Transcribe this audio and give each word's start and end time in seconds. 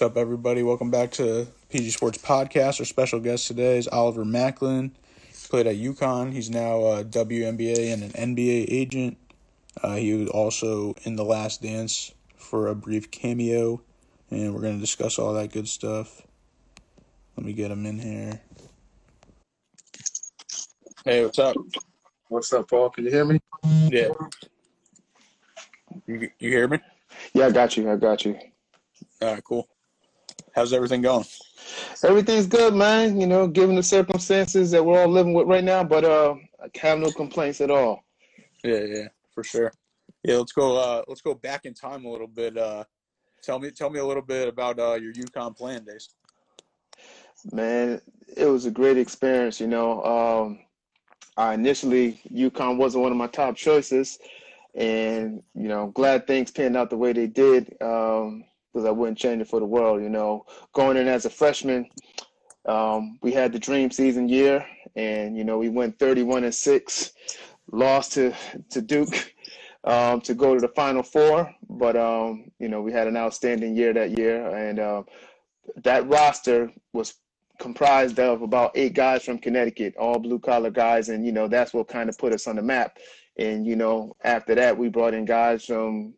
What's 0.00 0.12
up, 0.12 0.16
everybody? 0.16 0.62
Welcome 0.62 0.90
back 0.90 1.10
to 1.12 1.46
PG 1.68 1.90
Sports 1.90 2.16
Podcast. 2.16 2.80
Our 2.80 2.86
special 2.86 3.20
guest 3.20 3.46
today 3.46 3.76
is 3.76 3.86
Oliver 3.86 4.24
Macklin. 4.24 4.92
He 5.28 5.48
played 5.50 5.66
at 5.66 5.76
UConn. 5.76 6.32
He's 6.32 6.48
now 6.48 6.78
a 6.86 7.04
WNBA 7.04 7.92
and 7.92 8.04
an 8.04 8.10
NBA 8.12 8.64
agent. 8.70 9.18
Uh, 9.82 9.96
he 9.96 10.14
was 10.14 10.30
also 10.30 10.94
in 11.02 11.16
The 11.16 11.22
Last 11.22 11.60
Dance 11.60 12.14
for 12.38 12.68
a 12.68 12.74
brief 12.74 13.10
cameo, 13.10 13.82
and 14.30 14.54
we're 14.54 14.62
going 14.62 14.76
to 14.76 14.80
discuss 14.80 15.18
all 15.18 15.34
that 15.34 15.52
good 15.52 15.68
stuff. 15.68 16.22
Let 17.36 17.44
me 17.44 17.52
get 17.52 17.70
him 17.70 17.84
in 17.84 17.98
here. 17.98 18.40
Hey, 21.04 21.26
what's 21.26 21.38
up? 21.38 21.56
What's 22.28 22.50
up, 22.54 22.70
Paul? 22.70 22.88
Can 22.88 23.04
you 23.04 23.10
hear 23.10 23.26
me? 23.26 23.38
Yeah. 23.90 24.08
You, 26.06 26.30
you 26.38 26.48
hear 26.48 26.68
me? 26.68 26.78
Yeah, 27.34 27.48
I 27.48 27.50
got 27.50 27.76
you. 27.76 27.90
I 27.92 27.96
got 27.96 28.24
you. 28.24 28.38
All 29.20 29.34
right, 29.34 29.44
cool. 29.44 29.68
How's 30.60 30.74
everything 30.74 31.00
going? 31.00 31.24
Everything's 32.04 32.46
good, 32.46 32.74
man. 32.74 33.18
You 33.18 33.26
know, 33.26 33.46
given 33.46 33.76
the 33.76 33.82
circumstances 33.82 34.70
that 34.72 34.84
we're 34.84 35.00
all 35.00 35.08
living 35.08 35.32
with 35.32 35.46
right 35.46 35.64
now, 35.64 35.82
but 35.82 36.04
uh, 36.04 36.34
I 36.62 36.68
have 36.82 36.98
no 36.98 37.10
complaints 37.10 37.62
at 37.62 37.70
all. 37.70 38.04
Yeah, 38.62 38.80
yeah, 38.80 39.08
for 39.32 39.42
sure. 39.42 39.72
Yeah, 40.22 40.36
let's 40.36 40.52
go. 40.52 40.76
Uh, 40.76 41.02
let's 41.08 41.22
go 41.22 41.32
back 41.32 41.64
in 41.64 41.72
time 41.72 42.04
a 42.04 42.10
little 42.10 42.26
bit. 42.26 42.58
Uh, 42.58 42.84
tell 43.42 43.58
me, 43.58 43.70
tell 43.70 43.88
me 43.88 44.00
a 44.00 44.04
little 44.04 44.22
bit 44.22 44.48
about 44.48 44.78
uh, 44.78 44.98
your 45.00 45.14
UConn 45.14 45.56
playing 45.56 45.84
days. 45.84 46.10
Man, 47.52 47.98
it 48.36 48.44
was 48.44 48.66
a 48.66 48.70
great 48.70 48.98
experience. 48.98 49.62
You 49.62 49.66
know, 49.66 50.04
um, 50.04 50.58
I 51.38 51.54
initially 51.54 52.20
UConn 52.30 52.76
wasn't 52.76 53.02
one 53.02 53.12
of 53.12 53.16
my 53.16 53.28
top 53.28 53.56
choices, 53.56 54.18
and 54.74 55.42
you 55.54 55.68
know, 55.68 55.86
glad 55.94 56.26
things 56.26 56.50
panned 56.50 56.76
out 56.76 56.90
the 56.90 56.98
way 56.98 57.14
they 57.14 57.28
did. 57.28 57.80
Um, 57.80 58.44
because 58.72 58.86
I 58.86 58.90
wouldn't 58.90 59.18
change 59.18 59.42
it 59.42 59.48
for 59.48 59.60
the 59.60 59.66
world. 59.66 60.02
You 60.02 60.10
know, 60.10 60.46
going 60.72 60.96
in 60.96 61.08
as 61.08 61.24
a 61.24 61.30
freshman, 61.30 61.88
um, 62.66 63.18
we 63.22 63.32
had 63.32 63.52
the 63.52 63.58
dream 63.58 63.90
season 63.90 64.28
year, 64.28 64.66
and 64.96 65.36
you 65.36 65.44
know 65.44 65.58
we 65.58 65.68
went 65.68 65.98
31 65.98 66.44
and 66.44 66.54
six, 66.54 67.12
lost 67.72 68.12
to 68.12 68.34
to 68.70 68.82
Duke 68.82 69.34
um, 69.84 70.20
to 70.22 70.34
go 70.34 70.54
to 70.54 70.60
the 70.60 70.68
Final 70.68 71.02
Four, 71.02 71.52
but 71.68 71.96
um, 71.96 72.50
you 72.58 72.68
know 72.68 72.82
we 72.82 72.92
had 72.92 73.08
an 73.08 73.16
outstanding 73.16 73.76
year 73.76 73.92
that 73.92 74.16
year, 74.16 74.46
and 74.54 74.78
uh, 74.78 75.02
that 75.76 76.08
roster 76.08 76.72
was 76.92 77.14
comprised 77.58 78.18
of 78.18 78.42
about 78.42 78.72
eight 78.74 78.94
guys 78.94 79.24
from 79.24 79.38
Connecticut, 79.38 79.94
all 79.96 80.18
blue 80.18 80.38
collar 80.38 80.70
guys, 80.70 81.08
and 81.08 81.24
you 81.24 81.32
know 81.32 81.48
that's 81.48 81.72
what 81.72 81.88
kind 81.88 82.08
of 82.08 82.18
put 82.18 82.32
us 82.32 82.46
on 82.46 82.56
the 82.56 82.62
map. 82.62 82.98
And 83.38 83.66
you 83.66 83.76
know 83.76 84.14
after 84.24 84.54
that 84.54 84.76
we 84.76 84.88
brought 84.88 85.14
in 85.14 85.24
guys 85.24 85.64
from 85.64 86.14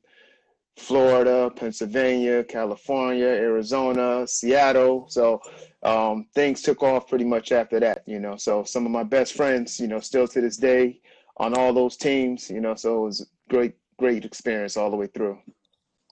Florida, 0.76 1.50
Pennsylvania, 1.54 2.42
California, 2.44 3.26
Arizona, 3.26 4.26
Seattle. 4.26 5.06
So 5.08 5.40
um, 5.82 6.26
things 6.34 6.62
took 6.62 6.82
off 6.82 7.08
pretty 7.08 7.24
much 7.24 7.52
after 7.52 7.78
that, 7.80 8.02
you 8.06 8.18
know. 8.18 8.36
So 8.36 8.64
some 8.64 8.86
of 8.86 8.92
my 8.92 9.02
best 9.02 9.34
friends, 9.34 9.78
you 9.78 9.86
know, 9.86 10.00
still 10.00 10.26
to 10.28 10.40
this 10.40 10.56
day 10.56 11.00
on 11.36 11.54
all 11.54 11.72
those 11.72 11.96
teams, 11.96 12.50
you 12.50 12.60
know. 12.60 12.74
So 12.74 12.98
it 12.98 13.06
was 13.06 13.30
great, 13.48 13.74
great 13.98 14.24
experience 14.24 14.76
all 14.76 14.90
the 14.90 14.96
way 14.96 15.06
through. 15.06 15.38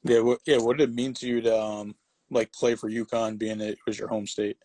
Yeah, 0.05 0.21
what, 0.21 0.41
yeah. 0.47 0.59
What 0.59 0.77
did 0.77 0.91
it 0.91 0.95
mean 0.95 1.15
to 1.15 1.27
you 1.27 1.41
to 1.43 1.61
um, 1.61 1.95
like 2.31 2.53
play 2.53 2.75
for 2.75 2.91
UConn, 2.91 3.39
being 3.39 3.61
it 3.61 3.79
was 3.87 3.99
your 3.99 4.09
home 4.09 4.27
state? 4.27 4.57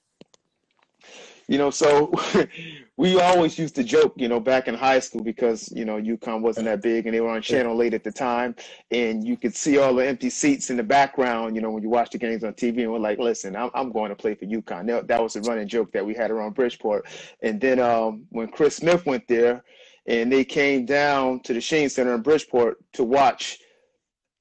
You 1.48 1.58
know, 1.58 1.70
so 1.70 2.12
we 2.98 3.20
always 3.20 3.58
used 3.60 3.76
to 3.76 3.84
joke, 3.84 4.14
you 4.16 4.28
know, 4.28 4.40
back 4.40 4.68
in 4.68 4.74
high 4.74 5.00
school 5.00 5.24
because, 5.24 5.72
you 5.72 5.86
know, 5.86 5.96
UConn 6.02 6.42
wasn't 6.42 6.66
that 6.66 6.82
big 6.82 7.06
and 7.06 7.14
they 7.14 7.22
were 7.22 7.30
on 7.30 7.42
Channel 7.42 7.82
8 7.82 7.94
at 7.94 8.04
the 8.04 8.12
time. 8.12 8.56
And 8.92 9.28
you 9.28 9.38
could 9.38 9.56
see 9.56 9.78
all 9.78 9.94
the 9.94 10.08
empty 10.08 10.30
seats 10.30 10.70
in 10.70 10.78
the 10.78 10.84
background, 10.84 11.56
you 11.56 11.62
know, 11.62 11.72
when 11.72 11.84
you 11.84 11.90
watch 11.90 12.12
the 12.12 12.18
games 12.18 12.44
on 12.44 12.54
TV 12.54 12.84
and 12.84 12.92
we're 12.92 13.00
like, 13.00 13.20
listen, 13.20 13.56
I'm, 13.56 13.70
I'm 13.74 13.92
going 13.92 14.10
to 14.10 14.16
play 14.16 14.34
for 14.36 14.46
UConn. 14.46 15.08
That 15.08 15.22
was 15.22 15.36
a 15.36 15.42
running 15.42 15.68
joke 15.68 15.92
that 15.92 16.06
we 16.06 16.16
had 16.16 16.32
around 16.32 16.56
Bridgeport. 16.56 17.06
And 17.42 17.60
then 17.60 17.80
um, 17.80 18.26
when 18.30 18.48
Chris 18.48 18.78
Smith 18.78 19.06
went 19.06 19.28
there 19.28 19.64
and 20.08 20.32
they 20.32 20.46
came 20.46 20.86
down 20.86 21.42
to 21.42 21.54
the 21.54 21.62
Sheehan 21.62 21.90
Center 21.90 22.16
in 22.16 22.22
Bridgeport 22.22 22.78
to 22.94 23.04
watch 23.04 23.60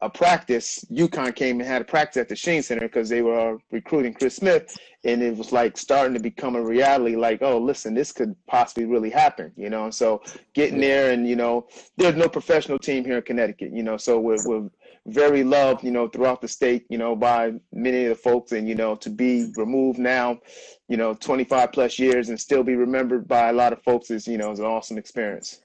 a 0.04 0.10
practice, 0.10 0.84
UConn 0.92 1.34
came 1.34 1.60
and 1.60 1.68
had 1.68 1.80
a 1.80 1.84
practice 1.84 2.20
at 2.20 2.28
the 2.28 2.36
Sheehan 2.36 2.62
Center 2.62 2.82
because 2.82 3.08
they 3.08 3.22
were 3.22 3.54
uh, 3.54 3.58
recruiting 3.70 4.12
Chris 4.12 4.36
Smith, 4.36 4.76
and 5.02 5.22
it 5.22 5.34
was 5.34 5.50
like 5.50 5.78
starting 5.78 6.12
to 6.12 6.20
become 6.20 6.56
a 6.56 6.62
reality. 6.62 7.16
Like, 7.16 7.40
oh, 7.40 7.56
listen, 7.56 7.94
this 7.94 8.12
could 8.12 8.36
possibly 8.46 8.84
really 8.84 9.08
happen, 9.08 9.50
you 9.56 9.70
know. 9.70 9.88
so 9.88 10.20
getting 10.52 10.78
there, 10.78 11.12
and 11.12 11.26
you 11.26 11.36
know, 11.36 11.66
there's 11.96 12.16
no 12.16 12.28
professional 12.28 12.78
team 12.78 13.02
here 13.02 13.16
in 13.16 13.22
Connecticut, 13.22 13.72
you 13.72 13.82
know. 13.82 13.96
So 13.96 14.20
we're, 14.20 14.46
we're 14.46 14.68
very 15.06 15.42
loved, 15.42 15.82
you 15.82 15.90
know, 15.90 16.06
throughout 16.06 16.42
the 16.42 16.48
state, 16.48 16.84
you 16.90 16.98
know, 16.98 17.16
by 17.16 17.52
many 17.72 18.04
of 18.04 18.10
the 18.10 18.22
folks, 18.22 18.52
and 18.52 18.68
you 18.68 18.74
know, 18.74 18.96
to 18.96 19.08
be 19.08 19.50
removed 19.56 19.98
now, 19.98 20.38
you 20.86 20.98
know, 20.98 21.14
25 21.14 21.72
plus 21.72 21.98
years 21.98 22.28
and 22.28 22.38
still 22.38 22.62
be 22.62 22.76
remembered 22.76 23.26
by 23.26 23.48
a 23.48 23.54
lot 23.54 23.72
of 23.72 23.82
folks 23.82 24.10
is, 24.10 24.28
you 24.28 24.36
know, 24.36 24.52
is 24.52 24.58
an 24.58 24.66
awesome 24.66 24.98
experience. 24.98 25.62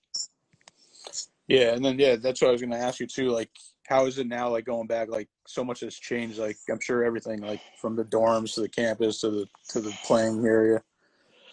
Yeah, 1.49 1.73
and 1.73 1.83
then 1.83 1.99
yeah, 1.99 2.15
that's 2.15 2.41
what 2.41 2.49
I 2.49 2.51
was 2.51 2.61
going 2.61 2.71
to 2.71 2.77
ask 2.77 3.01
you 3.01 3.07
too. 3.07 3.31
Like, 3.31 3.49
how 3.89 4.05
is 4.05 4.19
it 4.19 4.27
now 4.27 4.47
like 4.49 4.65
going 4.65 4.87
back 4.87 5.09
like 5.09 5.27
so 5.47 5.63
much 5.63 5.79
has 5.79 5.95
changed 5.95 6.37
like 6.37 6.57
i'm 6.69 6.79
sure 6.79 7.03
everything 7.03 7.41
like 7.41 7.59
from 7.81 7.95
the 7.95 8.05
dorms 8.05 8.53
to 8.53 8.61
the 8.61 8.69
campus 8.69 9.19
to 9.21 9.29
the 9.31 9.45
to 9.67 9.81
the 9.81 9.91
playing 10.05 10.45
area 10.45 10.81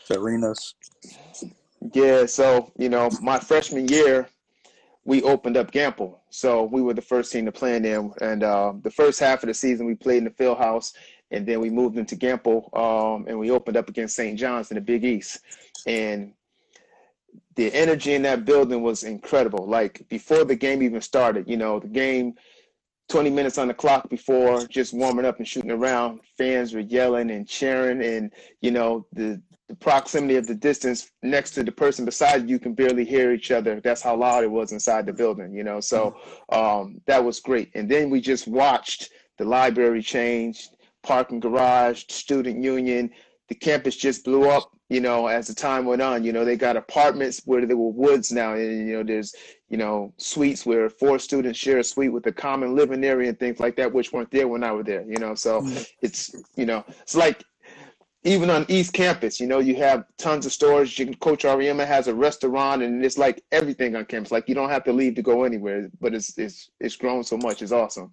to 0.06 0.18
arenas 0.18 0.74
yeah 1.94 2.26
so 2.26 2.70
you 2.78 2.88
know 2.88 3.10
my 3.22 3.38
freshman 3.38 3.88
year 3.88 4.28
we 5.06 5.22
opened 5.22 5.56
up 5.56 5.70
Gampel, 5.70 6.18
So 6.30 6.64
we 6.64 6.82
were 6.82 6.92
the 6.92 7.00
first 7.00 7.30
team 7.30 7.46
to 7.46 7.52
play 7.52 7.76
in 7.76 7.82
there. 7.84 8.10
And 8.20 8.42
uh, 8.42 8.72
the 8.82 8.90
first 8.90 9.20
half 9.20 9.44
of 9.44 9.46
the 9.46 9.54
season, 9.54 9.86
we 9.86 9.94
played 9.94 10.18
in 10.18 10.24
the 10.24 10.30
field 10.30 10.58
house, 10.58 10.94
and 11.30 11.46
then 11.46 11.60
we 11.60 11.70
moved 11.70 11.96
into 11.96 12.16
Gampel, 12.16 12.76
um, 12.76 13.24
and 13.28 13.38
we 13.38 13.52
opened 13.52 13.76
up 13.76 13.88
against 13.88 14.16
St. 14.16 14.36
John's 14.36 14.72
in 14.72 14.74
the 14.74 14.80
Big 14.80 15.04
East. 15.04 15.38
And 15.86 16.32
the 17.56 17.72
energy 17.74 18.14
in 18.14 18.22
that 18.22 18.44
building 18.44 18.82
was 18.82 19.02
incredible. 19.02 19.66
Like 19.66 20.06
before 20.08 20.44
the 20.44 20.56
game 20.56 20.82
even 20.82 21.00
started, 21.00 21.48
you 21.48 21.56
know, 21.56 21.80
the 21.80 21.88
game 21.88 22.34
20 23.08 23.30
minutes 23.30 23.56
on 23.58 23.68
the 23.68 23.74
clock 23.74 24.08
before 24.10 24.66
just 24.66 24.92
warming 24.92 25.24
up 25.24 25.38
and 25.38 25.48
shooting 25.48 25.70
around, 25.70 26.20
fans 26.36 26.74
were 26.74 26.80
yelling 26.80 27.30
and 27.30 27.48
cheering 27.48 28.02
and 28.02 28.32
you 28.60 28.70
know, 28.70 29.06
the 29.12 29.40
the 29.68 29.74
proximity 29.76 30.36
of 30.36 30.46
the 30.46 30.54
distance 30.54 31.10
next 31.22 31.50
to 31.52 31.64
the 31.64 31.72
person 31.72 32.04
beside 32.04 32.48
you 32.48 32.58
can 32.58 32.72
barely 32.72 33.04
hear 33.04 33.32
each 33.32 33.50
other. 33.50 33.80
That's 33.80 34.02
how 34.02 34.16
loud 34.16 34.44
it 34.44 34.50
was 34.50 34.72
inside 34.72 35.06
the 35.06 35.12
building, 35.12 35.52
you 35.52 35.64
know. 35.64 35.80
So 35.80 36.16
um, 36.52 37.00
that 37.06 37.24
was 37.24 37.40
great. 37.40 37.72
And 37.74 37.90
then 37.90 38.08
we 38.08 38.20
just 38.20 38.46
watched 38.46 39.10
the 39.38 39.44
library 39.44 40.02
change, 40.02 40.68
parking 41.02 41.40
garage, 41.40 42.04
student 42.08 42.62
union. 42.62 43.10
The 43.48 43.56
campus 43.56 43.96
just 43.96 44.24
blew 44.24 44.48
up 44.48 44.70
you 44.88 45.00
know, 45.00 45.26
as 45.26 45.48
the 45.48 45.54
time 45.54 45.84
went 45.84 46.00
on, 46.00 46.22
you 46.22 46.32
know, 46.32 46.44
they 46.44 46.56
got 46.56 46.76
apartments 46.76 47.42
where 47.44 47.66
there 47.66 47.76
were 47.76 47.90
woods 47.90 48.30
now, 48.30 48.54
and 48.54 48.88
you 48.88 48.96
know, 48.96 49.02
there's 49.02 49.34
you 49.68 49.76
know 49.76 50.12
suites 50.16 50.64
where 50.64 50.88
four 50.88 51.18
students 51.18 51.58
share 51.58 51.78
a 51.78 51.84
suite 51.84 52.12
with 52.12 52.26
a 52.26 52.32
common 52.32 52.76
living 52.76 53.04
area 53.04 53.30
and 53.30 53.38
things 53.38 53.58
like 53.58 53.74
that, 53.76 53.92
which 53.92 54.12
weren't 54.12 54.30
there 54.30 54.46
when 54.46 54.62
I 54.62 54.70
was 54.70 54.86
there. 54.86 55.04
You 55.08 55.18
know, 55.18 55.34
so 55.34 55.60
mm-hmm. 55.60 55.82
it's 56.02 56.36
you 56.56 56.66
know, 56.66 56.84
it's 56.88 57.16
like 57.16 57.42
even 58.22 58.48
on 58.48 58.64
East 58.68 58.92
Campus, 58.92 59.40
you 59.40 59.48
know, 59.48 59.58
you 59.58 59.74
have 59.76 60.04
tons 60.18 60.46
of 60.46 60.52
stores. 60.52 61.00
Coach 61.20 61.42
Auriemma 61.42 61.84
has 61.84 62.06
a 62.06 62.14
restaurant, 62.14 62.82
and 62.82 63.04
it's 63.04 63.18
like 63.18 63.42
everything 63.50 63.96
on 63.96 64.04
campus. 64.04 64.30
Like 64.30 64.48
you 64.48 64.54
don't 64.54 64.70
have 64.70 64.84
to 64.84 64.92
leave 64.92 65.16
to 65.16 65.22
go 65.22 65.42
anywhere, 65.42 65.90
but 66.00 66.14
it's 66.14 66.38
it's 66.38 66.70
it's 66.78 66.94
grown 66.94 67.24
so 67.24 67.36
much. 67.38 67.60
It's 67.60 67.72
awesome. 67.72 68.12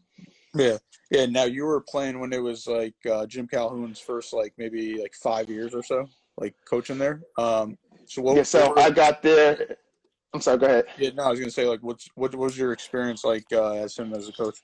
Yeah, 0.56 0.78
yeah. 1.12 1.28
Now 1.28 1.44
you 1.44 1.66
were 1.66 1.82
playing 1.82 2.20
when 2.20 2.34
it 2.34 2.42
was 2.42 2.66
like 2.66 2.96
uh, 3.08 3.28
Jim 3.28 3.48
Calhoun's 3.48 4.00
first, 4.00 4.34
like 4.34 4.54
maybe 4.58 5.00
like 5.00 5.14
five 5.14 5.50
years 5.50 5.76
or 5.76 5.84
so 5.84 6.08
like 6.38 6.56
coaching 6.66 6.98
there. 6.98 7.22
Um, 7.38 7.78
so 8.06 8.22
what? 8.22 8.36
Yeah, 8.36 8.44
so 8.44 8.74
I 8.78 8.90
got 8.90 9.22
there. 9.22 9.78
I'm 10.34 10.42
sorry. 10.42 10.58
Go 10.58 10.66
ahead. 10.66 10.86
Yeah, 10.98 11.12
no, 11.16 11.24
I 11.24 11.30
was 11.30 11.40
gonna 11.40 11.52
say 11.52 11.66
like, 11.66 11.82
what's 11.82 12.10
what 12.16 12.36
was 12.36 12.58
your 12.58 12.74
experience 12.74 13.24
like 13.24 13.46
uh, 13.52 13.74
as 13.74 13.98
him 13.98 14.14
as 14.14 14.28
a 14.28 14.34
coach? 14.34 14.62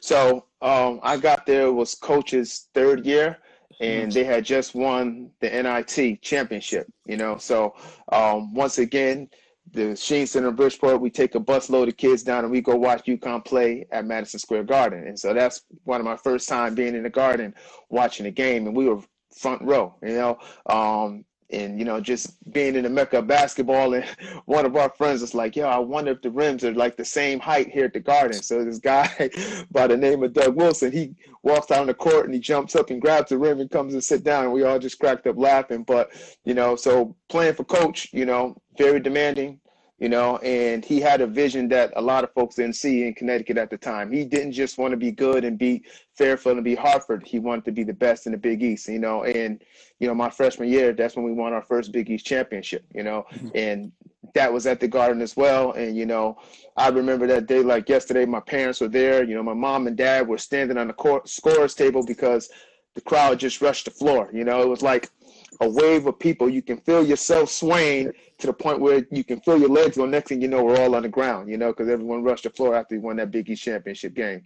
So 0.00 0.46
um, 0.62 1.00
I 1.02 1.16
got 1.16 1.46
there 1.46 1.72
was 1.72 1.94
coach's 1.94 2.68
third 2.74 3.06
year, 3.06 3.38
and 3.80 4.02
mm-hmm. 4.02 4.10
they 4.10 4.24
had 4.24 4.44
just 4.44 4.74
won 4.74 5.30
the 5.40 5.48
NIT 5.48 6.22
championship. 6.22 6.86
You 7.06 7.16
know, 7.16 7.38
so 7.38 7.74
um, 8.12 8.54
once 8.54 8.78
again, 8.78 9.28
the 9.72 9.94
Sheehan 9.96 10.26
Center 10.26 10.48
in 10.48 10.56
Bridgeport, 10.56 11.00
we 11.00 11.10
take 11.10 11.34
a 11.34 11.40
bus 11.40 11.70
load 11.70 11.88
of 11.88 11.96
kids 11.96 12.22
down 12.22 12.44
and 12.44 12.50
we 12.50 12.60
go 12.60 12.74
watch 12.74 13.04
UConn 13.04 13.44
play 13.44 13.86
at 13.92 14.04
Madison 14.04 14.40
Square 14.40 14.64
Garden. 14.64 15.06
And 15.06 15.18
so 15.18 15.32
that's 15.32 15.62
one 15.84 16.00
of 16.00 16.04
my 16.04 16.16
first 16.16 16.48
time 16.48 16.74
being 16.74 16.94
in 16.94 17.04
the 17.04 17.10
garden 17.10 17.54
watching 17.88 18.26
a 18.26 18.30
game. 18.30 18.66
And 18.66 18.76
we 18.76 18.88
were 18.88 19.00
front 19.34 19.62
row, 19.62 19.94
you 20.02 20.14
know. 20.14 20.38
Um, 20.66 21.24
and 21.52 21.78
you 21.78 21.84
know, 21.84 22.00
just 22.00 22.36
being 22.52 22.76
in 22.76 22.84
the 22.84 22.90
mecca 22.90 23.18
of 23.18 23.26
basketball, 23.26 23.94
and 23.94 24.04
one 24.46 24.64
of 24.64 24.76
our 24.76 24.90
friends 24.90 25.20
was 25.20 25.34
like, 25.34 25.56
"Yo, 25.56 25.66
I 25.66 25.78
wonder 25.78 26.12
if 26.12 26.22
the 26.22 26.30
rims 26.30 26.64
are 26.64 26.72
like 26.72 26.96
the 26.96 27.04
same 27.04 27.40
height 27.40 27.68
here 27.68 27.86
at 27.86 27.92
the 27.92 28.00
Garden." 28.00 28.42
So 28.42 28.64
this 28.64 28.78
guy 28.78 29.30
by 29.70 29.86
the 29.86 29.96
name 29.96 30.22
of 30.22 30.32
Doug 30.32 30.54
Wilson, 30.56 30.92
he 30.92 31.14
walks 31.42 31.70
out 31.70 31.80
on 31.80 31.86
the 31.86 31.94
court 31.94 32.26
and 32.26 32.34
he 32.34 32.40
jumps 32.40 32.76
up 32.76 32.90
and 32.90 33.00
grabs 33.00 33.30
the 33.30 33.38
rim 33.38 33.60
and 33.60 33.70
comes 33.70 33.94
and 33.94 34.04
sit 34.04 34.24
down, 34.24 34.44
and 34.44 34.52
we 34.52 34.62
all 34.62 34.78
just 34.78 34.98
cracked 34.98 35.26
up 35.26 35.36
laughing. 35.36 35.82
But 35.82 36.10
you 36.44 36.54
know, 36.54 36.76
so 36.76 37.16
playing 37.28 37.54
for 37.54 37.64
coach, 37.64 38.08
you 38.12 38.26
know, 38.26 38.56
very 38.78 39.00
demanding, 39.00 39.60
you 40.00 40.08
know, 40.08 40.38
and 40.38 40.82
he 40.82 40.98
had 40.98 41.20
a 41.20 41.26
vision 41.26 41.68
that 41.68 41.92
a 41.94 42.00
lot 42.00 42.24
of 42.24 42.32
folks 42.32 42.54
didn't 42.54 42.74
see 42.74 43.06
in 43.06 43.12
Connecticut 43.12 43.58
at 43.58 43.68
the 43.68 43.76
time. 43.76 44.10
He 44.10 44.24
didn't 44.24 44.52
just 44.52 44.78
want 44.78 44.92
to 44.92 44.96
be 44.96 45.12
good 45.12 45.44
and 45.44 45.58
beat 45.58 45.86
Fairfield 46.14 46.56
and 46.56 46.64
beat 46.64 46.78
Hartford. 46.78 47.26
He 47.26 47.38
wanted 47.38 47.66
to 47.66 47.72
be 47.72 47.84
the 47.84 47.92
best 47.92 48.24
in 48.24 48.32
the 48.32 48.38
Big 48.38 48.62
East, 48.62 48.88
you 48.88 48.98
know. 48.98 49.24
And 49.24 49.62
you 49.98 50.08
know, 50.08 50.14
my 50.14 50.30
freshman 50.30 50.70
year, 50.70 50.94
that's 50.94 51.16
when 51.16 51.24
we 51.26 51.32
won 51.32 51.52
our 51.52 51.60
first 51.62 51.92
Big 51.92 52.08
East 52.08 52.24
championship, 52.24 52.82
you 52.94 53.02
know, 53.02 53.26
mm-hmm. 53.30 53.48
and 53.54 53.92
that 54.34 54.50
was 54.50 54.66
at 54.66 54.80
the 54.80 54.88
Garden 54.88 55.20
as 55.20 55.36
well. 55.36 55.72
And 55.72 55.94
you 55.94 56.06
know, 56.06 56.38
I 56.78 56.88
remember 56.88 57.26
that 57.26 57.46
day 57.46 57.62
like 57.62 57.86
yesterday. 57.86 58.24
My 58.24 58.40
parents 58.40 58.80
were 58.80 58.88
there. 58.88 59.22
You 59.22 59.34
know, 59.34 59.42
my 59.42 59.54
mom 59.54 59.86
and 59.86 59.98
dad 59.98 60.26
were 60.26 60.38
standing 60.38 60.78
on 60.78 60.86
the 60.88 60.94
court, 60.94 61.28
scores 61.28 61.74
table 61.74 62.04
because 62.06 62.48
the 62.94 63.02
crowd 63.02 63.38
just 63.38 63.60
rushed 63.60 63.84
the 63.84 63.90
floor. 63.90 64.30
You 64.32 64.44
know, 64.44 64.62
it 64.62 64.68
was 64.68 64.80
like 64.80 65.10
a 65.60 65.68
wave 65.68 66.06
of 66.06 66.18
people. 66.18 66.48
You 66.48 66.62
can 66.62 66.78
feel 66.78 67.04
yourself 67.04 67.50
swaying 67.50 68.12
to 68.38 68.46
the 68.46 68.52
point 68.52 68.80
where 68.80 69.06
you 69.10 69.24
can 69.24 69.40
feel 69.40 69.58
your 69.58 69.68
legs 69.68 69.96
go. 69.96 70.06
Next 70.06 70.28
thing 70.28 70.40
you 70.42 70.48
know, 70.48 70.64
we're 70.64 70.80
all 70.80 70.94
on 70.94 71.02
the 71.02 71.08
ground, 71.08 71.48
you 71.48 71.58
know, 71.58 71.72
because 71.72 71.88
everyone 71.88 72.22
rushed 72.22 72.44
the 72.44 72.50
floor 72.50 72.74
after 72.74 72.94
he 72.94 73.00
won 73.00 73.16
that 73.16 73.30
Big 73.30 73.48
East 73.48 73.62
championship 73.62 74.14
game. 74.14 74.42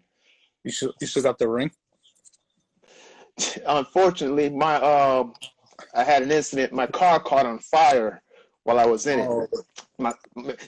You 0.64 0.70
still, 0.70 0.92
you 1.00 1.06
still 1.06 1.22
got 1.22 1.38
the 1.38 1.48
ring? 1.48 1.70
Unfortunately, 3.66 4.50
my 4.50 4.76
uh, 4.76 5.24
I 5.94 6.04
had 6.04 6.22
an 6.22 6.30
incident. 6.30 6.72
My 6.72 6.86
car 6.86 7.20
caught 7.20 7.46
on 7.46 7.58
fire 7.58 8.22
while 8.64 8.78
I 8.78 8.86
was 8.86 9.06
in 9.06 9.20
it. 9.20 9.28
Oh. 9.28 9.48
My 9.98 10.12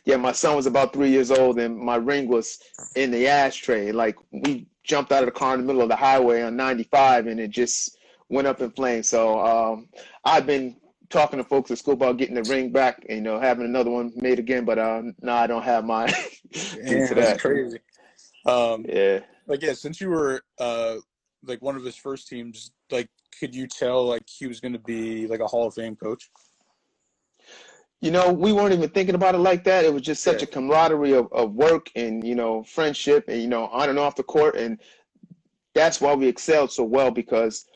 yeah, 0.05 0.17
my 0.17 0.33
son 0.33 0.55
was 0.55 0.67
about 0.67 0.93
three 0.93 1.11
years 1.11 1.31
old, 1.31 1.59
and 1.59 1.77
my 1.77 1.97
ring 1.97 2.29
was 2.29 2.59
in 2.95 3.11
the 3.11 3.27
ashtray. 3.27 3.91
Like 3.91 4.17
we 4.31 4.67
jumped 4.85 5.11
out 5.11 5.23
of 5.23 5.27
the 5.27 5.33
car 5.33 5.55
in 5.55 5.61
the 5.61 5.67
middle 5.67 5.83
of 5.83 5.89
the 5.89 5.97
highway 5.97 6.43
on 6.43 6.57
95, 6.57 7.27
and 7.27 7.41
it 7.41 7.51
just 7.51 7.96
went 8.29 8.47
up 8.47 8.61
in 8.61 8.71
flames. 8.71 9.09
So 9.09 9.39
um, 9.41 9.89
I've 10.25 10.47
been 10.47 10.77
talking 11.11 11.39
to 11.39 11.45
folks 11.45 11.71
at 11.71 11.79
school 11.79 11.95
about 11.95 12.17
getting 12.17 12.35
the 12.35 12.43
ring 12.45 12.71
back, 12.71 13.05
and, 13.09 13.19
you 13.19 13.23
know, 13.23 13.39
having 13.39 13.65
another 13.65 13.91
one 13.91 14.13
made 14.17 14.39
again. 14.39 14.65
But 14.65 14.79
uh, 14.79 15.03
no, 15.21 15.33
I 15.33 15.47
don't 15.47 15.63
have 15.63 15.85
mine. 15.85 16.13
yeah, 16.83 17.13
that's 17.13 17.41
crazy. 17.41 17.79
Um, 18.45 18.85
yeah. 18.89 19.21
Like 19.47 19.63
yeah, 19.63 19.75
since 19.75 20.01
you 20.01 20.09
were 20.11 20.43
uh, 20.59 20.97
like 21.45 21.63
one 21.63 21.77
of 21.77 21.85
his 21.85 21.97
first 21.97 22.29
teams, 22.29 22.73
like 22.91 23.09
could 23.39 23.55
you 23.55 23.67
tell 23.67 24.05
like 24.05 24.25
he 24.27 24.47
was 24.47 24.61
going 24.61 24.73
to 24.73 24.79
be 24.79 25.27
like 25.27 25.41
a 25.41 25.47
Hall 25.47 25.69
of 25.69 25.75
Fame 25.75 25.97
coach? 25.97 26.31
You 28.01 28.11
know, 28.11 28.33
we 28.33 28.53
weren't 28.53 28.75
even 28.75 28.91
thinking 28.91 29.15
about 29.15 29.35
it 29.35 29.39
like 29.39 29.65
that. 29.65 29.85
It 29.85 29.93
was 29.93 30.03
just 30.03 30.23
such 30.23 30.43
yeah. 30.43 30.49
a 30.49 30.53
camaraderie 30.53 31.15
of, 31.15 31.33
of 31.33 31.53
work 31.53 31.91
and 31.97 32.27
you 32.27 32.35
know 32.35 32.63
friendship 32.65 33.25
and 33.29 33.41
you 33.41 33.49
know 33.49 33.67
on 33.69 33.89
and 33.89 33.99
off 33.99 34.17
the 34.17 34.23
court, 34.23 34.57
and 34.57 34.81
that's 35.75 36.01
why 36.01 36.15
we 36.15 36.27
excelled 36.27 36.73
so 36.73 36.85
well 36.85 37.11
because 37.11 37.67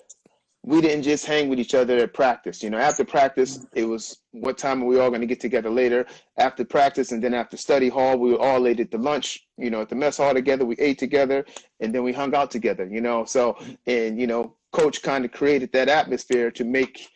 we 0.63 0.81
didn't 0.81 1.03
just 1.03 1.25
hang 1.25 1.49
with 1.49 1.59
each 1.59 1.75
other 1.75 1.99
at 1.99 2.13
practice. 2.13 2.63
You 2.63 2.71
know, 2.71 2.79
after 2.79 3.05
practice, 3.05 3.65
it 3.75 3.85
was 3.85 4.19
what 4.33 4.59
time 4.59 4.83
are 4.83 4.87
we 4.87 4.99
all 4.99 5.09
going 5.09 5.23
to 5.23 5.27
get 5.27 5.41
together 5.41 5.71
later? 5.71 6.07
After 6.37 6.65
practice, 6.65 7.13
and 7.13 7.25
then 7.25 7.33
after 7.33 7.57
study 7.57 7.89
hall, 7.89 8.19
we 8.19 8.33
were 8.33 8.41
all 8.41 8.61
late 8.61 8.81
at 8.81 8.91
the 8.91 8.99
lunch, 8.99 9.47
you 9.57 9.71
know, 9.71 9.81
at 9.81 9.89
the 9.89 9.95
mess 9.95 10.19
hall 10.19 10.35
together. 10.35 10.67
We 10.67 10.77
ate 10.77 10.99
together, 10.99 11.47
and 11.81 11.95
then 11.95 12.03
we 12.03 12.13
hung 12.13 12.35
out 12.35 12.51
together. 12.51 12.87
You 12.87 13.01
know, 13.01 13.25
so 13.25 13.57
and 13.87 14.21
you 14.21 14.27
know, 14.27 14.55
coach 14.73 15.03
kind 15.03 15.25
of 15.25 15.33
created 15.33 15.73
that 15.73 15.89
atmosphere 15.89 16.51
to 16.53 16.65
make 16.65 17.09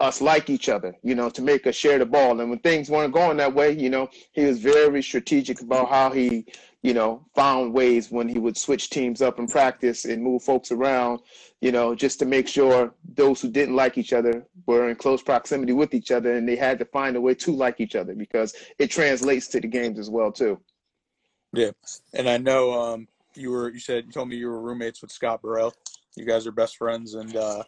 us 0.00 0.20
like 0.20 0.48
each 0.48 0.68
other, 0.68 0.94
you 1.02 1.14
know, 1.14 1.28
to 1.30 1.42
make 1.42 1.66
us 1.66 1.74
share 1.74 1.98
the 1.98 2.06
ball. 2.06 2.40
And 2.40 2.50
when 2.50 2.60
things 2.60 2.88
weren't 2.88 3.12
going 3.12 3.36
that 3.38 3.54
way, 3.54 3.72
you 3.72 3.90
know, 3.90 4.08
he 4.32 4.44
was 4.44 4.60
very 4.60 5.02
strategic 5.02 5.60
about 5.60 5.88
how 5.88 6.10
he, 6.10 6.46
you 6.82 6.94
know, 6.94 7.26
found 7.34 7.72
ways 7.72 8.10
when 8.10 8.28
he 8.28 8.38
would 8.38 8.56
switch 8.56 8.90
teams 8.90 9.20
up 9.20 9.40
in 9.40 9.48
practice 9.48 10.04
and 10.04 10.22
move 10.22 10.44
folks 10.44 10.70
around, 10.70 11.20
you 11.60 11.72
know, 11.72 11.96
just 11.96 12.20
to 12.20 12.26
make 12.26 12.46
sure 12.46 12.94
those 13.16 13.40
who 13.40 13.50
didn't 13.50 13.74
like 13.74 13.98
each 13.98 14.12
other 14.12 14.46
were 14.66 14.88
in 14.88 14.94
close 14.94 15.20
proximity 15.20 15.72
with 15.72 15.92
each 15.94 16.12
other 16.12 16.36
and 16.36 16.48
they 16.48 16.56
had 16.56 16.78
to 16.78 16.84
find 16.84 17.16
a 17.16 17.20
way 17.20 17.34
to 17.34 17.52
like 17.52 17.80
each 17.80 17.96
other 17.96 18.14
because 18.14 18.54
it 18.78 18.90
translates 18.90 19.48
to 19.48 19.60
the 19.60 19.66
games 19.66 19.98
as 19.98 20.10
well 20.10 20.30
too. 20.30 20.60
Yeah. 21.52 21.70
And 22.14 22.28
I 22.28 22.36
know 22.36 22.72
um 22.72 23.08
you 23.34 23.50
were 23.50 23.70
you 23.70 23.80
said 23.80 24.04
you 24.06 24.12
told 24.12 24.28
me 24.28 24.36
you 24.36 24.48
were 24.48 24.60
roommates 24.60 25.02
with 25.02 25.10
Scott 25.10 25.42
Burrell. 25.42 25.74
You 26.16 26.24
guys 26.24 26.46
are 26.46 26.52
best 26.52 26.76
friends 26.76 27.14
and 27.14 27.34
uh 27.34 27.64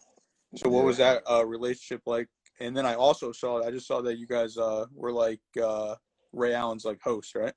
so 0.56 0.68
what 0.68 0.84
was 0.84 0.96
that 0.98 1.22
uh, 1.30 1.44
relationship 1.46 2.02
like? 2.06 2.28
And 2.60 2.76
then 2.76 2.84
I 2.84 2.94
also 2.94 3.32
saw 3.32 3.64
I 3.64 3.70
just 3.70 3.86
saw 3.86 4.00
that 4.02 4.18
you 4.18 4.26
guys 4.26 4.56
uh, 4.56 4.86
were 4.94 5.12
like 5.12 5.40
uh, 5.62 5.94
Ray 6.32 6.54
Allen's 6.54 6.84
like 6.84 7.00
host, 7.02 7.34
right? 7.34 7.54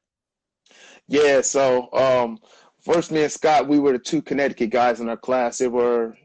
Yeah. 1.07 1.41
So 1.41 1.91
um, 1.93 2.37
first, 2.83 3.11
me 3.11 3.23
and 3.23 3.31
Scott, 3.31 3.67
we 3.67 3.79
were 3.79 3.93
the 3.93 3.99
two 3.99 4.21
Connecticut 4.21 4.69
guys 4.69 4.99
in 4.99 5.09
our 5.09 5.17
class. 5.17 5.61
It 5.61 5.71
were 5.71 6.15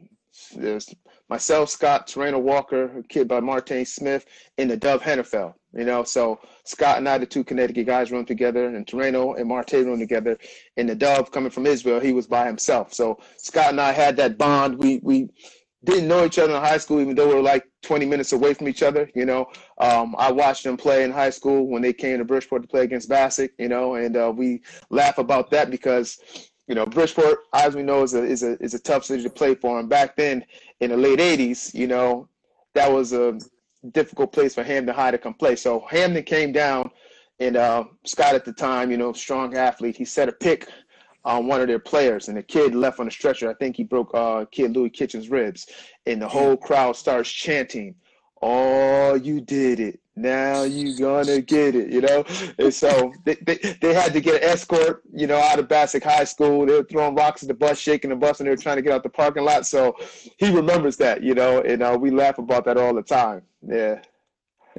there's 0.55 0.93
myself, 1.27 1.69
Scott, 1.69 2.07
Toraino 2.07 2.41
Walker, 2.41 2.99
a 2.99 3.03
kid 3.03 3.27
by 3.27 3.39
Martin 3.39 3.85
Smith, 3.85 4.25
and 4.57 4.71
Nadav 4.71 5.01
Henefeld. 5.01 5.53
You 5.73 5.85
know, 5.85 6.03
so 6.03 6.39
Scott 6.63 6.97
and 6.97 7.07
I, 7.07 7.19
the 7.19 7.27
two 7.27 7.43
Connecticut 7.43 7.85
guys, 7.85 8.11
run 8.11 8.25
together, 8.25 8.67
and 8.67 8.87
Toraino 8.87 9.37
and 9.37 9.47
Martin 9.47 9.87
run 9.87 9.99
together. 9.99 10.37
And 10.77 10.89
the 10.89 10.95
Dove 10.95 11.31
coming 11.31 11.51
from 11.51 11.67
Israel, 11.67 11.99
he 11.99 12.13
was 12.13 12.25
by 12.25 12.47
himself. 12.47 12.93
So 12.93 13.19
Scott 13.37 13.69
and 13.69 13.81
I 13.81 13.91
had 13.91 14.17
that 14.17 14.37
bond. 14.37 14.79
We 14.79 14.99
we 15.03 15.29
didn't 15.83 16.07
know 16.07 16.25
each 16.25 16.39
other 16.39 16.55
in 16.55 16.61
high 16.61 16.77
school, 16.77 16.99
even 16.99 17.15
though 17.15 17.29
we 17.29 17.35
were 17.35 17.41
like 17.41 17.65
20 17.83 18.05
minutes 18.05 18.33
away 18.33 18.53
from 18.53 18.67
each 18.67 18.83
other. 18.83 19.09
You 19.15 19.25
know, 19.25 19.49
um, 19.77 20.15
I 20.17 20.31
watched 20.31 20.63
them 20.63 20.77
play 20.77 21.03
in 21.03 21.11
high 21.11 21.29
school 21.29 21.67
when 21.67 21.81
they 21.81 21.93
came 21.93 22.17
to 22.17 22.25
Bridgeport 22.25 22.63
to 22.63 22.67
play 22.67 22.83
against 22.83 23.09
Bassick. 23.09 23.51
You 23.57 23.69
know, 23.69 23.95
and 23.95 24.17
uh, 24.17 24.33
we 24.35 24.61
laugh 24.89 25.17
about 25.17 25.49
that 25.51 25.71
because, 25.71 26.19
you 26.67 26.75
know, 26.75 26.85
Bridgeport, 26.85 27.39
as 27.53 27.75
we 27.75 27.83
know, 27.83 28.03
is 28.03 28.13
a 28.13 28.23
is 28.23 28.43
a 28.43 28.61
is 28.61 28.73
a 28.73 28.79
tough 28.79 29.05
city 29.05 29.23
to 29.23 29.29
play 29.29 29.55
for. 29.55 29.79
And 29.79 29.89
back 29.89 30.15
then, 30.17 30.45
in 30.81 30.89
the 30.89 30.97
late 30.97 31.19
80s, 31.19 31.73
you 31.73 31.87
know, 31.87 32.27
that 32.73 32.91
was 32.91 33.13
a 33.13 33.39
difficult 33.91 34.33
place 34.33 34.55
for 34.55 34.63
Hamden 34.63 34.93
High 34.93 35.11
to 35.11 35.17
come 35.17 35.33
play. 35.33 35.55
So 35.55 35.85
Hamden 35.89 36.23
came 36.23 36.51
down, 36.51 36.91
and 37.39 37.55
uh, 37.55 37.85
Scott 38.05 38.35
at 38.35 38.43
the 38.43 38.53
time, 38.53 38.91
you 38.91 38.97
know, 38.97 39.13
strong 39.13 39.55
athlete, 39.55 39.95
he 39.95 40.03
set 40.03 40.27
a 40.27 40.33
pick 40.33 40.67
on 41.25 41.47
one 41.47 41.61
of 41.61 41.67
their 41.67 41.79
players, 41.79 42.27
and 42.27 42.37
the 42.37 42.43
kid 42.43 42.73
left 42.73 42.99
on 42.99 43.05
the 43.05 43.11
stretcher. 43.11 43.49
I 43.49 43.53
think 43.53 43.75
he 43.75 43.83
broke 43.83 44.11
uh, 44.13 44.45
kid 44.51 44.75
Louis 44.75 44.89
Kitchen's 44.89 45.29
ribs, 45.29 45.67
and 46.05 46.21
the 46.21 46.27
whole 46.27 46.55
crowd 46.55 46.95
starts 46.95 47.29
chanting, 47.29 47.95
"Oh, 48.41 49.15
you 49.15 49.41
did 49.41 49.79
it! 49.79 49.99
Now 50.15 50.63
you 50.63 50.97
gonna 50.97 51.41
get 51.41 51.75
it!" 51.75 51.91
You 51.91 52.01
know. 52.01 52.23
And 52.57 52.73
so 52.73 53.13
they, 53.25 53.35
they, 53.45 53.57
they 53.81 53.93
had 53.93 54.13
to 54.13 54.21
get 54.21 54.41
an 54.41 54.49
escort, 54.49 55.03
you 55.13 55.27
know, 55.27 55.37
out 55.37 55.59
of 55.59 55.67
Bassick 55.67 56.03
High 56.03 56.23
School. 56.23 56.65
They 56.65 56.73
were 56.73 56.83
throwing 56.83 57.15
rocks 57.15 57.43
at 57.43 57.47
the 57.49 57.53
bus, 57.53 57.77
shaking 57.77 58.11
the 58.11 58.15
bus, 58.15 58.39
and 58.39 58.47
they 58.47 58.51
were 58.51 58.57
trying 58.57 58.77
to 58.77 58.81
get 58.81 58.93
out 58.93 59.03
the 59.03 59.09
parking 59.09 59.43
lot. 59.43 59.65
So 59.65 59.95
he 60.37 60.49
remembers 60.53 60.97
that, 60.97 61.21
you 61.21 61.35
know, 61.35 61.61
and 61.61 61.83
uh, 61.83 61.97
we 61.99 62.11
laugh 62.11 62.37
about 62.37 62.65
that 62.65 62.77
all 62.77 62.93
the 62.93 63.03
time. 63.03 63.41
Yeah. 63.61 64.01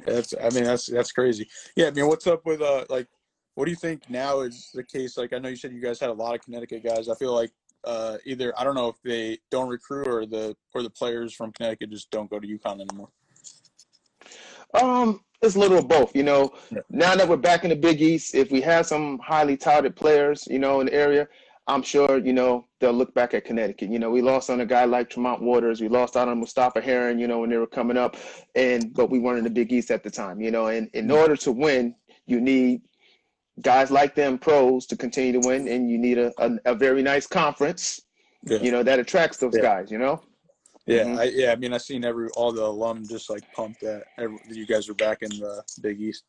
That's, 0.05 0.33
I 0.33 0.49
mean, 0.49 0.63
that's 0.63 0.87
that's 0.87 1.11
crazy. 1.11 1.47
Yeah, 1.75 1.87
I 1.87 1.91
mean, 1.91 2.07
what's 2.07 2.25
up 2.25 2.45
with 2.45 2.61
uh, 2.61 2.85
like 2.89 3.07
what 3.55 3.65
do 3.65 3.71
you 3.71 3.77
think 3.77 4.09
now 4.09 4.41
is 4.41 4.71
the 4.73 4.83
case? 4.83 5.17
Like 5.17 5.33
I 5.33 5.39
know 5.39 5.49
you 5.49 5.55
said 5.55 5.73
you 5.73 5.81
guys 5.81 5.99
had 5.99 6.09
a 6.09 6.13
lot 6.13 6.35
of 6.35 6.41
Connecticut 6.41 6.83
guys. 6.83 7.09
I 7.09 7.15
feel 7.15 7.33
like 7.33 7.51
uh, 7.83 8.17
either 8.25 8.53
I 8.57 8.63
don't 8.63 8.75
know 8.75 8.89
if 8.89 8.95
they 9.03 9.39
don't 9.49 9.69
recruit 9.69 10.07
or 10.07 10.25
the 10.25 10.55
or 10.73 10.83
the 10.83 10.89
players 10.89 11.33
from 11.33 11.51
Connecticut 11.51 11.89
just 11.89 12.11
don't 12.11 12.29
go 12.29 12.39
to 12.39 12.47
UConn 12.47 12.81
anymore. 12.81 13.09
Um, 14.73 15.21
it's 15.41 15.55
a 15.55 15.59
little 15.59 15.79
of 15.79 15.87
both. 15.87 16.15
You 16.15 16.23
know, 16.23 16.51
yeah. 16.71 16.79
now 16.89 17.15
that 17.15 17.27
we're 17.27 17.37
back 17.37 17.63
in 17.63 17.69
the 17.71 17.75
Big 17.75 18.01
East, 18.01 18.35
if 18.35 18.51
we 18.51 18.61
have 18.61 18.85
some 18.85 19.19
highly 19.19 19.57
touted 19.57 19.95
players, 19.95 20.47
you 20.49 20.59
know, 20.59 20.79
in 20.79 20.85
the 20.85 20.93
area, 20.93 21.27
I'm 21.67 21.81
sure 21.81 22.19
you 22.19 22.33
know 22.33 22.67
they'll 22.79 22.93
look 22.93 23.13
back 23.13 23.33
at 23.33 23.45
Connecticut. 23.45 23.89
You 23.89 23.99
know, 23.99 24.11
we 24.11 24.21
lost 24.21 24.49
on 24.49 24.61
a 24.61 24.65
guy 24.65 24.85
like 24.85 25.09
Tremont 25.09 25.41
Waters. 25.41 25.81
We 25.81 25.89
lost 25.89 26.15
out 26.15 26.29
on 26.29 26.39
Mustapha 26.39 26.81
Heron. 26.81 27.19
You 27.19 27.27
know, 27.27 27.39
when 27.39 27.49
they 27.49 27.57
were 27.57 27.67
coming 27.67 27.97
up, 27.97 28.15
and 28.55 28.93
but 28.93 29.09
we 29.09 29.19
weren't 29.19 29.39
in 29.39 29.43
the 29.43 29.49
Big 29.49 29.73
East 29.73 29.91
at 29.91 30.03
the 30.03 30.11
time. 30.11 30.39
You 30.39 30.51
know, 30.51 30.67
and 30.67 30.89
in 30.93 31.11
order 31.11 31.35
to 31.37 31.51
win, 31.51 31.95
you 32.27 32.39
need 32.39 32.81
guys 33.61 33.91
like 33.91 34.15
them 34.15 34.37
pros 34.37 34.85
to 34.87 34.95
continue 34.97 35.33
to 35.33 35.47
win, 35.47 35.67
and 35.67 35.89
you 35.89 35.97
need 35.97 36.17
a, 36.17 36.31
a, 36.37 36.51
a 36.65 36.75
very 36.75 37.01
nice 37.01 37.27
conference, 37.27 38.01
yeah. 38.45 38.59
you 38.59 38.71
know, 38.71 38.83
that 38.83 38.99
attracts 38.99 39.37
those 39.37 39.55
yeah. 39.55 39.61
guys, 39.61 39.91
you 39.91 39.97
know? 39.97 40.21
Yeah, 40.87 41.03
mm-hmm. 41.03 41.19
I, 41.19 41.23
yeah. 41.25 41.51
I 41.51 41.55
mean, 41.55 41.73
I've 41.73 41.81
seen 41.81 42.03
every 42.03 42.29
all 42.29 42.51
the 42.51 42.63
alum 42.63 43.05
just 43.07 43.29
like 43.29 43.43
pumped 43.53 43.81
that 43.81 44.03
every, 44.17 44.37
you 44.49 44.65
guys 44.65 44.89
are 44.89 44.95
back 44.95 45.19
in 45.21 45.29
the 45.29 45.63
Big 45.81 46.01
East. 46.01 46.23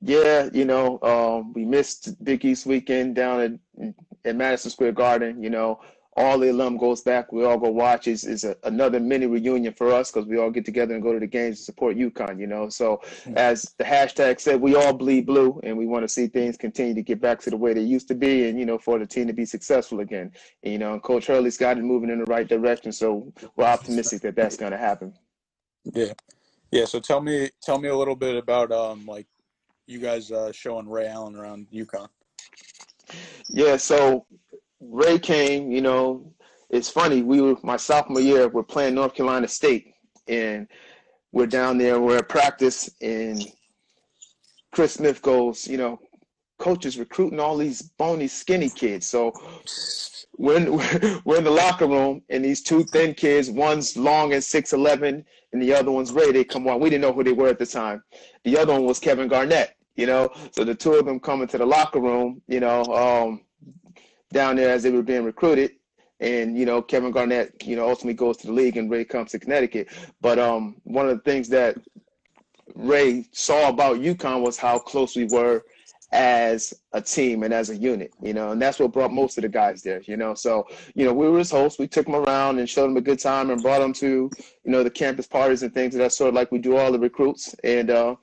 Yeah, 0.00 0.48
you 0.52 0.64
know, 0.64 1.00
um, 1.02 1.52
we 1.52 1.64
missed 1.64 2.22
Big 2.24 2.44
East 2.44 2.64
weekend 2.64 3.16
down 3.16 3.40
at, 3.40 3.92
at 4.24 4.36
Madison 4.36 4.70
Square 4.70 4.92
Garden. 4.92 5.42
You 5.42 5.50
know, 5.50 5.80
all 6.16 6.38
the 6.38 6.50
alum 6.50 6.76
goes 6.76 7.00
back. 7.00 7.32
We 7.32 7.44
all 7.44 7.58
go 7.58 7.70
watch. 7.70 8.06
Is 8.06 8.24
is 8.24 8.44
another 8.64 9.00
mini 9.00 9.26
reunion 9.26 9.72
for 9.72 9.92
us 9.92 10.10
because 10.10 10.28
we 10.28 10.38
all 10.38 10.50
get 10.50 10.64
together 10.64 10.94
and 10.94 11.02
go 11.02 11.12
to 11.12 11.18
the 11.18 11.26
games 11.26 11.58
to 11.58 11.64
support 11.64 11.96
UConn. 11.96 12.38
You 12.38 12.46
know, 12.46 12.68
so 12.68 13.00
mm-hmm. 13.24 13.36
as 13.36 13.74
the 13.78 13.84
hashtag 13.84 14.40
said, 14.40 14.60
we 14.60 14.74
all 14.74 14.92
bleed 14.92 15.26
blue, 15.26 15.58
and 15.62 15.76
we 15.76 15.86
want 15.86 16.04
to 16.04 16.08
see 16.08 16.26
things 16.26 16.56
continue 16.56 16.94
to 16.94 17.02
get 17.02 17.20
back 17.20 17.40
to 17.40 17.50
the 17.50 17.56
way 17.56 17.72
they 17.72 17.80
used 17.80 18.08
to 18.08 18.14
be, 18.14 18.48
and 18.48 18.58
you 18.58 18.66
know, 18.66 18.78
for 18.78 18.98
the 18.98 19.06
team 19.06 19.26
to 19.26 19.32
be 19.32 19.46
successful 19.46 20.00
again. 20.00 20.32
And, 20.62 20.72
you 20.72 20.78
know, 20.78 20.92
and 20.92 21.02
Coach 21.02 21.26
Hurley's 21.26 21.56
got 21.56 21.78
it 21.78 21.82
moving 21.82 22.10
in 22.10 22.18
the 22.18 22.26
right 22.26 22.46
direction, 22.46 22.92
so 22.92 23.32
we're 23.56 23.64
optimistic 23.64 24.20
that 24.22 24.36
that's 24.36 24.56
going 24.56 24.72
to 24.72 24.78
happen. 24.78 25.14
Yeah, 25.84 26.12
yeah. 26.70 26.84
So 26.84 27.00
tell 27.00 27.20
me, 27.22 27.50
tell 27.62 27.78
me 27.78 27.88
a 27.88 27.96
little 27.96 28.16
bit 28.16 28.36
about 28.36 28.70
um 28.70 29.06
like 29.06 29.26
you 29.86 29.98
guys 29.98 30.30
uh, 30.30 30.52
showing 30.52 30.88
Ray 30.88 31.06
Allen 31.06 31.36
around 31.36 31.66
UConn. 31.72 32.08
Yeah, 33.48 33.76
so 33.76 34.26
Ray 34.90 35.18
came, 35.18 35.70
you 35.70 35.80
know, 35.80 36.32
it's 36.70 36.88
funny. 36.88 37.22
We 37.22 37.40
were 37.40 37.56
my 37.62 37.76
sophomore 37.76 38.20
year. 38.20 38.48
We're 38.48 38.62
playing 38.62 38.94
North 38.94 39.14
Carolina 39.14 39.46
State, 39.46 39.94
and 40.26 40.66
we're 41.32 41.46
down 41.46 41.78
there. 41.78 42.00
We're 42.00 42.18
at 42.18 42.28
practice, 42.28 42.90
and 43.00 43.44
Chris 44.72 44.94
Smith 44.94 45.20
goes, 45.22 45.68
you 45.68 45.76
know, 45.76 46.00
coach 46.58 46.86
is 46.86 46.98
recruiting 46.98 47.40
all 47.40 47.56
these 47.56 47.82
bony, 47.82 48.26
skinny 48.26 48.70
kids. 48.70 49.06
So 49.06 49.32
when 50.36 50.72
we're 51.24 51.38
in 51.38 51.44
the 51.44 51.50
locker 51.50 51.86
room 51.86 52.22
and 52.30 52.44
these 52.44 52.62
two 52.62 52.84
thin 52.84 53.14
kids, 53.14 53.50
one's 53.50 53.96
long 53.96 54.32
and 54.32 54.42
six 54.42 54.72
eleven, 54.72 55.24
and 55.52 55.62
the 55.62 55.74
other 55.74 55.90
one's 55.90 56.12
Ray. 56.12 56.32
They 56.32 56.44
come 56.44 56.66
on. 56.68 56.80
We 56.80 56.90
didn't 56.90 57.02
know 57.02 57.12
who 57.12 57.24
they 57.24 57.32
were 57.32 57.48
at 57.48 57.58
the 57.58 57.66
time. 57.66 58.02
The 58.44 58.58
other 58.58 58.72
one 58.72 58.84
was 58.84 58.98
Kevin 58.98 59.28
Garnett. 59.28 59.76
You 59.96 60.06
know, 60.06 60.30
so 60.52 60.64
the 60.64 60.74
two 60.74 60.94
of 60.94 61.04
them 61.04 61.20
come 61.20 61.42
into 61.42 61.58
the 61.58 61.66
locker 61.66 62.00
room. 62.00 62.40
You 62.48 62.60
know, 62.60 62.82
um, 62.84 63.42
down 64.32 64.56
there 64.56 64.70
as 64.70 64.82
they 64.82 64.90
were 64.90 65.02
being 65.02 65.24
recruited. 65.24 65.72
And 66.20 66.56
you 66.56 66.66
know, 66.66 66.80
Kevin 66.80 67.10
Garnett, 67.10 67.64
you 67.64 67.76
know, 67.76 67.88
ultimately 67.88 68.14
goes 68.14 68.36
to 68.38 68.46
the 68.46 68.52
league, 68.52 68.76
and 68.76 68.90
Ray 68.90 69.04
comes 69.04 69.32
to 69.32 69.38
Connecticut. 69.38 69.88
But 70.20 70.38
um, 70.38 70.76
one 70.84 71.08
of 71.08 71.16
the 71.16 71.22
things 71.22 71.48
that 71.48 71.76
Ray 72.74 73.26
saw 73.32 73.68
about 73.68 73.98
UConn 73.98 74.42
was 74.42 74.56
how 74.56 74.78
close 74.78 75.16
we 75.16 75.24
were 75.24 75.64
as 76.12 76.74
a 76.92 77.00
team 77.00 77.42
and 77.42 77.54
as 77.54 77.70
a 77.70 77.76
unit, 77.76 78.12
you 78.20 78.34
know, 78.34 78.50
and 78.50 78.60
that's 78.60 78.78
what 78.78 78.92
brought 78.92 79.12
most 79.12 79.38
of 79.38 79.42
the 79.42 79.48
guys 79.48 79.82
there, 79.82 80.02
you 80.02 80.16
know. 80.16 80.34
So, 80.34 80.66
you 80.94 81.06
know, 81.06 81.12
we 81.14 81.28
were 81.28 81.38
his 81.38 81.50
hosts. 81.50 81.78
We 81.78 81.88
took 81.88 82.04
them 82.04 82.14
around 82.14 82.58
and 82.58 82.68
showed 82.68 82.88
them 82.88 82.98
a 82.98 83.00
good 83.00 83.18
time 83.18 83.50
and 83.50 83.62
brought 83.62 83.80
them 83.80 83.94
to, 83.94 84.30
you 84.36 84.70
know, 84.70 84.82
the 84.82 84.90
campus 84.90 85.26
parties 85.26 85.62
and 85.62 85.72
things. 85.72 85.94
That's 85.94 86.16
sort 86.16 86.28
of 86.28 86.34
like 86.34 86.52
we 86.52 86.58
do 86.58 86.76
all 86.76 86.92
the 86.92 86.98
recruits 86.98 87.54
and 87.64 87.90
uh, 87.90 88.16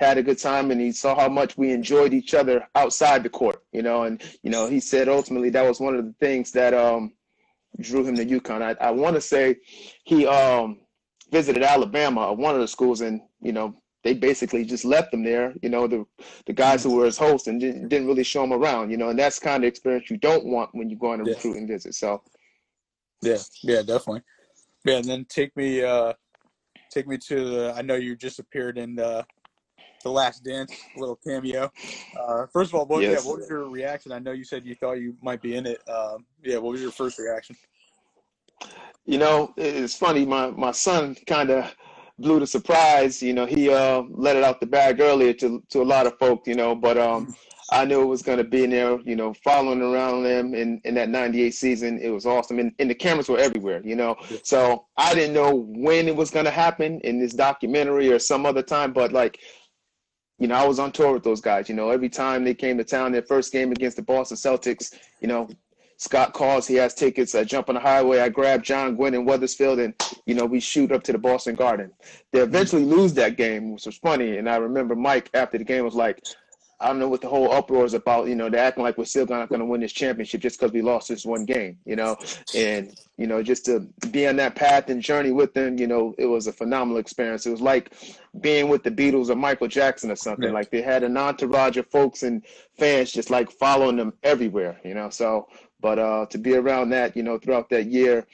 had 0.00 0.18
a 0.18 0.22
good 0.22 0.38
time. 0.38 0.70
And 0.70 0.80
he 0.80 0.90
saw 0.90 1.14
how 1.14 1.28
much 1.28 1.56
we 1.56 1.72
enjoyed 1.72 2.12
each 2.12 2.34
other 2.34 2.66
outside 2.74 3.22
the 3.22 3.28
court, 3.28 3.62
you 3.72 3.82
know. 3.82 4.02
And 4.04 4.22
you 4.42 4.50
know, 4.50 4.68
he 4.68 4.80
said 4.80 5.08
ultimately 5.08 5.50
that 5.50 5.66
was 5.66 5.78
one 5.78 5.94
of 5.94 6.04
the 6.04 6.14
things 6.18 6.50
that 6.52 6.74
um, 6.74 7.12
drew 7.78 8.04
him 8.04 8.16
to 8.16 8.26
UConn. 8.26 8.62
I, 8.62 8.84
I 8.84 8.90
want 8.90 9.14
to 9.14 9.20
say 9.20 9.56
he 10.04 10.26
um, 10.26 10.80
visited 11.30 11.62
Alabama, 11.62 12.32
one 12.32 12.54
of 12.54 12.60
the 12.60 12.68
schools, 12.68 13.02
and 13.02 13.20
you 13.40 13.52
know, 13.52 13.80
they 14.02 14.14
basically 14.14 14.64
just 14.64 14.84
left 14.84 15.12
him 15.12 15.22
there, 15.22 15.54
you 15.62 15.68
know, 15.68 15.86
the 15.86 16.06
the 16.46 16.52
guys 16.52 16.82
who 16.82 16.96
were 16.96 17.04
his 17.04 17.18
hosts 17.18 17.48
and 17.48 17.60
didn't, 17.60 17.88
didn't 17.88 18.08
really 18.08 18.24
show 18.24 18.42
him 18.42 18.52
around, 18.52 18.90
you 18.90 18.96
know, 18.96 19.10
and 19.10 19.18
that's 19.18 19.38
kind 19.38 19.62
of 19.62 19.68
experience 19.68 20.10
you 20.10 20.16
don't 20.16 20.46
want 20.46 20.70
when 20.72 20.88
you 20.88 20.96
go 20.96 21.12
on 21.12 21.20
a 21.20 21.24
yeah. 21.24 21.34
recruiting 21.34 21.68
visit. 21.68 21.94
So, 21.94 22.22
yeah, 23.22 23.36
yeah, 23.62 23.82
definitely. 23.82 24.22
Yeah, 24.84 24.96
and 24.96 25.04
then 25.04 25.26
take 25.28 25.54
me, 25.56 25.82
uh, 25.82 26.14
take 26.90 27.06
me 27.06 27.18
to 27.28 27.50
the. 27.50 27.74
I 27.76 27.82
know 27.82 27.96
you 27.96 28.16
just 28.16 28.38
appeared 28.38 28.78
in 28.78 28.94
the, 28.94 29.26
the 30.02 30.10
Last 30.10 30.44
Dance 30.44 30.72
little 30.96 31.16
cameo. 31.16 31.70
Uh, 32.18 32.46
first 32.52 32.72
of 32.72 32.78
all, 32.78 32.86
what, 32.86 33.02
yes. 33.02 33.22
yeah, 33.22 33.30
what 33.30 33.40
was 33.40 33.48
your 33.48 33.68
reaction? 33.68 34.12
I 34.12 34.18
know 34.18 34.32
you 34.32 34.44
said 34.44 34.64
you 34.64 34.74
thought 34.74 34.94
you 34.94 35.16
might 35.22 35.42
be 35.42 35.56
in 35.56 35.66
it. 35.66 35.80
Um, 35.88 36.24
yeah, 36.42 36.58
what 36.58 36.72
was 36.72 36.80
your 36.80 36.92
first 36.92 37.18
reaction? 37.18 37.56
You 39.06 39.18
know, 39.18 39.52
it's 39.56 39.96
funny. 39.96 40.26
My 40.26 40.50
my 40.50 40.72
son 40.72 41.16
kind 41.26 41.50
of 41.50 41.74
blew 42.18 42.38
the 42.38 42.46
surprise. 42.46 43.22
You 43.22 43.32
know, 43.32 43.46
he 43.46 43.70
uh, 43.70 44.02
let 44.10 44.36
it 44.36 44.44
out 44.44 44.60
the 44.60 44.66
bag 44.66 45.00
earlier 45.00 45.32
to 45.34 45.62
to 45.70 45.82
a 45.82 45.84
lot 45.84 46.06
of 46.06 46.18
folks. 46.18 46.46
You 46.46 46.54
know, 46.54 46.74
but 46.74 46.98
um, 46.98 47.34
I 47.72 47.84
knew 47.84 48.02
it 48.02 48.06
was 48.06 48.22
going 48.22 48.38
to 48.38 48.44
be 48.44 48.64
in 48.64 48.70
there. 48.70 49.00
You 49.00 49.16
know, 49.16 49.34
following 49.42 49.82
around 49.82 50.24
them 50.24 50.54
in 50.54 50.80
in 50.84 50.94
that 50.94 51.08
'98 51.08 51.54
season, 51.54 51.98
it 52.00 52.10
was 52.10 52.26
awesome, 52.26 52.58
and, 52.58 52.72
and 52.78 52.90
the 52.90 52.94
cameras 52.94 53.28
were 53.28 53.38
everywhere. 53.38 53.80
You 53.84 53.96
know, 53.96 54.16
so 54.42 54.86
I 54.96 55.14
didn't 55.14 55.34
know 55.34 55.66
when 55.68 56.06
it 56.06 56.14
was 56.14 56.30
going 56.30 56.44
to 56.44 56.50
happen 56.50 57.00
in 57.00 57.18
this 57.18 57.32
documentary 57.32 58.12
or 58.12 58.18
some 58.18 58.46
other 58.46 58.62
time, 58.62 58.92
but 58.92 59.12
like. 59.12 59.40
You 60.40 60.48
know, 60.48 60.56
I 60.56 60.66
was 60.66 60.78
on 60.78 60.90
tour 60.90 61.12
with 61.12 61.22
those 61.22 61.40
guys. 61.40 61.68
You 61.68 61.76
know, 61.76 61.90
every 61.90 62.08
time 62.08 62.44
they 62.44 62.54
came 62.54 62.78
to 62.78 62.84
town, 62.84 63.12
their 63.12 63.22
first 63.22 63.52
game 63.52 63.70
against 63.70 63.96
the 63.96 64.02
Boston 64.02 64.36
Celtics, 64.36 64.98
you 65.20 65.28
know, 65.28 65.48
Scott 65.98 66.32
calls, 66.32 66.66
he 66.66 66.76
has 66.76 66.94
tickets. 66.94 67.34
I 67.34 67.44
jump 67.44 67.68
on 67.68 67.74
the 67.74 67.80
highway. 67.80 68.20
I 68.20 68.30
grab 68.30 68.62
John 68.62 68.96
Gwynn 68.96 69.12
in 69.12 69.26
Wethersfield, 69.26 69.78
and 69.78 69.92
you 70.24 70.34
know 70.34 70.46
we 70.46 70.58
shoot 70.58 70.92
up 70.92 71.02
to 71.02 71.12
the 71.12 71.18
Boston 71.18 71.54
Garden. 71.54 71.92
They 72.32 72.40
eventually 72.40 72.84
lose 72.84 73.12
that 73.14 73.36
game, 73.36 73.72
which 73.72 73.84
was 73.84 73.98
funny. 73.98 74.38
And 74.38 74.48
I 74.48 74.56
remember 74.56 74.96
Mike 74.96 75.28
after 75.34 75.58
the 75.58 75.64
game 75.64 75.84
was 75.84 75.94
like, 75.94 76.24
I 76.80 76.88
don't 76.88 76.98
know 76.98 77.08
what 77.08 77.20
the 77.20 77.28
whole 77.28 77.52
uproar 77.52 77.84
is 77.84 77.94
about. 77.94 78.28
You 78.28 78.34
know, 78.34 78.48
they're 78.48 78.64
acting 78.64 78.82
like 78.82 78.96
we're 78.96 79.04
still 79.04 79.26
not 79.26 79.48
going 79.50 79.58
to 79.58 79.66
win 79.66 79.82
this 79.82 79.92
championship 79.92 80.40
just 80.40 80.58
because 80.58 80.72
we 80.72 80.80
lost 80.80 81.08
this 81.08 81.26
one 81.26 81.44
game. 81.44 81.78
You 81.84 81.96
know, 81.96 82.16
and 82.54 82.98
you 83.18 83.26
know, 83.26 83.42
just 83.42 83.66
to 83.66 83.86
be 84.10 84.26
on 84.26 84.36
that 84.36 84.54
path 84.54 84.88
and 84.88 85.02
journey 85.02 85.30
with 85.30 85.52
them, 85.52 85.78
you 85.78 85.86
know, 85.86 86.14
it 86.16 86.26
was 86.26 86.46
a 86.46 86.52
phenomenal 86.52 86.98
experience. 86.98 87.44
It 87.44 87.50
was 87.50 87.60
like 87.60 87.92
being 88.40 88.68
with 88.68 88.82
the 88.82 88.90
Beatles 88.90 89.28
or 89.28 89.36
Michael 89.36 89.68
Jackson 89.68 90.10
or 90.10 90.16
something. 90.16 90.48
Yeah. 90.48 90.54
Like 90.54 90.70
they 90.70 90.82
had 90.82 91.02
an 91.02 91.16
entourage 91.16 91.76
of 91.76 91.86
folks 91.88 92.22
and 92.22 92.42
fans 92.78 93.12
just 93.12 93.30
like 93.30 93.50
following 93.50 93.96
them 93.96 94.14
everywhere. 94.22 94.80
You 94.82 94.94
know, 94.94 95.10
so 95.10 95.48
but 95.80 95.98
uh, 95.98 96.26
to 96.26 96.38
be 96.38 96.54
around 96.54 96.90
that, 96.90 97.16
you 97.16 97.22
know, 97.22 97.38
throughout 97.38 97.68
that 97.70 97.86
year 97.86 98.26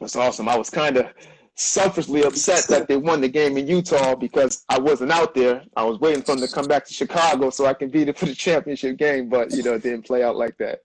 was 0.00 0.16
awesome. 0.16 0.48
I 0.48 0.56
was 0.56 0.70
kind 0.70 0.96
of 0.96 1.06
selfishly 1.56 2.24
upset 2.24 2.66
that 2.68 2.88
they 2.88 2.96
won 2.96 3.20
the 3.20 3.28
game 3.28 3.56
in 3.56 3.66
Utah 3.66 4.14
because 4.14 4.64
I 4.68 4.78
wasn't 4.78 5.12
out 5.12 5.34
there. 5.34 5.62
I 5.76 5.84
was 5.84 6.00
waiting 6.00 6.22
for 6.22 6.34
them 6.34 6.46
to 6.46 6.52
come 6.52 6.66
back 6.66 6.84
to 6.86 6.94
Chicago 6.94 7.50
so 7.50 7.66
I 7.66 7.74
can 7.74 7.90
be 7.90 8.04
there 8.04 8.14
for 8.14 8.26
the 8.26 8.34
championship 8.34 8.96
game, 8.96 9.28
but 9.28 9.52
you 9.52 9.62
know, 9.62 9.74
it 9.74 9.82
didn't 9.82 10.06
play 10.06 10.22
out 10.22 10.36
like 10.36 10.56
that. 10.58 10.80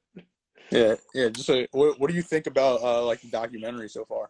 Yeah, 0.72 0.96
yeah. 1.14 1.30
Just 1.30 1.50
a, 1.50 1.68
what, 1.72 2.00
what 2.00 2.10
do 2.10 2.16
you 2.16 2.22
think 2.22 2.46
about 2.46 2.82
uh, 2.82 3.04
like 3.04 3.22
the 3.22 3.30
documentary 3.30 3.90
so 3.90 4.06
far? 4.06 4.30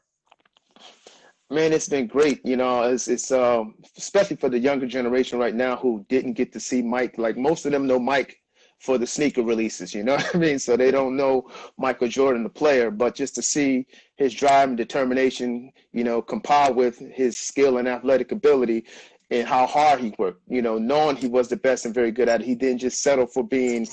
Man, 1.50 1.74
it's 1.74 1.89
been 1.89 2.08
great. 2.08 2.46
You 2.46 2.55
know, 2.55 2.84
it's 2.84 3.08
it's 3.08 3.31
um, 3.31 3.75
especially 3.98 4.38
for 4.38 4.50
the 4.50 4.60
younger 4.60 4.86
generation 4.86 5.39
right 5.39 5.55
now 5.55 5.75
who 5.75 6.05
didn't 6.08 6.34
get 6.34 6.53
to 6.53 6.60
see 6.60 6.81
Mike. 6.81 7.17
Like 7.17 7.38
most 7.38 7.65
of 7.65 7.72
them 7.72 7.88
know 7.88 8.00
Mike 8.00 8.38
for 8.79 8.98
the 8.98 9.05
sneaker 9.05 9.43
releases, 9.43 9.93
you 9.93 10.03
know 10.03 10.15
what 10.15 10.36
I 10.36 10.38
mean? 10.38 10.59
So 10.59 10.75
they 10.75 10.91
don't 10.91 11.15
know 11.15 11.50
Michael 11.77 12.07
Jordan, 12.07 12.43
the 12.43 12.50
player, 12.50 12.89
but 12.89 13.15
just 13.15 13.36
to 13.36 13.41
see 13.41 13.86
his 14.15 14.33
drive 14.33 14.69
and 14.69 14.77
determination, 14.77 15.71
you 15.91 16.03
know, 16.03 16.21
compiled 16.21 16.75
with 16.75 16.98
his 16.98 17.38
skill 17.38 17.77
and 17.77 17.88
athletic 17.88 18.31
ability 18.31 18.86
and 19.31 19.48
how 19.48 19.67
hard 19.67 20.00
he 20.00 20.15
worked, 20.17 20.41
you 20.48 20.62
know, 20.62 20.77
knowing 20.77 21.15
he 21.15 21.27
was 21.27 21.50
the 21.50 21.57
best 21.57 21.86
and 21.86 21.93
very 21.93 22.12
good 22.12 22.29
at 22.29 22.41
it. 22.41 22.48
He 22.48 22.55
didn't 22.55 22.79
just 22.79 23.03
settle 23.03 23.27
for 23.27 23.43
being, 23.43 23.88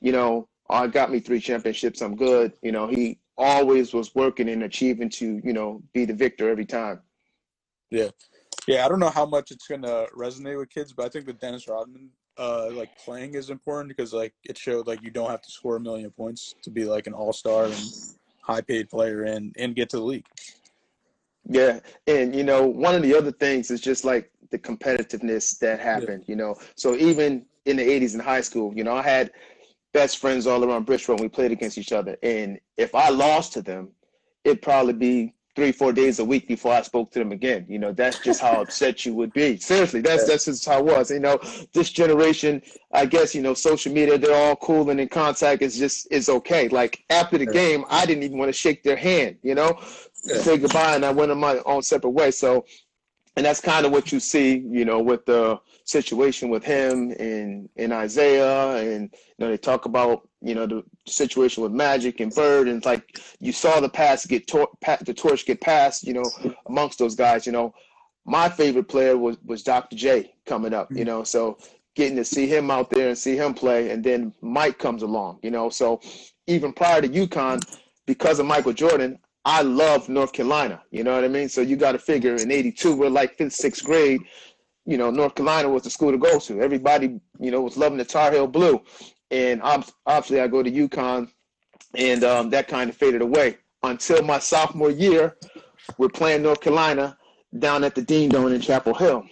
you 0.00 0.12
know, 0.12 0.48
oh, 0.68 0.74
I 0.74 0.86
got 0.86 1.10
me 1.10 1.20
three 1.20 1.40
championships, 1.40 2.02
I'm 2.02 2.16
good. 2.16 2.52
You 2.62 2.72
know, 2.72 2.88
he 2.88 3.18
always 3.38 3.94
was 3.94 4.14
working 4.14 4.48
and 4.48 4.64
achieving 4.64 5.08
to, 5.10 5.40
you 5.42 5.52
know, 5.52 5.82
be 5.94 6.04
the 6.04 6.14
victor 6.14 6.50
every 6.50 6.66
time. 6.66 7.00
Yeah. 7.90 8.08
Yeah, 8.68 8.84
I 8.84 8.88
don't 8.88 9.00
know 9.00 9.10
how 9.10 9.26
much 9.26 9.50
it's 9.50 9.66
gonna 9.66 10.06
resonate 10.16 10.58
with 10.58 10.70
kids, 10.70 10.92
but 10.92 11.06
I 11.06 11.08
think 11.08 11.26
the 11.26 11.32
Dennis 11.32 11.66
Rodman 11.66 12.10
uh 12.38 12.70
like 12.72 12.90
playing 12.98 13.34
is 13.34 13.50
important 13.50 13.88
because 13.88 14.12
like 14.12 14.32
it 14.44 14.56
showed 14.56 14.86
like 14.86 15.02
you 15.02 15.10
don't 15.10 15.30
have 15.30 15.42
to 15.42 15.50
score 15.50 15.76
a 15.76 15.80
million 15.80 16.10
points 16.10 16.54
to 16.62 16.70
be 16.70 16.84
like 16.84 17.06
an 17.06 17.12
all-star 17.12 17.66
and 17.66 17.92
high 18.40 18.60
paid 18.60 18.88
player 18.88 19.24
and 19.24 19.54
and 19.58 19.74
get 19.74 19.90
to 19.90 19.96
the 19.96 20.02
league. 20.02 20.26
Yeah 21.44 21.80
and 22.06 22.34
you 22.34 22.44
know 22.44 22.66
one 22.66 22.94
of 22.94 23.02
the 23.02 23.14
other 23.14 23.32
things 23.32 23.70
is 23.70 23.80
just 23.80 24.04
like 24.04 24.30
the 24.50 24.58
competitiveness 24.58 25.58
that 25.58 25.80
happened 25.80 26.24
yeah. 26.26 26.32
you 26.32 26.36
know. 26.36 26.56
So 26.76 26.94
even 26.96 27.44
in 27.64 27.76
the 27.76 27.82
80s 27.82 28.14
in 28.14 28.20
high 28.20 28.40
school 28.40 28.72
you 28.74 28.84
know 28.84 28.94
i 28.94 29.02
had 29.02 29.30
best 29.92 30.18
friends 30.18 30.46
all 30.46 30.64
around 30.64 30.86
bridgeport 30.86 31.20
and 31.20 31.24
we 31.24 31.28
played 31.28 31.52
against 31.52 31.76
each 31.78 31.92
other. 31.92 32.16
And 32.22 32.58
if 32.76 32.94
i 32.94 33.10
lost 33.10 33.52
to 33.54 33.62
them 33.62 33.90
it'd 34.44 34.62
probably 34.62 34.94
be 34.94 35.34
three, 35.54 35.72
four 35.72 35.92
days 35.92 36.18
a 36.18 36.24
week 36.24 36.48
before 36.48 36.72
I 36.72 36.82
spoke 36.82 37.10
to 37.12 37.18
them 37.18 37.32
again. 37.32 37.66
You 37.68 37.78
know, 37.78 37.92
that's 37.92 38.18
just 38.18 38.40
how 38.40 38.62
upset 38.62 39.04
you 39.04 39.14
would 39.14 39.32
be. 39.32 39.58
Seriously, 39.58 40.00
that's 40.00 40.26
that's 40.26 40.46
just 40.46 40.64
how 40.64 40.78
it 40.78 40.84
was. 40.84 41.10
You 41.10 41.20
know, 41.20 41.38
this 41.72 41.90
generation, 41.90 42.62
I 42.92 43.06
guess, 43.06 43.34
you 43.34 43.42
know, 43.42 43.54
social 43.54 43.92
media, 43.92 44.18
they're 44.18 44.34
all 44.34 44.56
cool 44.56 44.88
and 44.90 45.00
in 45.00 45.08
contact 45.08 45.62
is 45.62 45.78
just 45.78 46.10
is 46.10 46.28
okay. 46.28 46.68
Like 46.68 47.04
after 47.10 47.38
the 47.38 47.46
game, 47.46 47.84
I 47.90 48.06
didn't 48.06 48.22
even 48.22 48.38
want 48.38 48.48
to 48.48 48.54
shake 48.54 48.82
their 48.82 48.96
hand, 48.96 49.36
you 49.42 49.54
know, 49.54 49.78
yeah. 50.24 50.38
say 50.38 50.56
goodbye 50.56 50.94
and 50.94 51.04
I 51.04 51.10
went 51.10 51.30
on 51.30 51.38
my 51.38 51.58
own 51.66 51.82
separate 51.82 52.10
way. 52.10 52.30
So 52.30 52.64
and 53.36 53.46
that's 53.46 53.60
kind 53.60 53.86
of 53.86 53.92
what 53.92 54.12
you 54.12 54.20
see, 54.20 54.58
you 54.58 54.84
know, 54.84 55.00
with 55.00 55.24
the 55.26 55.58
situation 55.92 56.48
with 56.48 56.64
him 56.64 57.12
and 57.18 57.68
and 57.76 57.92
Isiah, 57.92 58.76
and 58.78 59.10
you 59.12 59.38
know 59.38 59.48
they 59.48 59.56
talk 59.56 59.84
about 59.84 60.28
you 60.40 60.54
know 60.54 60.66
the 60.66 60.82
situation 61.06 61.62
with 61.62 61.72
Magic 61.72 62.20
and 62.20 62.34
Bird, 62.34 62.68
and 62.68 62.84
like 62.84 63.20
you 63.38 63.52
saw 63.52 63.80
the 63.80 63.88
pass 63.88 64.26
get 64.26 64.46
tor- 64.46 64.70
the 65.02 65.14
torch 65.14 65.46
get 65.46 65.60
passed, 65.60 66.04
you 66.04 66.14
know, 66.14 66.28
amongst 66.66 66.98
those 66.98 67.14
guys. 67.14 67.46
You 67.46 67.52
know, 67.52 67.74
my 68.24 68.48
favorite 68.48 68.88
player 68.88 69.16
was 69.16 69.36
was 69.44 69.62
Dr. 69.62 69.96
J 69.96 70.34
coming 70.46 70.74
up, 70.74 70.90
you 70.90 71.04
mm. 71.04 71.06
know, 71.06 71.24
so 71.24 71.58
getting 71.94 72.16
to 72.16 72.24
see 72.24 72.46
him 72.46 72.70
out 72.70 72.90
there 72.90 73.08
and 73.08 73.18
see 73.18 73.36
him 73.36 73.52
play, 73.54 73.90
and 73.90 74.02
then 74.02 74.32
Mike 74.40 74.78
comes 74.78 75.02
along, 75.02 75.38
you 75.42 75.50
know, 75.50 75.68
so 75.68 76.00
even 76.46 76.72
prior 76.72 77.02
to 77.02 77.08
UConn, 77.08 77.60
because 78.06 78.38
of 78.38 78.46
Michael 78.46 78.72
Jordan, 78.72 79.18
I 79.44 79.62
love 79.62 80.08
North 80.08 80.32
Carolina. 80.32 80.82
You 80.90 81.04
know 81.04 81.14
what 81.14 81.24
I 81.24 81.28
mean? 81.28 81.48
So 81.48 81.60
you 81.60 81.76
got 81.76 81.92
to 81.92 81.98
figure 81.98 82.36
in 82.36 82.50
'82, 82.50 82.94
we're 82.94 83.08
like 83.08 83.36
fifth, 83.36 83.54
sixth 83.54 83.84
grade. 83.84 84.22
You 84.84 84.98
know, 84.98 85.10
North 85.10 85.34
Carolina 85.34 85.68
was 85.68 85.84
the 85.84 85.90
school 85.90 86.10
to 86.12 86.18
go 86.18 86.38
to. 86.40 86.60
Everybody, 86.60 87.20
you 87.38 87.50
know, 87.50 87.62
was 87.62 87.76
loving 87.76 87.98
the 87.98 88.04
Tar 88.04 88.32
Heel 88.32 88.46
blue, 88.46 88.82
and 89.30 89.62
obviously 89.62 90.40
I 90.40 90.48
go 90.48 90.62
to 90.62 90.70
UConn, 90.70 91.28
and 91.94 92.24
um, 92.24 92.50
that 92.50 92.68
kind 92.68 92.90
of 92.90 92.96
faded 92.96 93.22
away 93.22 93.58
until 93.82 94.22
my 94.22 94.38
sophomore 94.38 94.90
year. 94.90 95.36
We're 95.98 96.08
playing 96.08 96.42
North 96.42 96.60
Carolina 96.60 97.16
down 97.58 97.84
at 97.84 97.94
the 97.94 98.02
Dean 98.02 98.30
Dome 98.30 98.52
in 98.52 98.60
Chapel 98.60 98.94
Hill. 98.94 99.24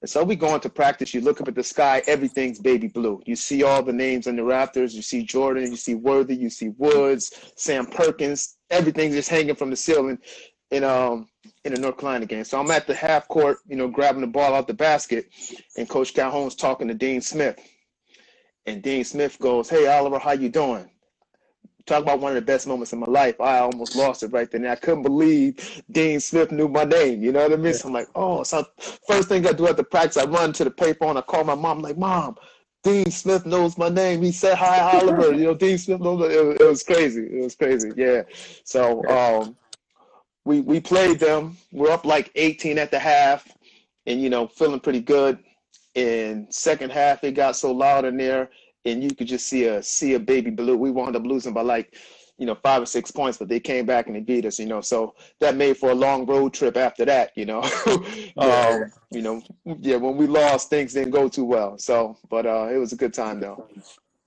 And 0.00 0.10
so 0.10 0.24
we 0.24 0.34
go 0.34 0.52
into 0.52 0.68
practice, 0.68 1.14
you 1.14 1.20
look 1.20 1.40
up 1.40 1.46
at 1.46 1.54
the 1.54 1.62
sky, 1.62 2.02
everything's 2.08 2.58
baby 2.58 2.88
blue. 2.88 3.22
You 3.24 3.36
see 3.36 3.62
all 3.62 3.84
the 3.84 3.92
names 3.92 4.26
on 4.26 4.34
the 4.34 4.42
rafters, 4.42 4.96
you 4.96 5.02
see 5.02 5.22
Jordan, 5.22 5.70
you 5.70 5.76
see 5.76 5.94
Worthy, 5.94 6.34
you 6.34 6.50
see 6.50 6.70
Woods, 6.70 7.52
Sam 7.54 7.86
Perkins, 7.86 8.56
everything's 8.70 9.14
just 9.14 9.28
hanging 9.28 9.54
from 9.54 9.70
the 9.70 9.76
ceiling. 9.76 10.18
And 10.72 10.84
um 10.84 11.28
in 11.64 11.74
the 11.74 11.80
North 11.80 11.98
Carolina 11.98 12.26
game. 12.26 12.44
So 12.44 12.60
I'm 12.60 12.70
at 12.70 12.86
the 12.86 12.94
half 12.94 13.28
court, 13.28 13.58
you 13.68 13.76
know, 13.76 13.88
grabbing 13.88 14.20
the 14.20 14.26
ball 14.26 14.54
out 14.54 14.66
the 14.66 14.74
basket, 14.74 15.30
and 15.76 15.88
Coach 15.88 16.14
Calhoun's 16.14 16.54
talking 16.54 16.88
to 16.88 16.94
Dean 16.94 17.20
Smith. 17.20 17.58
And 18.66 18.82
Dean 18.82 19.04
Smith 19.04 19.38
goes, 19.40 19.68
Hey 19.68 19.86
Oliver, 19.86 20.18
how 20.18 20.32
you 20.32 20.48
doing? 20.48 20.88
Talk 21.84 22.02
about 22.02 22.20
one 22.20 22.30
of 22.30 22.36
the 22.36 22.42
best 22.42 22.68
moments 22.68 22.92
of 22.92 23.00
my 23.00 23.08
life. 23.08 23.40
I 23.40 23.58
almost 23.58 23.96
lost 23.96 24.22
it 24.22 24.28
right 24.28 24.48
then. 24.48 24.64
I 24.66 24.76
couldn't 24.76 25.02
believe 25.02 25.82
Dean 25.90 26.20
Smith 26.20 26.52
knew 26.52 26.68
my 26.68 26.84
name. 26.84 27.22
You 27.24 27.32
know 27.32 27.42
what 27.42 27.52
I 27.52 27.56
mean? 27.56 27.74
So 27.74 27.88
I'm 27.88 27.94
like, 27.94 28.06
oh, 28.14 28.44
so 28.44 28.64
first 29.08 29.28
thing 29.28 29.44
I 29.46 29.52
do 29.52 29.66
at 29.66 29.76
the 29.76 29.82
practice, 29.82 30.16
I 30.16 30.26
run 30.26 30.52
to 30.54 30.64
the 30.64 30.70
paper 30.70 31.06
and 31.06 31.18
I 31.18 31.22
call 31.22 31.42
my 31.42 31.56
mom, 31.56 31.78
I'm 31.78 31.82
like, 31.82 31.98
Mom, 31.98 32.36
Dean 32.84 33.10
Smith 33.10 33.46
knows 33.46 33.76
my 33.78 33.88
name. 33.88 34.22
He 34.22 34.30
said 34.30 34.56
hi, 34.56 34.78
Oliver. 34.78 35.34
You 35.34 35.44
know, 35.44 35.54
Dean 35.54 35.78
Smith 35.78 36.00
knows. 36.00 36.22
It, 36.30 36.60
it 36.60 36.64
was 36.64 36.84
crazy. 36.84 37.22
It 37.22 37.42
was 37.42 37.56
crazy. 37.56 37.90
Yeah. 37.96 38.22
So 38.64 39.04
um, 39.08 39.56
we 40.44 40.60
we 40.60 40.80
played 40.80 41.20
them. 41.20 41.56
We're 41.72 41.90
up 41.90 42.04
like 42.04 42.30
18 42.34 42.78
at 42.78 42.90
the 42.90 42.98
half, 42.98 43.46
and 44.06 44.20
you 44.20 44.30
know, 44.30 44.46
feeling 44.46 44.80
pretty 44.80 45.00
good. 45.00 45.38
In 45.94 46.46
second 46.50 46.90
half, 46.90 47.22
it 47.22 47.32
got 47.32 47.54
so 47.56 47.70
loud 47.70 48.04
in 48.04 48.16
there, 48.16 48.50
and 48.84 49.02
you 49.02 49.14
could 49.14 49.26
just 49.26 49.46
see 49.46 49.66
a 49.66 49.82
see 49.82 50.14
a 50.14 50.18
baby 50.20 50.50
blue. 50.50 50.76
We 50.76 50.90
wound 50.90 51.16
up 51.16 51.24
losing 51.24 51.52
by 51.52 51.62
like, 51.62 51.96
you 52.38 52.46
know, 52.46 52.56
five 52.56 52.82
or 52.82 52.86
six 52.86 53.10
points, 53.10 53.38
but 53.38 53.48
they 53.48 53.60
came 53.60 53.84
back 53.84 54.06
and 54.06 54.16
they 54.16 54.20
beat 54.20 54.46
us. 54.46 54.58
You 54.58 54.66
know, 54.66 54.80
so 54.80 55.14
that 55.40 55.56
made 55.56 55.76
for 55.76 55.90
a 55.90 55.94
long 55.94 56.26
road 56.26 56.54
trip 56.54 56.76
after 56.76 57.04
that. 57.04 57.32
You 57.36 57.46
know, 57.46 57.62
um, 58.38 58.90
you 59.10 59.22
know, 59.22 59.42
yeah. 59.64 59.96
When 59.96 60.16
we 60.16 60.26
lost, 60.26 60.70
things 60.70 60.94
didn't 60.94 61.12
go 61.12 61.28
too 61.28 61.44
well. 61.44 61.78
So, 61.78 62.16
but 62.30 62.46
uh, 62.46 62.68
it 62.72 62.78
was 62.78 62.92
a 62.92 62.96
good 62.96 63.14
time 63.14 63.38
though. 63.38 63.68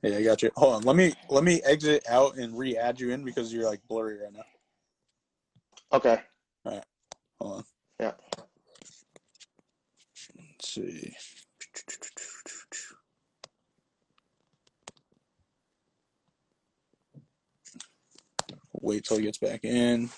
Yeah, 0.03 0.17
I 0.17 0.23
got 0.23 0.43
you. 0.43 0.51
Hold 0.55 0.75
on. 0.75 0.81
Let 0.83 0.95
me 0.95 1.13
let 1.29 1.43
me 1.43 1.61
exit 1.65 2.05
out 2.07 2.37
and 2.37 2.55
re-add 2.55 2.99
you 2.99 3.09
in 3.09 3.23
because 3.23 3.51
you're 3.51 3.65
like 3.65 3.81
blurry 3.87 4.19
right 4.19 4.31
now. 4.31 4.43
Okay. 5.93 6.19
All 6.65 6.73
right. 6.73 6.83
Hold 7.39 7.57
on. 7.57 7.63
Yeah. 7.99 8.11
Let's 10.37 10.73
see. 10.73 11.13
Wait 18.81 19.03
till 19.03 19.17
he 19.17 19.23
gets 19.23 19.37
back 19.37 19.63
in. 19.63 20.09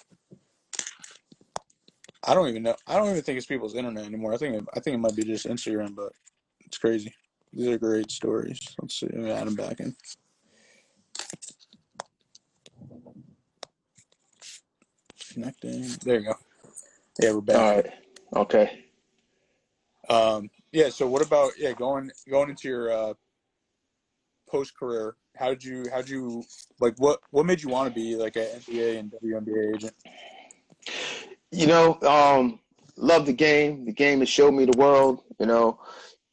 I 2.23 2.33
don't 2.33 2.49
even 2.49 2.63
know. 2.63 2.75
I 2.85 2.97
don't 2.97 3.09
even 3.09 3.21
think 3.21 3.37
it's 3.37 3.45
people's 3.47 3.75
internet 3.75 4.05
anymore. 4.05 4.33
I 4.33 4.37
think 4.37 4.55
it, 4.55 4.65
I 4.75 4.79
think 4.79 4.95
it 4.95 4.99
might 4.99 5.15
be 5.15 5.23
just 5.23 5.47
Instagram, 5.47 5.95
but 5.95 6.11
it's 6.65 6.77
crazy. 6.77 7.13
These 7.53 7.67
are 7.67 7.77
great 7.77 8.11
stories. 8.11 8.59
Let's 8.81 8.99
see. 8.99 9.07
Let 9.07 9.17
me 9.17 9.31
add 9.31 9.47
him 9.47 9.55
back 9.55 9.79
in. 9.79 9.95
Connecting. 15.37 15.85
There 16.03 16.19
you 16.19 16.25
go. 16.25 16.33
Yeah, 17.21 17.33
we're 17.33 17.41
back. 17.41 17.57
All 17.57 17.75
right. 17.75 17.93
Okay. 18.37 18.85
Um, 20.09 20.49
yeah. 20.71 20.89
So 20.89 21.05
what 21.05 21.23
about 21.23 21.51
yeah 21.59 21.73
going 21.73 22.09
going 22.27 22.49
into 22.49 22.67
your 22.67 22.91
uh, 22.91 23.13
post 24.49 24.75
career? 24.75 25.15
How 25.35 25.49
did 25.49 25.63
you 25.63 25.85
how 25.91 25.97
did 25.97 26.09
you 26.09 26.43
like 26.79 26.95
what 26.97 27.19
what 27.29 27.45
made 27.45 27.61
you 27.61 27.69
want 27.69 27.87
to 27.87 27.93
be 27.93 28.15
like 28.15 28.35
an 28.35 28.47
NBA 28.61 28.97
and 28.97 29.13
WNBA 29.23 29.75
agent? 29.75 29.93
You 31.51 31.67
know, 31.67 32.01
um, 32.01 32.59
love 32.95 33.27
the 33.27 33.33
game. 33.33 33.85
The 33.85 33.93
game 33.93 34.21
has 34.21 34.29
showed 34.29 34.55
me 34.55 34.65
the 34.65 34.75
world. 34.75 35.21
You 35.39 35.45
know, 35.45 35.79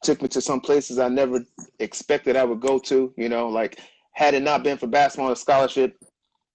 took 0.01 0.19
me 0.23 0.29
to 0.29 0.41
some 0.41 0.61
places 0.61 0.97
I 0.97 1.09
never 1.09 1.45
expected 1.77 2.35
I 2.35 2.43
would 2.43 2.59
go 2.59 2.79
to. 2.79 3.13
You 3.17 3.29
know, 3.29 3.49
like 3.49 3.79
had 4.13 4.33
it 4.33 4.41
not 4.41 4.63
been 4.63 4.79
for 4.79 4.87
basketball 4.87 5.29
and 5.29 5.37
scholarship, 5.37 5.95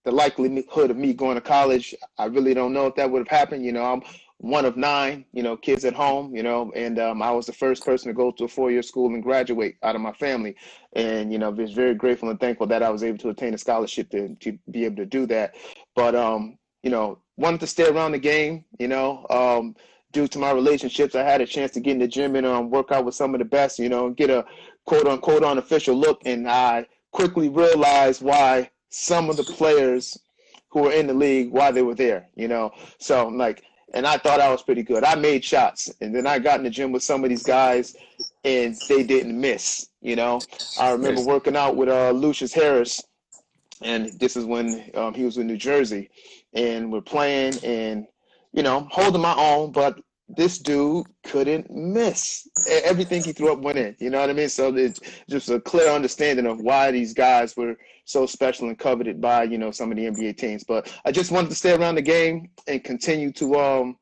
the 0.04 0.10
likelihood 0.10 0.90
of 0.90 0.96
me 0.96 1.12
going 1.12 1.34
to 1.34 1.40
college, 1.40 1.94
I 2.18 2.26
really 2.26 2.54
don't 2.54 2.72
know 2.72 2.86
if 2.86 2.94
that 2.96 3.10
would 3.10 3.20
have 3.20 3.38
happened. 3.38 3.64
You 3.64 3.72
know, 3.72 3.84
I'm 3.84 4.02
one 4.38 4.64
of 4.64 4.76
nine, 4.76 5.26
you 5.32 5.42
know, 5.42 5.54
kids 5.56 5.84
at 5.84 5.92
home, 5.92 6.34
you 6.34 6.42
know, 6.42 6.72
and 6.74 6.98
um, 6.98 7.20
I 7.20 7.30
was 7.30 7.44
the 7.44 7.52
first 7.52 7.84
person 7.84 8.08
to 8.08 8.14
go 8.14 8.30
to 8.30 8.44
a 8.44 8.48
four-year 8.48 8.82
school 8.82 9.12
and 9.12 9.22
graduate 9.22 9.76
out 9.82 9.94
of 9.94 10.00
my 10.00 10.12
family. 10.12 10.56
And, 10.94 11.30
you 11.30 11.38
know, 11.38 11.50
was 11.50 11.72
very 11.72 11.94
grateful 11.94 12.30
and 12.30 12.40
thankful 12.40 12.66
that 12.68 12.82
I 12.82 12.88
was 12.88 13.02
able 13.02 13.18
to 13.18 13.28
attain 13.28 13.52
a 13.52 13.58
scholarship 13.58 14.08
to, 14.10 14.34
to 14.36 14.58
be 14.70 14.86
able 14.86 14.96
to 14.96 15.06
do 15.06 15.26
that. 15.26 15.54
But, 15.94 16.14
um, 16.14 16.56
you 16.82 16.90
know, 16.90 17.18
wanted 17.36 17.60
to 17.60 17.66
stay 17.66 17.86
around 17.86 18.12
the 18.12 18.18
game, 18.18 18.64
you 18.78 18.88
know, 18.88 19.26
um, 19.28 19.76
due 20.12 20.26
to 20.28 20.38
my 20.38 20.50
relationships, 20.50 21.14
I 21.14 21.22
had 21.22 21.42
a 21.42 21.46
chance 21.46 21.72
to 21.72 21.80
get 21.80 21.92
in 21.92 21.98
the 21.98 22.08
gym 22.08 22.34
and 22.34 22.46
um, 22.46 22.70
work 22.70 22.90
out 22.92 23.04
with 23.04 23.14
some 23.14 23.34
of 23.34 23.40
the 23.40 23.44
best, 23.44 23.78
you 23.78 23.90
know, 23.90 24.08
get 24.10 24.30
a 24.30 24.46
quote 24.86 25.06
unquote 25.06 25.44
unofficial 25.44 25.94
look. 25.94 26.22
And 26.24 26.48
I 26.48 26.86
quickly 27.12 27.50
realized 27.50 28.22
why 28.22 28.70
some 28.90 29.30
of 29.30 29.36
the 29.36 29.44
players 29.44 30.18
who 30.68 30.82
were 30.82 30.92
in 30.92 31.06
the 31.06 31.14
league, 31.14 31.50
why 31.50 31.70
they 31.70 31.82
were 31.82 31.94
there, 31.94 32.28
you 32.36 32.48
know. 32.48 32.72
So 32.98 33.28
like 33.28 33.64
and 33.92 34.06
I 34.06 34.18
thought 34.18 34.40
I 34.40 34.50
was 34.50 34.62
pretty 34.62 34.82
good. 34.82 35.04
I 35.04 35.14
made 35.14 35.44
shots, 35.44 35.92
and 36.00 36.14
then 36.14 36.26
I 36.26 36.38
got 36.38 36.58
in 36.58 36.64
the 36.64 36.70
gym 36.70 36.92
with 36.92 37.02
some 37.02 37.24
of 37.24 37.30
these 37.30 37.42
guys, 37.42 37.96
and 38.44 38.76
they 38.88 39.02
didn't 39.02 39.38
miss. 39.38 39.88
You 40.00 40.16
know, 40.16 40.40
I 40.78 40.90
remember 40.92 41.22
working 41.22 41.56
out 41.56 41.76
with 41.76 41.88
uh, 41.88 42.10
Lucious 42.10 42.52
Harris, 42.52 43.02
and 43.82 44.10
this 44.18 44.36
is 44.36 44.44
when 44.44 44.90
um, 44.94 45.14
he 45.14 45.24
was 45.24 45.38
in 45.38 45.46
New 45.46 45.56
Jersey, 45.56 46.10
and 46.54 46.92
we're 46.92 47.00
playing, 47.00 47.54
and 47.64 48.06
you 48.52 48.62
know, 48.62 48.88
holding 48.90 49.22
my 49.22 49.34
own, 49.36 49.72
but 49.72 50.00
this 50.28 50.58
dude 50.58 51.06
couldn't 51.24 51.70
miss. 51.70 52.48
Everything 52.84 53.22
he 53.24 53.32
threw 53.32 53.52
up 53.52 53.58
went 53.58 53.78
in. 53.78 53.96
You 53.98 54.10
know 54.10 54.20
what 54.20 54.30
I 54.30 54.32
mean? 54.32 54.48
So 54.48 54.74
it's 54.74 55.00
just 55.28 55.50
a 55.50 55.60
clear 55.60 55.90
understanding 55.90 56.46
of 56.46 56.60
why 56.60 56.92
these 56.92 57.12
guys 57.12 57.56
were 57.56 57.76
so 58.10 58.26
special 58.26 58.68
and 58.68 58.78
coveted 58.78 59.20
by 59.20 59.44
you 59.44 59.58
know 59.58 59.70
some 59.70 59.90
of 59.90 59.96
the 59.96 60.04
NBA 60.04 60.36
teams. 60.36 60.64
But 60.64 60.92
I 61.04 61.12
just 61.12 61.30
wanted 61.30 61.50
to 61.50 61.56
stay 61.56 61.72
around 61.72 61.94
the 61.94 62.02
game 62.02 62.50
and 62.66 62.82
continue 62.82 63.32
to 63.32 63.54
um, 63.56 63.96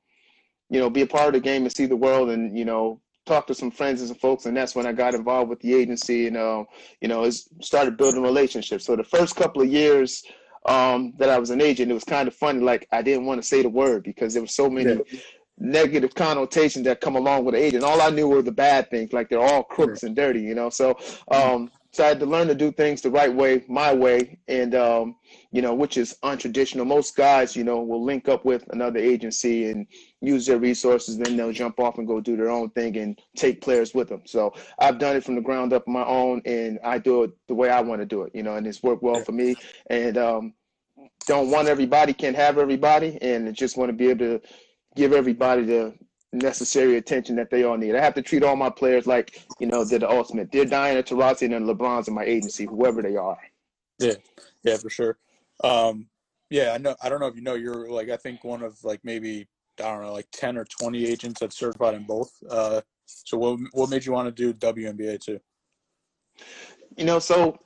you 0.70 0.80
know 0.80 0.90
be 0.90 1.02
a 1.02 1.06
part 1.06 1.28
of 1.28 1.34
the 1.34 1.40
game 1.40 1.62
and 1.62 1.72
see 1.72 1.86
the 1.86 1.96
world 1.96 2.30
and 2.30 2.56
you 2.56 2.64
know 2.64 3.00
talk 3.26 3.46
to 3.46 3.54
some 3.54 3.70
friends 3.70 4.00
and 4.00 4.08
some 4.08 4.16
folks 4.16 4.46
and 4.46 4.56
that's 4.56 4.74
when 4.74 4.86
I 4.86 4.92
got 4.92 5.14
involved 5.14 5.50
with 5.50 5.60
the 5.60 5.74
agency 5.74 6.28
and 6.28 6.36
uh, 6.36 6.64
you 7.00 7.08
know 7.08 7.28
started 7.60 7.96
building 7.96 8.22
relationships. 8.22 8.84
So 8.84 8.96
the 8.96 9.04
first 9.04 9.36
couple 9.36 9.62
of 9.62 9.68
years 9.68 10.24
um, 10.66 11.14
that 11.18 11.28
I 11.28 11.38
was 11.38 11.50
an 11.50 11.60
agent, 11.60 11.90
it 11.90 11.94
was 11.94 12.04
kind 12.04 12.28
of 12.28 12.34
funny. 12.34 12.60
Like 12.60 12.88
I 12.92 13.02
didn't 13.02 13.26
want 13.26 13.40
to 13.40 13.46
say 13.46 13.62
the 13.62 13.68
word 13.68 14.02
because 14.04 14.34
there 14.34 14.42
were 14.42 14.48
so 14.48 14.68
many. 14.68 14.94
Yeah 14.94 15.20
negative 15.60 16.14
connotations 16.14 16.84
that 16.84 17.00
come 17.00 17.16
along 17.16 17.44
with 17.44 17.54
an 17.54 17.60
agent. 17.60 17.84
All 17.84 18.00
I 18.00 18.10
knew 18.10 18.28
were 18.28 18.42
the 18.42 18.52
bad 18.52 18.90
things, 18.90 19.12
like 19.12 19.28
they're 19.28 19.40
all 19.40 19.64
crooks 19.64 20.02
and 20.04 20.14
dirty, 20.14 20.40
you 20.40 20.54
know. 20.54 20.70
So, 20.70 20.96
um, 21.32 21.70
so 21.90 22.04
I 22.04 22.08
had 22.08 22.20
to 22.20 22.26
learn 22.26 22.48
to 22.48 22.54
do 22.54 22.70
things 22.70 23.00
the 23.00 23.10
right 23.10 23.32
way, 23.32 23.64
my 23.66 23.94
way, 23.94 24.38
and 24.46 24.74
um, 24.74 25.16
you 25.52 25.62
know, 25.62 25.74
which 25.74 25.96
is 25.96 26.16
untraditional. 26.22 26.86
Most 26.86 27.16
guys, 27.16 27.56
you 27.56 27.64
know, 27.64 27.80
will 27.80 28.04
link 28.04 28.28
up 28.28 28.44
with 28.44 28.64
another 28.70 28.98
agency 28.98 29.70
and 29.70 29.86
use 30.20 30.46
their 30.46 30.58
resources, 30.58 31.16
then 31.16 31.36
they'll 31.36 31.52
jump 31.52 31.80
off 31.80 31.98
and 31.98 32.06
go 32.06 32.20
do 32.20 32.36
their 32.36 32.50
own 32.50 32.70
thing 32.70 32.96
and 32.98 33.18
take 33.36 33.62
players 33.62 33.94
with 33.94 34.08
them. 34.08 34.22
So 34.26 34.52
I've 34.78 34.98
done 34.98 35.16
it 35.16 35.24
from 35.24 35.34
the 35.34 35.40
ground 35.40 35.72
up 35.72 35.88
on 35.88 35.94
my 35.94 36.04
own, 36.04 36.42
and 36.44 36.78
I 36.84 36.98
do 36.98 37.22
it 37.22 37.30
the 37.46 37.54
way 37.54 37.70
I 37.70 37.80
want 37.80 38.00
to 38.02 38.06
do 38.06 38.22
it, 38.22 38.32
you 38.34 38.42
know, 38.42 38.56
and 38.56 38.66
it's 38.66 38.82
worked 38.82 39.02
well 39.02 39.22
for 39.24 39.32
me. 39.32 39.56
And 39.88 40.18
um, 40.18 40.54
don't 41.26 41.50
want 41.50 41.68
everybody, 41.68 42.12
can't 42.12 42.36
have 42.36 42.58
everybody, 42.58 43.18
and 43.22 43.54
just 43.54 43.76
want 43.78 43.88
to 43.88 43.94
be 43.94 44.10
able 44.10 44.26
to 44.26 44.40
give 44.94 45.12
everybody 45.12 45.64
the 45.64 45.94
necessary 46.32 46.96
attention 46.96 47.36
that 47.36 47.50
they 47.50 47.64
all 47.64 47.76
need. 47.76 47.94
I 47.94 48.00
have 48.00 48.14
to 48.14 48.22
treat 48.22 48.42
all 48.42 48.56
my 48.56 48.70
players 48.70 49.06
like, 49.06 49.42
you 49.58 49.66
know, 49.66 49.84
they're 49.84 49.98
the 49.98 50.10
ultimate. 50.10 50.52
They're 50.52 50.64
Diana 50.64 51.02
Taurasi 51.02 51.54
and 51.54 51.66
LeBron's 51.66 52.08
in 52.08 52.14
my 52.14 52.24
agency, 52.24 52.66
whoever 52.66 53.02
they 53.02 53.16
are. 53.16 53.38
Yeah, 53.98 54.14
yeah, 54.62 54.76
for 54.76 54.90
sure. 54.90 55.18
Um, 55.64 56.06
yeah, 56.50 56.72
I 56.72 56.78
know. 56.78 56.94
I 57.02 57.08
don't 57.08 57.20
know 57.20 57.26
if 57.26 57.34
you 57.34 57.42
know. 57.42 57.54
You're 57.54 57.90
like 57.90 58.10
I 58.10 58.16
think 58.16 58.44
one 58.44 58.62
of 58.62 58.82
like 58.84 59.00
maybe 59.02 59.48
I 59.80 59.82
don't 59.82 60.02
know 60.02 60.12
like 60.12 60.28
ten 60.32 60.56
or 60.56 60.64
twenty 60.64 61.04
agents 61.06 61.40
that 61.40 61.52
certified 61.52 61.94
in 61.94 62.04
both. 62.04 62.32
Uh, 62.48 62.80
so 63.06 63.38
what 63.38 63.58
what 63.72 63.90
made 63.90 64.06
you 64.06 64.12
want 64.12 64.34
to 64.34 64.52
do 64.52 64.54
WNBA 64.54 65.20
too? 65.20 65.40
You 66.96 67.04
know, 67.04 67.18
so 67.18 67.58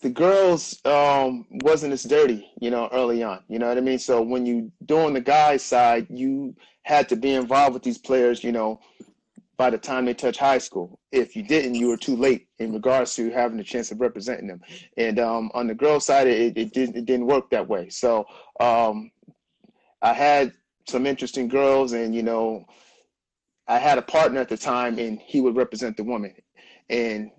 the 0.00 0.10
girls 0.10 0.80
um, 0.86 1.46
wasn't 1.50 1.92
as 1.92 2.04
dirty, 2.04 2.50
you 2.60 2.70
know, 2.70 2.88
early 2.92 3.22
on. 3.22 3.42
You 3.48 3.58
know 3.58 3.68
what 3.68 3.76
I 3.76 3.82
mean? 3.82 3.98
So 3.98 4.22
when 4.22 4.46
you 4.46 4.72
doing 4.86 5.12
the 5.12 5.20
guys 5.20 5.62
side, 5.62 6.06
you 6.08 6.56
had 6.82 7.08
to 7.10 7.16
be 7.16 7.34
involved 7.34 7.74
with 7.74 7.82
these 7.82 7.98
players, 7.98 8.42
you 8.42 8.52
know, 8.52 8.80
by 9.58 9.68
the 9.70 9.78
time 9.78 10.06
they 10.06 10.14
touch 10.14 10.38
high 10.38 10.58
school. 10.58 10.98
If 11.12 11.36
you 11.36 11.42
didn't, 11.42 11.74
you 11.74 11.88
were 11.88 11.98
too 11.98 12.16
late 12.16 12.48
in 12.58 12.72
regards 12.72 13.14
to 13.16 13.30
having 13.30 13.60
a 13.60 13.64
chance 13.64 13.90
of 13.90 14.00
representing 14.00 14.48
them. 14.48 14.62
And 14.96 15.18
um, 15.18 15.50
on 15.54 15.66
the 15.66 15.74
girls 15.74 16.06
side, 16.06 16.26
it, 16.26 16.56
it 16.56 16.72
didn't 16.72 16.96
it 16.96 17.04
didn't 17.04 17.26
work 17.26 17.50
that 17.50 17.68
way. 17.68 17.90
So 17.90 18.24
um, 18.60 19.10
I 20.00 20.14
had 20.14 20.52
some 20.88 21.06
interesting 21.06 21.48
girls, 21.48 21.92
and 21.92 22.14
you 22.14 22.22
know, 22.22 22.64
I 23.68 23.78
had 23.78 23.98
a 23.98 24.02
partner 24.02 24.40
at 24.40 24.48
the 24.48 24.56
time, 24.56 24.98
and 24.98 25.20
he 25.20 25.40
would 25.42 25.54
represent 25.54 25.96
the 25.96 26.04
woman. 26.04 26.34
And 26.88 27.30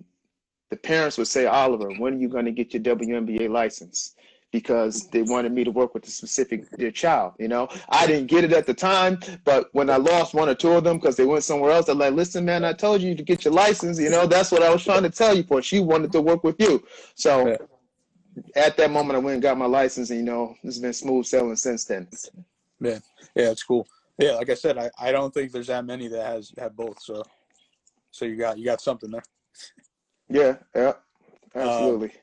the 0.70 0.76
parents 0.76 1.18
would 1.18 1.28
say, 1.28 1.46
Oliver, 1.46 1.90
when 1.98 2.14
are 2.14 2.18
you 2.18 2.28
going 2.28 2.44
to 2.46 2.52
get 2.52 2.74
your 2.74 2.82
WNBA 2.82 3.50
license? 3.50 4.14
Because 4.50 5.08
they 5.08 5.22
wanted 5.22 5.52
me 5.52 5.64
to 5.64 5.70
work 5.70 5.94
with 5.94 6.06
a 6.06 6.10
specific 6.10 6.70
their 6.70 6.92
child. 6.92 7.34
You 7.40 7.48
know, 7.48 7.68
I 7.88 8.06
didn't 8.06 8.28
get 8.28 8.44
it 8.44 8.52
at 8.52 8.66
the 8.66 8.74
time, 8.74 9.18
but 9.44 9.68
when 9.72 9.90
I 9.90 9.96
lost 9.96 10.32
one 10.32 10.48
or 10.48 10.54
two 10.54 10.70
of 10.72 10.84
them 10.84 10.98
because 10.98 11.16
they 11.16 11.24
went 11.24 11.42
somewhere 11.42 11.72
else, 11.72 11.86
they're 11.86 11.94
like, 11.96 12.14
"Listen, 12.14 12.44
man, 12.44 12.64
I 12.64 12.72
told 12.72 13.02
you 13.02 13.16
to 13.16 13.22
get 13.24 13.44
your 13.44 13.52
license. 13.52 13.98
You 13.98 14.10
know, 14.10 14.28
that's 14.28 14.52
what 14.52 14.62
I 14.62 14.72
was 14.72 14.84
trying 14.84 15.02
to 15.02 15.10
tell 15.10 15.36
you 15.36 15.42
for. 15.42 15.60
She 15.60 15.80
wanted 15.80 16.12
to 16.12 16.20
work 16.20 16.44
with 16.44 16.54
you." 16.60 16.84
So 17.16 17.56
at 18.54 18.76
that 18.76 18.90
moment, 18.90 19.16
I 19.16 19.18
went 19.18 19.34
and 19.34 19.42
got 19.42 19.58
my 19.58 19.66
license, 19.66 20.10
and 20.10 20.20
you 20.20 20.24
know, 20.24 20.56
it's 20.62 20.78
been 20.78 20.92
smooth 20.92 21.26
sailing 21.26 21.56
since 21.56 21.84
then. 21.84 22.08
Man, 22.80 23.02
yeah, 23.34 23.50
it's 23.50 23.62
cool. 23.62 23.86
Yeah, 24.18 24.32
like 24.32 24.50
I 24.50 24.54
said, 24.54 24.78
I, 24.78 24.90
I 24.98 25.12
don't 25.12 25.32
think 25.34 25.52
there's 25.52 25.66
that 25.66 25.84
many 25.84 26.08
that 26.08 26.24
has 26.24 26.52
have 26.58 26.76
both. 26.76 27.00
So, 27.02 27.22
so 28.10 28.24
you 28.24 28.36
got 28.36 28.58
you 28.58 28.64
got 28.64 28.80
something 28.80 29.10
there. 29.10 29.22
Yeah, 30.28 30.56
yeah, 30.74 30.92
absolutely. 31.54 32.08
Um, 32.08 32.14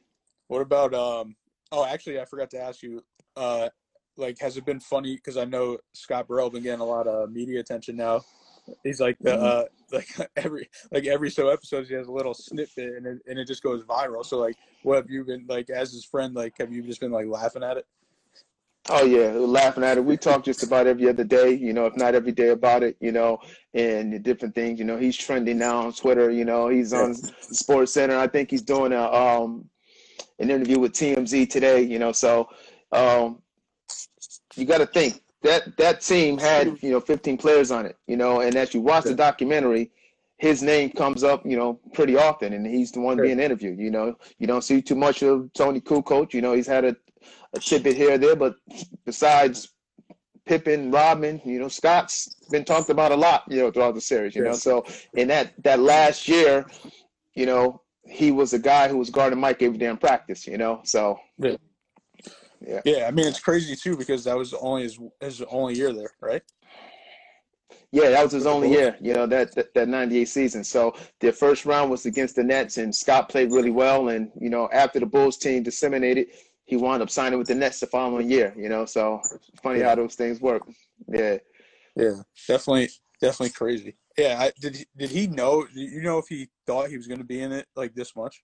what 0.48 0.62
about 0.62 0.94
um? 0.94 1.36
Oh, 1.72 1.86
actually, 1.86 2.20
I 2.20 2.26
forgot 2.26 2.50
to 2.52 2.60
ask 2.60 2.82
you. 2.82 3.02
Uh, 3.36 3.70
like, 4.18 4.38
has 4.40 4.58
it 4.58 4.66
been 4.66 4.80
funny? 4.80 5.16
Because 5.16 5.38
I 5.38 5.46
know 5.46 5.78
Scott 5.94 6.28
Burrell 6.28 6.50
been 6.50 6.64
getting 6.64 6.82
a 6.82 6.86
lot 6.86 7.08
of 7.08 7.32
media 7.32 7.60
attention 7.60 7.96
now. 7.96 8.22
He's 8.84 9.00
like 9.00 9.18
the 9.20 9.32
mm-hmm. 9.32 9.44
uh, 9.44 9.64
like 9.98 10.30
every 10.36 10.70
like 10.92 11.06
every 11.06 11.30
so 11.30 11.50
episodes 11.50 11.90
he 11.90 11.96
has 11.96 12.08
a 12.08 12.12
little 12.12 12.34
snippet 12.34 12.96
and 12.96 13.06
it, 13.06 13.18
and 13.28 13.40
it 13.40 13.48
just 13.48 13.64
goes 13.64 13.84
viral. 13.84 14.26
So 14.26 14.38
like, 14.40 14.56
what 14.84 14.98
have 14.98 15.10
you 15.10 15.24
been 15.24 15.46
like 15.48 15.70
as 15.70 15.92
his 15.92 16.06
friend? 16.06 16.36
Like, 16.36 16.54
have 16.60 16.72
you 16.72 16.84
just 16.84 17.00
been 17.00 17.12
like 17.12 17.28
laughing 17.28 17.64
at 17.64 17.78
it? 17.78 17.86
Oh 18.90 19.06
yeah, 19.06 19.32
laughing 19.32 19.84
at 19.84 19.98
it. 19.98 20.06
We 20.06 20.18
talk 20.18 20.44
just 20.44 20.64
about 20.64 20.88
every 20.88 21.08
other 21.08 21.24
day, 21.24 21.52
you 21.54 21.72
know, 21.72 21.86
if 21.86 21.96
not 21.96 22.16
every 22.16 22.32
day 22.32 22.50
about 22.50 22.82
it, 22.82 22.98
you 23.00 23.12
know, 23.12 23.40
and 23.76 24.24
different 24.24 24.56
things. 24.56 24.80
You 24.80 24.86
know, 24.86 24.98
he's 24.98 25.16
trending 25.16 25.60
now 25.60 25.86
on 25.86 25.94
Twitter. 25.94 26.32
You 26.32 26.46
know, 26.46 26.68
he's 26.68 26.92
on 26.92 27.14
Sports 27.14 27.94
Center. 27.94 28.18
I 28.18 28.28
think 28.28 28.50
he's 28.50 28.64
doing 28.64 28.92
a 28.92 29.04
um 29.04 29.70
an 30.40 30.50
interview 30.50 30.80
with 30.80 30.94
TMZ 30.94 31.50
today. 31.50 31.82
You 31.82 32.00
know, 32.00 32.12
so 32.12 32.50
um 32.92 33.42
you 34.56 34.66
got 34.66 34.80
to 34.80 34.88
think 34.88 35.22
that 35.44 35.78
that 35.78 36.02
team 36.02 36.38
had 36.38 36.82
you 36.82 36.90
know 36.90 37.00
15 37.00 37.38
players 37.38 37.70
on 37.70 37.86
it. 37.86 37.98
You 38.08 38.18
know, 38.18 38.42
and 38.42 38.56
as 38.56 38.74
you 38.74 38.82
watch 38.82 39.04
the 39.04 39.14
documentary, 39.14 39.92
his 40.38 40.64
name 40.64 40.90
comes 40.90 41.24
up, 41.24 41.46
you 41.46 41.56
know, 41.56 41.80
pretty 41.94 42.18
often, 42.18 42.54
and 42.54 42.66
he's 42.66 42.92
the 42.92 43.00
one 43.00 43.22
being 43.22 43.40
interviewed. 43.40 43.78
You 43.78 43.92
know, 43.92 44.18
you 44.40 44.48
don't 44.48 44.64
see 44.64 44.82
too 44.82 44.96
much 44.96 45.22
of 45.22 45.54
Toni 45.54 45.82
Kukoc. 45.82 46.34
You 46.34 46.42
know, 46.42 46.54
he's 46.54 46.68
had 46.68 46.84
a 46.84 46.96
a 47.54 47.60
chip 47.60 47.84
tidbit 47.84 47.98
here 47.98 48.14
or 48.14 48.18
there, 48.18 48.36
but 48.36 48.56
besides 49.06 49.70
Pippen, 50.46 50.92
Rodman, 50.92 51.42
you 51.46 51.60
know, 51.60 51.68
Scott's 51.68 52.36
been 52.50 52.66
talked 52.66 52.90
about 52.90 53.12
a 53.12 53.16
lot, 53.16 53.44
you 53.48 53.58
know, 53.58 53.72
throughout 53.72 53.96
the 53.96 54.02
series, 54.02 54.36
you 54.36 54.44
yes. 54.44 54.66
know. 54.66 54.84
So 54.84 54.94
in 55.14 55.28
that 55.28 55.54
that 55.64 55.80
last 55.80 56.28
year, 56.28 56.66
you 57.36 57.46
know, 57.46 57.82
he 58.06 58.32
was 58.32 58.54
a 58.54 58.60
guy 58.60 58.88
who 58.88 58.98
was 58.98 59.10
guarding 59.10 59.40
Mike 59.40 59.62
every 59.62 59.78
day 59.78 59.86
in 59.88 59.98
practice, 59.98 60.48
you 60.48 60.58
know. 60.58 60.82
So 60.84 61.20
yeah. 61.38 61.56
Yeah. 62.66 62.82
Yeah, 62.86 63.06
I 63.08 63.12
mean 63.12 63.28
it's 63.28 63.40
crazy 63.40 63.76
too 63.76 63.98
because 63.98 64.24
that 64.26 64.38
was 64.38 64.54
only 64.54 64.84
his 64.84 65.00
his 65.20 65.42
only 65.44 65.76
year 65.76 65.94
there, 65.94 66.12
right? 66.22 66.44
Yeah, 67.92 68.10
that 68.12 68.24
was 68.24 68.32
his 68.32 68.46
only 68.46 68.72
year, 68.72 68.96
you 69.02 69.14
know, 69.14 69.26
that, 69.28 69.54
that, 69.56 69.74
that 69.74 69.90
98 69.90 70.26
season. 70.26 70.64
So 70.64 70.96
their 71.20 71.34
first 71.34 71.66
round 71.66 71.92
was 71.92 72.06
against 72.06 72.38
the 72.38 72.44
Nets 72.44 72.78
and 72.78 72.96
Scott 72.96 73.28
played 73.28 73.52
really 73.52 73.70
well 73.70 74.10
and, 74.10 74.32
you 74.40 74.50
know, 74.50 74.70
after 74.72 75.00
the 75.00 75.06
Bulls 75.06 75.38
team 75.38 75.62
disseminated, 75.62 76.28
he 76.72 76.78
wound 76.78 77.04
up 77.04 77.10
signing 77.10 77.38
with 77.38 77.50
the 77.50 77.54
Nets 77.54 77.82
the 77.82 77.86
following 77.86 78.32
year. 78.32 78.54
You 78.58 78.70
know, 78.70 78.86
so 78.86 79.22
funny 79.62 79.82
yeah. 79.82 79.90
how 79.90 79.96
those 79.96 80.16
things 80.16 80.40
work. 80.40 80.64
Yeah, 81.10 81.38
yeah, 81.98 82.22
definitely, 82.48 82.90
definitely 83.20 83.50
crazy. 83.50 83.98
Yeah, 84.18 84.38
I, 84.40 84.52
did 84.62 84.86
did 84.98 85.10
he 85.10 85.28
know? 85.28 85.66
Did 85.66 85.92
you 85.92 86.02
know 86.02 86.18
if 86.18 86.28
he 86.30 86.48
thought 86.66 86.90
he 86.90 86.96
was 86.96 87.08
going 87.08 87.20
to 87.20 87.26
be 87.26 87.42
in 87.42 87.52
it 87.52 87.68
like 87.76 87.94
this 87.94 88.16
much? 88.16 88.42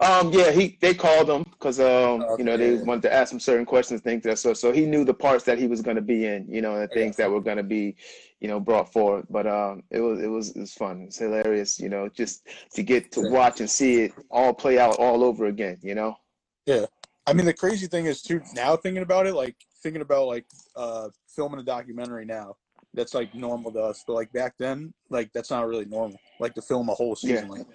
Um, 0.00 0.30
yeah, 0.30 0.50
he 0.50 0.76
they 0.82 0.92
called 0.92 1.30
him 1.30 1.44
because 1.44 1.80
um, 1.80 2.22
okay, 2.22 2.34
you 2.38 2.44
know 2.44 2.58
they 2.58 2.76
wanted 2.76 3.02
to 3.02 3.12
ask 3.14 3.32
him 3.32 3.40
certain 3.40 3.64
questions, 3.64 4.02
things 4.02 4.22
that 4.24 4.38
so 4.38 4.52
so 4.52 4.70
he 4.70 4.84
knew 4.84 5.06
the 5.06 5.14
parts 5.14 5.44
that 5.44 5.58
he 5.58 5.68
was 5.68 5.80
going 5.80 5.96
to 5.96 6.02
be 6.02 6.26
in, 6.26 6.46
you 6.50 6.60
know, 6.60 6.78
the 6.78 6.88
things 6.88 7.16
that 7.16 7.30
were 7.30 7.40
going 7.40 7.56
to 7.56 7.62
be, 7.62 7.96
you 8.40 8.48
know, 8.48 8.60
brought 8.60 8.92
forward. 8.92 9.24
But 9.30 9.46
um, 9.46 9.84
it 9.90 10.00
was 10.00 10.20
it 10.20 10.28
was 10.28 10.50
it 10.50 10.60
was 10.60 10.74
fun, 10.74 11.04
it's 11.06 11.18
hilarious, 11.18 11.80
you 11.80 11.88
know, 11.88 12.10
just 12.10 12.46
to 12.74 12.82
get 12.82 13.10
to 13.12 13.30
watch 13.30 13.60
and 13.60 13.70
see 13.70 14.02
it 14.02 14.12
all 14.30 14.52
play 14.52 14.78
out 14.78 14.96
all 14.96 15.24
over 15.24 15.46
again, 15.46 15.78
you 15.80 15.94
know. 15.94 16.14
Yeah. 16.70 16.86
I 17.26 17.32
mean, 17.32 17.46
the 17.46 17.54
crazy 17.54 17.86
thing 17.86 18.06
is 18.06 18.22
too. 18.22 18.40
Now 18.54 18.76
thinking 18.76 19.02
about 19.02 19.26
it, 19.26 19.34
like 19.34 19.56
thinking 19.82 20.02
about 20.02 20.26
like 20.26 20.46
uh 20.76 21.08
filming 21.28 21.60
a 21.60 21.64
documentary 21.64 22.24
now, 22.24 22.56
that's 22.94 23.14
like 23.14 23.34
normal 23.34 23.72
to 23.72 23.80
us. 23.80 24.04
But 24.06 24.14
like 24.14 24.32
back 24.32 24.54
then, 24.58 24.92
like 25.10 25.32
that's 25.32 25.50
not 25.50 25.66
really 25.66 25.84
normal. 25.84 26.18
Like 26.38 26.54
to 26.54 26.62
film 26.62 26.88
a 26.88 26.94
whole 26.94 27.16
season. 27.16 27.46
Yeah. 27.46 27.52
Like. 27.52 27.66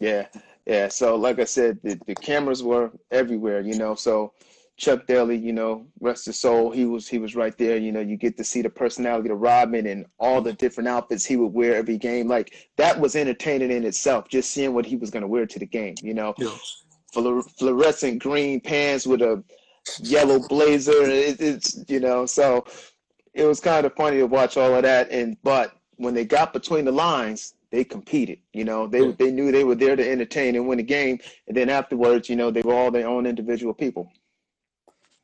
Yeah, 0.00 0.26
yeah. 0.66 0.88
So 0.88 1.16
like 1.16 1.38
I 1.38 1.44
said, 1.44 1.78
the, 1.82 2.00
the 2.06 2.14
cameras 2.14 2.62
were 2.62 2.90
everywhere. 3.10 3.60
You 3.60 3.76
know, 3.76 3.94
so 3.94 4.32
Chuck 4.76 5.06
Daly, 5.06 5.36
you 5.36 5.52
know, 5.52 5.86
rest 6.00 6.26
his 6.26 6.38
soul, 6.38 6.70
he 6.70 6.84
was 6.84 7.06
he 7.08 7.18
was 7.18 7.36
right 7.36 7.56
there. 7.58 7.76
You 7.76 7.92
know, 7.92 8.00
you 8.00 8.16
get 8.16 8.36
to 8.38 8.44
see 8.44 8.62
the 8.62 8.70
personality 8.70 9.30
of 9.30 9.40
Rodman 9.40 9.86
and 9.86 10.06
all 10.18 10.40
the 10.42 10.52
different 10.52 10.88
outfits 10.88 11.24
he 11.24 11.36
would 11.36 11.52
wear 11.52 11.76
every 11.76 11.96
game. 11.96 12.28
Like 12.28 12.70
that 12.76 12.98
was 12.98 13.14
entertaining 13.14 13.70
in 13.70 13.84
itself, 13.84 14.28
just 14.28 14.50
seeing 14.50 14.74
what 14.74 14.86
he 14.86 14.96
was 14.96 15.10
going 15.10 15.22
to 15.22 15.28
wear 15.28 15.46
to 15.46 15.58
the 15.58 15.66
game. 15.66 15.94
You 16.02 16.14
know, 16.14 16.34
yeah 16.38 16.56
fluorescent 17.12 18.22
green 18.22 18.60
pants 18.60 19.06
with 19.06 19.22
a 19.22 19.42
yellow 20.00 20.40
blazer. 20.48 21.02
It, 21.02 21.40
it's 21.40 21.84
you 21.88 22.00
know, 22.00 22.26
so 22.26 22.66
it 23.34 23.44
was 23.44 23.60
kind 23.60 23.86
of 23.86 23.94
funny 23.94 24.18
to 24.18 24.26
watch 24.26 24.56
all 24.56 24.74
of 24.74 24.82
that. 24.82 25.10
And 25.10 25.36
but 25.42 25.76
when 25.96 26.14
they 26.14 26.24
got 26.24 26.52
between 26.52 26.84
the 26.84 26.92
lines, 26.92 27.54
they 27.70 27.84
competed. 27.84 28.38
You 28.52 28.64
know, 28.64 28.86
they 28.86 29.06
yeah. 29.06 29.12
they 29.18 29.30
knew 29.30 29.52
they 29.52 29.64
were 29.64 29.74
there 29.74 29.96
to 29.96 30.10
entertain 30.10 30.56
and 30.56 30.66
win 30.66 30.80
a 30.80 30.84
game. 30.84 31.18
And 31.46 31.56
then 31.56 31.68
afterwards, 31.68 32.28
you 32.28 32.36
know, 32.36 32.50
they 32.50 32.62
were 32.62 32.74
all 32.74 32.90
their 32.90 33.08
own 33.08 33.26
individual 33.26 33.74
people. 33.74 34.10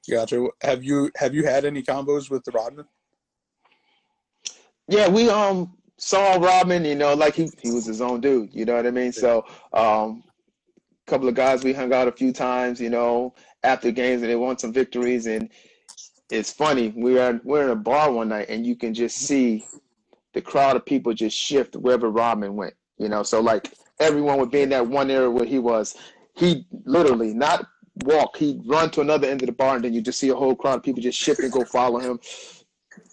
Gotcha. 0.09 0.49
Have 0.61 0.85
you 0.85 1.11
have 1.17 1.35
you 1.35 1.45
had 1.45 1.65
any 1.65 1.83
combos 1.83 2.31
with 2.31 2.45
the 2.45 2.53
Rodman? 2.53 2.87
Yeah, 4.89 5.09
we 5.09 5.31
um 5.31 5.77
saw 5.97 6.35
Rodman. 6.35 6.85
You 6.85 6.95
know, 6.95 7.15
like 7.15 7.35
he 7.35 7.49
he 7.63 7.71
was 7.71 7.87
his 7.87 8.01
own 8.01 8.21
dude. 8.21 8.55
You 8.55 8.65
know 8.65 8.77
what 8.77 8.87
I 8.87 8.91
mean? 8.91 9.07
Yeah. 9.07 9.11
So 9.13 9.47
um 9.73 10.25
couple 11.07 11.29
of 11.29 11.35
guys 11.35 11.65
we 11.65 11.73
hung 11.73 11.93
out 11.93 12.09
a 12.09 12.13
few 12.13 12.33
times, 12.33 12.81
you 12.81 12.91
know, 12.91 13.35
after 13.63 13.91
games 13.91 14.23
and 14.23 14.31
they 14.31 14.37
won 14.37 14.59
some 14.59 14.73
victories. 14.73 15.27
And 15.27 15.51
it's 16.31 16.53
funny, 16.53 16.93
we 16.97 17.15
were 17.15 17.41
we're 17.45 17.65
in 17.65 17.71
a 17.71 17.77
bar 17.77 18.11
one 18.11 18.29
night 18.29 18.49
and 18.49 18.67
you 18.67 18.77
can 18.77 18.95
just 18.95 19.19
see 19.19 19.67
the 20.33 20.41
crowd 20.41 20.77
of 20.77 20.85
people 20.85 21.13
just 21.13 21.37
shift 21.37 21.77
wherever 21.77 22.11
Rodman 22.11 22.57
went. 22.57 22.75
You 22.99 23.09
know, 23.09 23.23
so 23.23 23.41
like 23.41 23.73
everyone 24.01 24.39
would 24.39 24.51
be 24.51 24.63
in 24.63 24.69
that 24.71 24.87
one 24.87 25.11
area 25.11 25.31
where 25.31 25.47
he 25.47 25.59
was. 25.59 25.97
He 26.37 26.67
literally 26.85 27.33
not 27.33 27.67
walk, 28.03 28.37
he'd 28.37 28.61
run 28.67 28.91
to 28.91 29.01
another 29.01 29.29
end 29.29 29.43
of 29.43 29.47
the 29.47 29.53
bar 29.53 29.77
and 29.77 29.85
then 29.85 29.95
you 29.95 30.01
just 30.01 30.19
see 30.19 30.31
a 30.31 30.35
whole 30.35 30.55
crowd 30.55 30.77
of 30.77 30.83
people 30.83 31.03
just 31.03 31.19
shift 31.19 31.41
and 31.41 31.53
go 31.53 31.65
follow 31.65 32.01
him. 32.01 32.19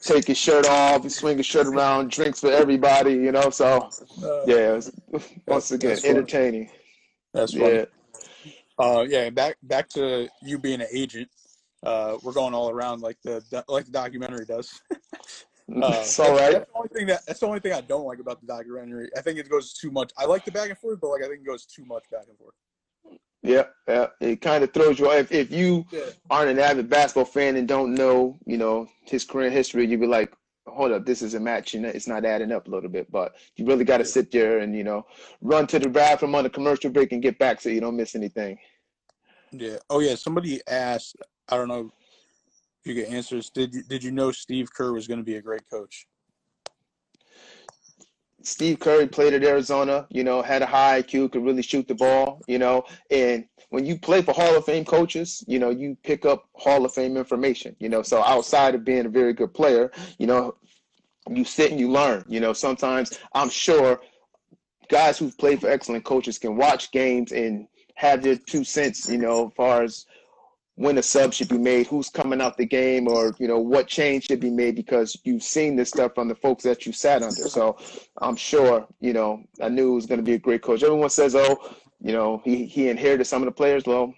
Take 0.01 0.27
his 0.27 0.37
shirt 0.37 0.67
off, 0.67 1.07
swing 1.09 1.37
his 1.37 1.45
shirt 1.45 1.67
around, 1.67 2.11
drinks 2.11 2.39
for 2.39 2.51
everybody, 2.51 3.13
you 3.13 3.31
know. 3.31 3.49
So, 3.49 3.89
uh, 4.23 4.43
yeah, 4.45 4.73
was, 4.73 4.91
once 5.47 5.71
again, 5.71 5.97
entertaining. 6.05 6.69
That's 7.33 7.53
funny. 7.53 7.75
Yeah. 7.75 7.85
Uh, 8.79 9.05
yeah, 9.07 9.29
back 9.29 9.57
back 9.63 9.87
to 9.89 10.27
you 10.41 10.57
being 10.57 10.81
an 10.81 10.87
agent. 10.91 11.29
Uh, 11.83 12.17
we're 12.23 12.33
going 12.33 12.53
all 12.53 12.69
around 12.69 13.01
like 13.01 13.17
the 13.23 13.43
like 13.67 13.85
the 13.85 13.91
documentary 13.91 14.45
does. 14.45 14.81
uh, 14.91 14.97
it's 15.67 16.19
all 16.19 16.35
right. 16.35 16.53
That's 16.53 16.71
the 16.71 16.77
only 16.77 16.89
thing 16.89 17.07
that 17.07 17.25
that's 17.25 17.39
the 17.39 17.45
only 17.47 17.59
thing 17.59 17.73
I 17.73 17.81
don't 17.81 18.05
like 18.05 18.19
about 18.19 18.41
the 18.41 18.47
documentary. 18.47 19.09
I 19.17 19.21
think 19.21 19.39
it 19.39 19.49
goes 19.49 19.73
too 19.73 19.91
much. 19.91 20.11
I 20.17 20.25
like 20.25 20.45
the 20.45 20.51
back 20.51 20.69
and 20.69 20.77
forth, 20.77 20.99
but 21.01 21.09
like 21.09 21.23
I 21.23 21.27
think 21.27 21.41
it 21.41 21.45
goes 21.45 21.65
too 21.65 21.85
much 21.85 22.03
back 22.11 22.25
and 22.27 22.37
forth. 22.37 22.55
Yeah, 23.43 23.63
yeah. 23.87 24.07
It 24.19 24.41
kind 24.41 24.63
of 24.63 24.73
throws 24.73 24.99
you 24.99 25.09
off. 25.09 25.15
If, 25.15 25.31
if 25.31 25.51
you 25.51 25.85
yeah. 25.91 26.01
aren't 26.29 26.51
an 26.51 26.59
avid 26.59 26.89
basketball 26.89 27.25
fan 27.25 27.55
and 27.55 27.67
don't 27.67 27.95
know, 27.95 28.37
you 28.45 28.57
know, 28.57 28.87
his 29.03 29.25
career 29.25 29.49
history, 29.49 29.87
you'd 29.87 29.99
be 29.99 30.07
like, 30.07 30.31
hold 30.67 30.91
up, 30.91 31.05
this 31.05 31.21
is 31.21 31.33
a 31.33 31.39
match, 31.39 31.73
and 31.73 31.85
it's 31.85 32.07
not 32.07 32.25
adding 32.25 32.51
up 32.51 32.67
a 32.67 32.71
little 32.71 32.89
bit. 32.89 33.11
But 33.11 33.33
you 33.55 33.65
really 33.65 33.85
got 33.85 33.97
to 33.97 34.05
sit 34.05 34.31
there 34.31 34.59
and 34.59 34.75
you 34.75 34.83
know 34.83 35.05
run 35.41 35.67
to 35.67 35.79
the 35.79 35.89
bathroom 35.89 36.35
on 36.35 36.43
the 36.43 36.49
commercial 36.49 36.91
break 36.91 37.11
and 37.11 37.21
get 37.21 37.39
back 37.39 37.61
so 37.61 37.69
you 37.69 37.81
don't 37.81 37.95
miss 37.95 38.15
anything. 38.15 38.57
Yeah. 39.51 39.77
Oh 39.89 39.99
yeah. 39.99 40.15
Somebody 40.15 40.61
asked. 40.67 41.15
I 41.49 41.57
don't 41.57 41.67
know 41.67 41.91
if 42.83 42.87
you 42.87 42.93
get 42.93 43.09
answers. 43.09 43.49
Did 43.49 43.75
Did 43.89 44.03
you 44.03 44.11
know 44.11 44.31
Steve 44.31 44.73
Kerr 44.73 44.93
was 44.93 45.07
going 45.07 45.19
to 45.19 45.25
be 45.25 45.35
a 45.35 45.41
great 45.41 45.67
coach? 45.69 46.07
Steve 48.43 48.79
Kerr 48.79 49.07
played 49.07 49.33
at 49.33 49.43
Arizona, 49.43 50.07
you 50.09 50.23
know, 50.23 50.41
had 50.41 50.61
a 50.61 50.65
high 50.65 51.01
IQ, 51.01 51.31
could 51.31 51.43
really 51.43 51.61
shoot 51.61 51.87
the 51.87 51.95
ball, 51.95 52.41
you 52.47 52.59
know, 52.59 52.83
and 53.09 53.45
when 53.71 53.85
you 53.85 53.97
play 53.97 54.21
for 54.21 54.33
Hall 54.33 54.55
of 54.55 54.65
Fame 54.65 54.83
coaches, 54.83 55.43
you 55.47 55.57
know, 55.57 55.69
you 55.69 55.97
pick 56.03 56.25
up 56.25 56.49
Hall 56.55 56.83
of 56.83 56.93
Fame 56.93 57.15
information, 57.15 57.75
you 57.79 57.87
know. 57.87 58.01
So 58.01 58.21
outside 58.21 58.75
of 58.75 58.83
being 58.83 59.05
a 59.05 59.09
very 59.09 59.31
good 59.31 59.53
player, 59.53 59.91
you 60.19 60.27
know, 60.27 60.55
you 61.29 61.45
sit 61.45 61.71
and 61.71 61.79
you 61.79 61.89
learn. 61.89 62.25
You 62.27 62.41
know, 62.41 62.51
sometimes 62.51 63.17
I'm 63.33 63.49
sure 63.49 64.01
guys 64.89 65.17
who've 65.17 65.37
played 65.37 65.61
for 65.61 65.69
excellent 65.69 66.03
coaches 66.03 66.37
can 66.37 66.57
watch 66.57 66.91
games 66.91 67.31
and 67.31 67.65
have 67.95 68.21
their 68.21 68.35
two 68.35 68.65
cents, 68.65 69.09
you 69.09 69.17
know, 69.17 69.47
as 69.47 69.53
far 69.53 69.83
as 69.83 70.05
when 70.81 70.97
a 70.97 71.03
sub 71.03 71.31
should 71.31 71.47
be 71.47 71.59
made, 71.59 71.85
who's 71.85 72.09
coming 72.09 72.41
out 72.41 72.57
the 72.57 72.65
game, 72.65 73.07
or 73.07 73.35
you 73.37 73.47
know 73.47 73.59
what 73.59 73.87
change 73.87 74.25
should 74.25 74.39
be 74.39 74.49
made 74.49 74.75
because 74.75 75.15
you've 75.23 75.43
seen 75.43 75.75
this 75.75 75.89
stuff 75.89 76.15
from 76.15 76.27
the 76.27 76.35
folks 76.35 76.63
that 76.63 76.85
you 76.87 76.91
sat 76.91 77.21
under. 77.21 77.47
So 77.47 77.77
I'm 78.19 78.35
sure 78.35 78.87
you 78.99 79.13
know 79.13 79.43
I 79.61 79.69
knew 79.69 79.89
he 79.89 79.95
was 79.95 80.07
going 80.07 80.19
to 80.19 80.25
be 80.25 80.33
a 80.33 80.39
great 80.39 80.63
coach. 80.63 80.81
Everyone 80.81 81.11
says, 81.11 81.35
"Oh, 81.35 81.75
you 82.01 82.13
know, 82.13 82.41
he 82.43 82.65
he 82.65 82.89
inherited 82.89 83.25
some 83.25 83.43
of 83.43 83.45
the 83.45 83.51
players." 83.51 83.83
Well, 83.85 84.13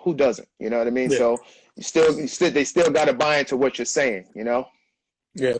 who 0.00 0.14
doesn't? 0.14 0.48
You 0.58 0.70
know 0.70 0.78
what 0.78 0.88
I 0.88 0.90
mean? 0.90 1.12
Yeah. 1.12 1.18
So 1.18 1.38
you 1.76 1.82
still, 1.84 2.18
you 2.18 2.26
still, 2.26 2.50
they 2.50 2.64
still 2.64 2.90
got 2.90 3.04
to 3.04 3.12
buy 3.12 3.38
into 3.38 3.56
what 3.56 3.78
you're 3.78 3.86
saying. 3.86 4.26
You 4.34 4.42
know? 4.42 4.66
Yeah, 5.34 5.58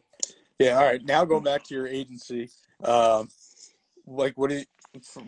yeah. 0.58 0.78
All 0.78 0.84
right. 0.84 1.04
Now 1.04 1.24
going 1.24 1.44
back 1.44 1.62
to 1.64 1.74
your 1.74 1.86
agency, 1.86 2.50
um, 2.82 3.28
like 4.04 4.36
what 4.36 4.50
is 4.50 4.66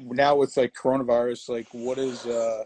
now 0.01 0.35
with 0.35 0.57
like 0.57 0.75
coronavirus? 0.75 1.49
Like 1.49 1.69
what 1.71 1.99
is 1.99 2.27
uh 2.27 2.65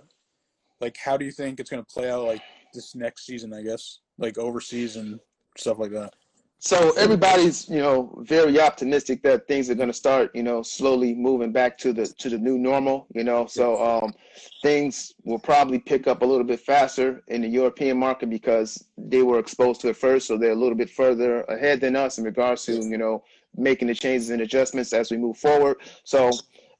like 0.80 0.96
how 1.02 1.16
do 1.16 1.24
you 1.24 1.32
think 1.32 1.60
it's 1.60 1.70
going 1.70 1.82
to 1.82 1.92
play 1.92 2.10
out 2.10 2.24
like 2.24 2.42
this 2.74 2.94
next 2.94 3.26
season 3.26 3.52
i 3.54 3.62
guess 3.62 4.00
like 4.18 4.38
overseas 4.38 4.96
and 4.96 5.20
stuff 5.58 5.78
like 5.78 5.92
that. 5.92 6.14
So 6.58 6.92
everybody's, 6.96 7.68
you 7.68 7.78
know, 7.78 8.18
very 8.22 8.58
optimistic 8.58 9.22
that 9.22 9.46
things 9.46 9.68
are 9.68 9.74
going 9.74 9.90
to 9.90 9.94
start, 9.94 10.34
you 10.34 10.42
know, 10.42 10.62
slowly 10.62 11.14
moving 11.14 11.52
back 11.52 11.76
to 11.78 11.92
the 11.92 12.06
to 12.06 12.30
the 12.30 12.38
new 12.38 12.58
normal, 12.58 13.06
you 13.14 13.24
know. 13.24 13.46
So 13.46 13.80
um, 13.84 14.14
things 14.62 15.12
will 15.24 15.38
probably 15.38 15.78
pick 15.78 16.06
up 16.06 16.22
a 16.22 16.24
little 16.24 16.46
bit 16.46 16.60
faster 16.60 17.22
in 17.28 17.42
the 17.42 17.48
European 17.48 17.98
market 17.98 18.30
because 18.30 18.82
they 18.96 19.22
were 19.22 19.38
exposed 19.38 19.82
to 19.82 19.90
it 19.90 19.96
first, 19.96 20.26
so 20.26 20.38
they're 20.38 20.52
a 20.52 20.56
little 20.56 20.74
bit 20.74 20.90
further 20.90 21.42
ahead 21.42 21.80
than 21.80 21.94
us 21.94 22.16
in 22.16 22.24
regards 22.24 22.64
to, 22.64 22.72
you 22.72 22.98
know, 22.98 23.22
making 23.54 23.88
the 23.88 23.94
changes 23.94 24.30
and 24.30 24.40
adjustments 24.40 24.94
as 24.94 25.10
we 25.10 25.18
move 25.18 25.36
forward. 25.36 25.76
So 26.04 26.30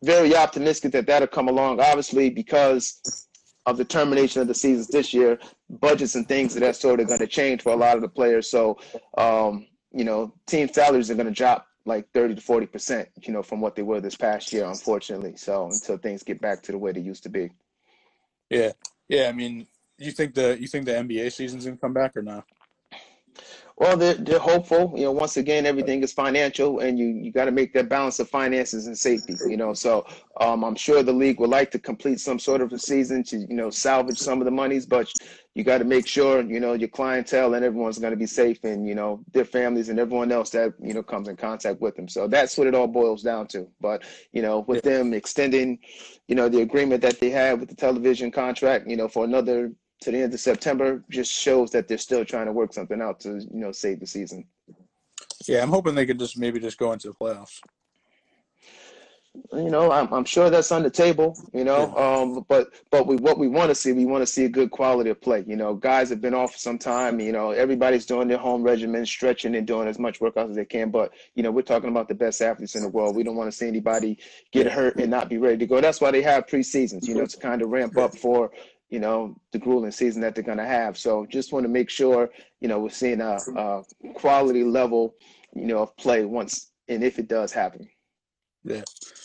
very 0.03 0.35
optimistic 0.35 0.93
that 0.93 1.07
that'll 1.07 1.29
come 1.29 1.49
along. 1.49 1.81
Obviously, 1.81 2.31
because 2.31 3.26
of 3.67 3.77
the 3.77 3.85
termination 3.85 4.41
of 4.41 4.49
the 4.49 4.55
seasons 4.55 4.87
this 4.87 5.13
year, 5.13 5.39
budgets 5.69 6.15
and 6.15 6.27
things 6.27 6.55
of 6.55 6.61
that 6.61 6.77
sort 6.77 7.01
are 7.01 7.05
going 7.05 7.19
to 7.19 7.27
change 7.27 7.63
for 7.63 7.73
a 7.73 7.77
lot 7.77 7.97
of 7.97 8.03
the 8.03 8.09
players. 8.09 8.49
So, 8.49 8.79
um, 9.19 9.67
you 9.93 10.05
know, 10.05 10.33
team 10.47 10.69
salaries 10.73 11.11
are 11.11 11.15
going 11.15 11.27
to 11.27 11.33
drop 11.33 11.67
like 11.85 12.09
30 12.13 12.37
to 12.37 12.41
40 12.41 12.67
percent, 12.67 13.09
you 13.23 13.33
know, 13.33 13.43
from 13.43 13.61
what 13.61 13.75
they 13.75 13.83
were 13.83 14.01
this 14.01 14.17
past 14.17 14.53
year, 14.53 14.65
unfortunately. 14.67 15.37
So 15.37 15.67
until 15.67 15.99
things 15.99 16.23
get 16.23 16.41
back 16.41 16.63
to 16.63 16.73
the 16.73 16.79
way 16.79 16.93
they 16.93 17.01
used 17.01 17.25
to 17.25 17.29
be. 17.29 17.51
Yeah, 18.51 18.73
yeah. 19.09 19.29
I 19.29 19.33
mean, 19.33 19.67
you 19.99 20.13
think 20.13 20.35
the 20.35 20.57
you 20.61 20.69
think 20.69 20.87
the 20.87 20.93
NBA 20.93 21.33
season's 21.33 21.65
gonna 21.65 21.77
come 21.77 21.93
back 21.93 22.17
or 22.17 22.23
not? 22.23 22.45
Well, 23.79 23.99
they're, 23.99 24.15
they're 24.15 24.39
hopeful. 24.39 24.95
You 24.97 25.05
know, 25.05 25.13
once 25.13 25.37
again, 25.37 25.67
everything 25.67 26.03
is 26.03 26.11
financial, 26.11 26.79
and 26.79 26.99
you, 26.99 27.09
you 27.09 27.31
got 27.31 27.45
to 27.45 27.51
make 27.51 27.75
that 27.75 27.91
balance 27.91 28.19
of 28.19 28.31
finances 28.31 28.87
and 28.87 28.97
safety. 28.97 29.37
You 29.47 29.59
know, 29.59 29.75
so 29.75 30.07
um, 30.41 30.65
I'm 30.65 30.75
sure 30.75 31.03
the 31.03 31.13
league 31.13 31.41
would 31.41 31.51
like 31.51 31.71
to 31.73 31.79
complete 31.79 32.19
some 32.19 32.39
sort 32.39 32.63
of 32.63 32.73
a 32.73 32.79
season 32.79 33.23
to 33.25 33.37
you 33.37 33.55
know 33.55 33.69
salvage 33.69 34.17
some 34.19 34.41
of 34.41 34.47
the 34.47 34.51
monies, 34.51 34.87
but 34.87 35.13
you 35.55 35.63
got 35.63 35.79
to 35.79 35.85
make 35.85 36.07
sure 36.07 36.41
you 36.41 36.59
know 36.59 36.73
your 36.73 36.89
clientele 36.89 37.53
and 37.53 37.67
everyone's 37.67 37.99
going 37.99 38.13
to 38.13 38.17
be 38.17 38.27
safe, 38.27 38.65
and 38.65 38.89
you 38.89 38.95
know 38.95 39.23
their 39.33 39.45
families 39.45 39.91
and 39.91 39.99
everyone 39.99 40.33
else 40.33 40.49
that 40.51 40.73
you 40.81 40.95
know 40.95 41.03
comes 41.03 41.29
in 41.29 41.37
contact 41.37 41.79
with 41.83 41.97
them. 41.97 42.09
So 42.09 42.27
that's 42.29 42.57
what 42.57 42.67
it 42.67 42.75
all 42.75 42.87
boils 42.87 43.23
down 43.23 43.47
to. 43.49 43.69
But 43.83 44.05
you 44.33 44.41
know, 44.41 44.61
with 44.61 44.85
them 44.85 45.13
extending, 45.13 45.81
you 46.29 46.35
know, 46.35 46.49
the 46.49 46.63
agreement 46.63 47.03
that 47.03 47.21
they 47.21 47.29
had 47.29 47.61
with 47.61 47.69
the 47.69 47.77
television 47.77 48.31
contract, 48.31 48.89
you 48.89 48.97
know, 48.97 49.07
for 49.07 49.27
another 49.27 49.73
to 50.01 50.11
the 50.11 50.19
end 50.19 50.35
of 50.35 50.41
September 50.41 51.03
just 51.11 51.33
shows 51.33 51.71
that 51.71 51.89
they're 51.89 51.99
still 51.99 52.25
trying 52.25 52.47
to 52.47 52.53
work 52.53 52.73
something 52.73 53.01
out 53.01 53.21
to 53.21 53.41
you 53.41 53.61
know 53.61 53.73
save 53.73 54.01
the 54.01 54.07
season. 54.07 54.45
Yeah, 55.47 55.63
I'm 55.63 55.71
hoping 55.71 55.95
they 55.95 56.07
could 56.07 56.19
just 56.19 56.39
maybe 56.39 56.61
just 56.61 56.79
go 56.79 56.93
into 56.93 57.09
the 57.09 57.15
playoffs. 57.15 57.61
You 59.53 59.71
know, 59.71 59.91
I'm, 59.93 60.13
I'm 60.13 60.25
sure 60.25 60.49
that's 60.49 60.73
on 60.73 60.83
the 60.83 60.91
table. 60.91 61.37
You 61.53 61.65
know, 61.65 61.93
yeah. 61.95 62.21
um, 62.21 62.45
but 62.49 62.71
but 62.91 63.07
we 63.07 63.17
what 63.17 63.39
we 63.39 63.49
want 63.49 63.69
to 63.69 63.75
see, 63.75 63.93
we 63.93 64.07
want 64.07 64.23
to 64.23 64.27
see 64.27 64.45
a 64.45 64.49
good 64.49 64.71
quality 64.71 65.11
of 65.11 65.21
play. 65.21 65.45
You 65.47 65.57
know, 65.57 65.75
guys 65.75 66.09
have 66.11 66.21
been 66.21 66.35
off 66.35 66.53
for 66.53 66.59
some 66.59 66.79
time. 66.79 67.21
You 67.21 67.33
know, 67.33 67.51
everybody's 67.51 68.07
doing 68.07 68.29
their 68.29 68.39
home 68.39 68.63
regimen, 68.63 69.05
stretching 69.05 69.55
and 69.55 69.67
doing 69.67 69.89
as 69.89 69.99
much 69.99 70.21
workouts 70.21 70.51
as 70.51 70.57
they 70.57 70.65
can. 70.65 70.91
But 70.91 71.13
you 71.35 71.43
know, 71.43 71.51
we're 71.51 71.63
talking 71.63 71.91
about 71.91 72.09
the 72.09 72.15
best 72.15 72.41
athletes 72.41 72.75
in 72.75 72.83
the 72.83 72.89
world. 72.89 73.15
We 73.15 73.23
don't 73.23 73.37
want 73.37 73.51
to 73.51 73.57
see 73.57 73.69
anybody 73.69 74.19
get 74.53 74.71
hurt 74.71 74.97
and 74.97 75.11
not 75.11 75.29
be 75.29 75.39
ready 75.39 75.59
to 75.59 75.67
go. 75.67 75.81
That's 75.81 76.01
why 76.01 76.11
they 76.11 76.23
have 76.23 76.47
preseasons. 76.47 77.07
You 77.07 77.15
know, 77.15 77.27
to 77.27 77.37
kind 77.37 77.63
of 77.63 77.69
ramp 77.69 77.97
up 77.99 78.17
for 78.17 78.51
you 78.91 79.01
know, 79.01 79.37
the 79.53 79.59
grueling 79.59 79.91
season 79.91 80.23
that 80.23 80.35
they're 80.35 80.45
going 80.45 80.59
to 80.59 80.65
have. 80.65 80.97
So 80.97 81.27
just 81.27 81.53
want 81.53 81.65
to 81.65 81.69
make 81.69 81.91
sure, 81.91 82.31
you 82.61 82.69
know, 82.69 82.79
we're 82.79 82.91
seeing 82.91 83.21
a, 83.21 83.39
a, 83.57 83.83
quality 84.15 84.63
level, 84.63 85.15
you 85.55 85.67
know, 85.67 85.79
of 85.79 85.97
play 85.97 86.25
once 86.25 86.71
and 86.89 87.03
if 87.03 87.19
it 87.19 87.29
does 87.29 87.53
happen. 87.53 87.89
Yeah. 88.65 88.83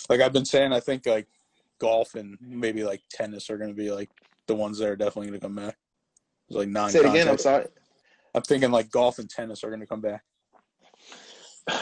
Like 0.09 0.21
I've 0.21 0.33
been 0.33 0.45
saying, 0.45 0.73
I 0.73 0.79
think 0.79 1.05
like 1.05 1.27
golf 1.79 2.15
and 2.15 2.37
maybe 2.41 2.83
like 2.83 3.01
tennis 3.11 3.49
are 3.49 3.57
going 3.57 3.69
to 3.69 3.75
be 3.75 3.91
like 3.91 4.09
the 4.47 4.55
ones 4.55 4.79
that 4.79 4.89
are 4.89 4.95
definitely 4.95 5.27
going 5.27 5.39
to 5.39 5.45
come 5.45 5.55
back. 5.55 5.77
It's 6.47 6.57
like 6.57 6.69
non. 6.69 6.89
Say 6.89 6.99
it 6.99 7.05
again. 7.05 7.27
I'm 7.27 7.37
sorry. 7.37 7.65
I'm 8.33 8.41
thinking 8.43 8.71
like 8.71 8.89
golf 8.89 9.19
and 9.19 9.29
tennis 9.29 9.63
are 9.63 9.69
going 9.69 9.81
to 9.81 9.87
come 9.87 10.01
back. 10.01 10.23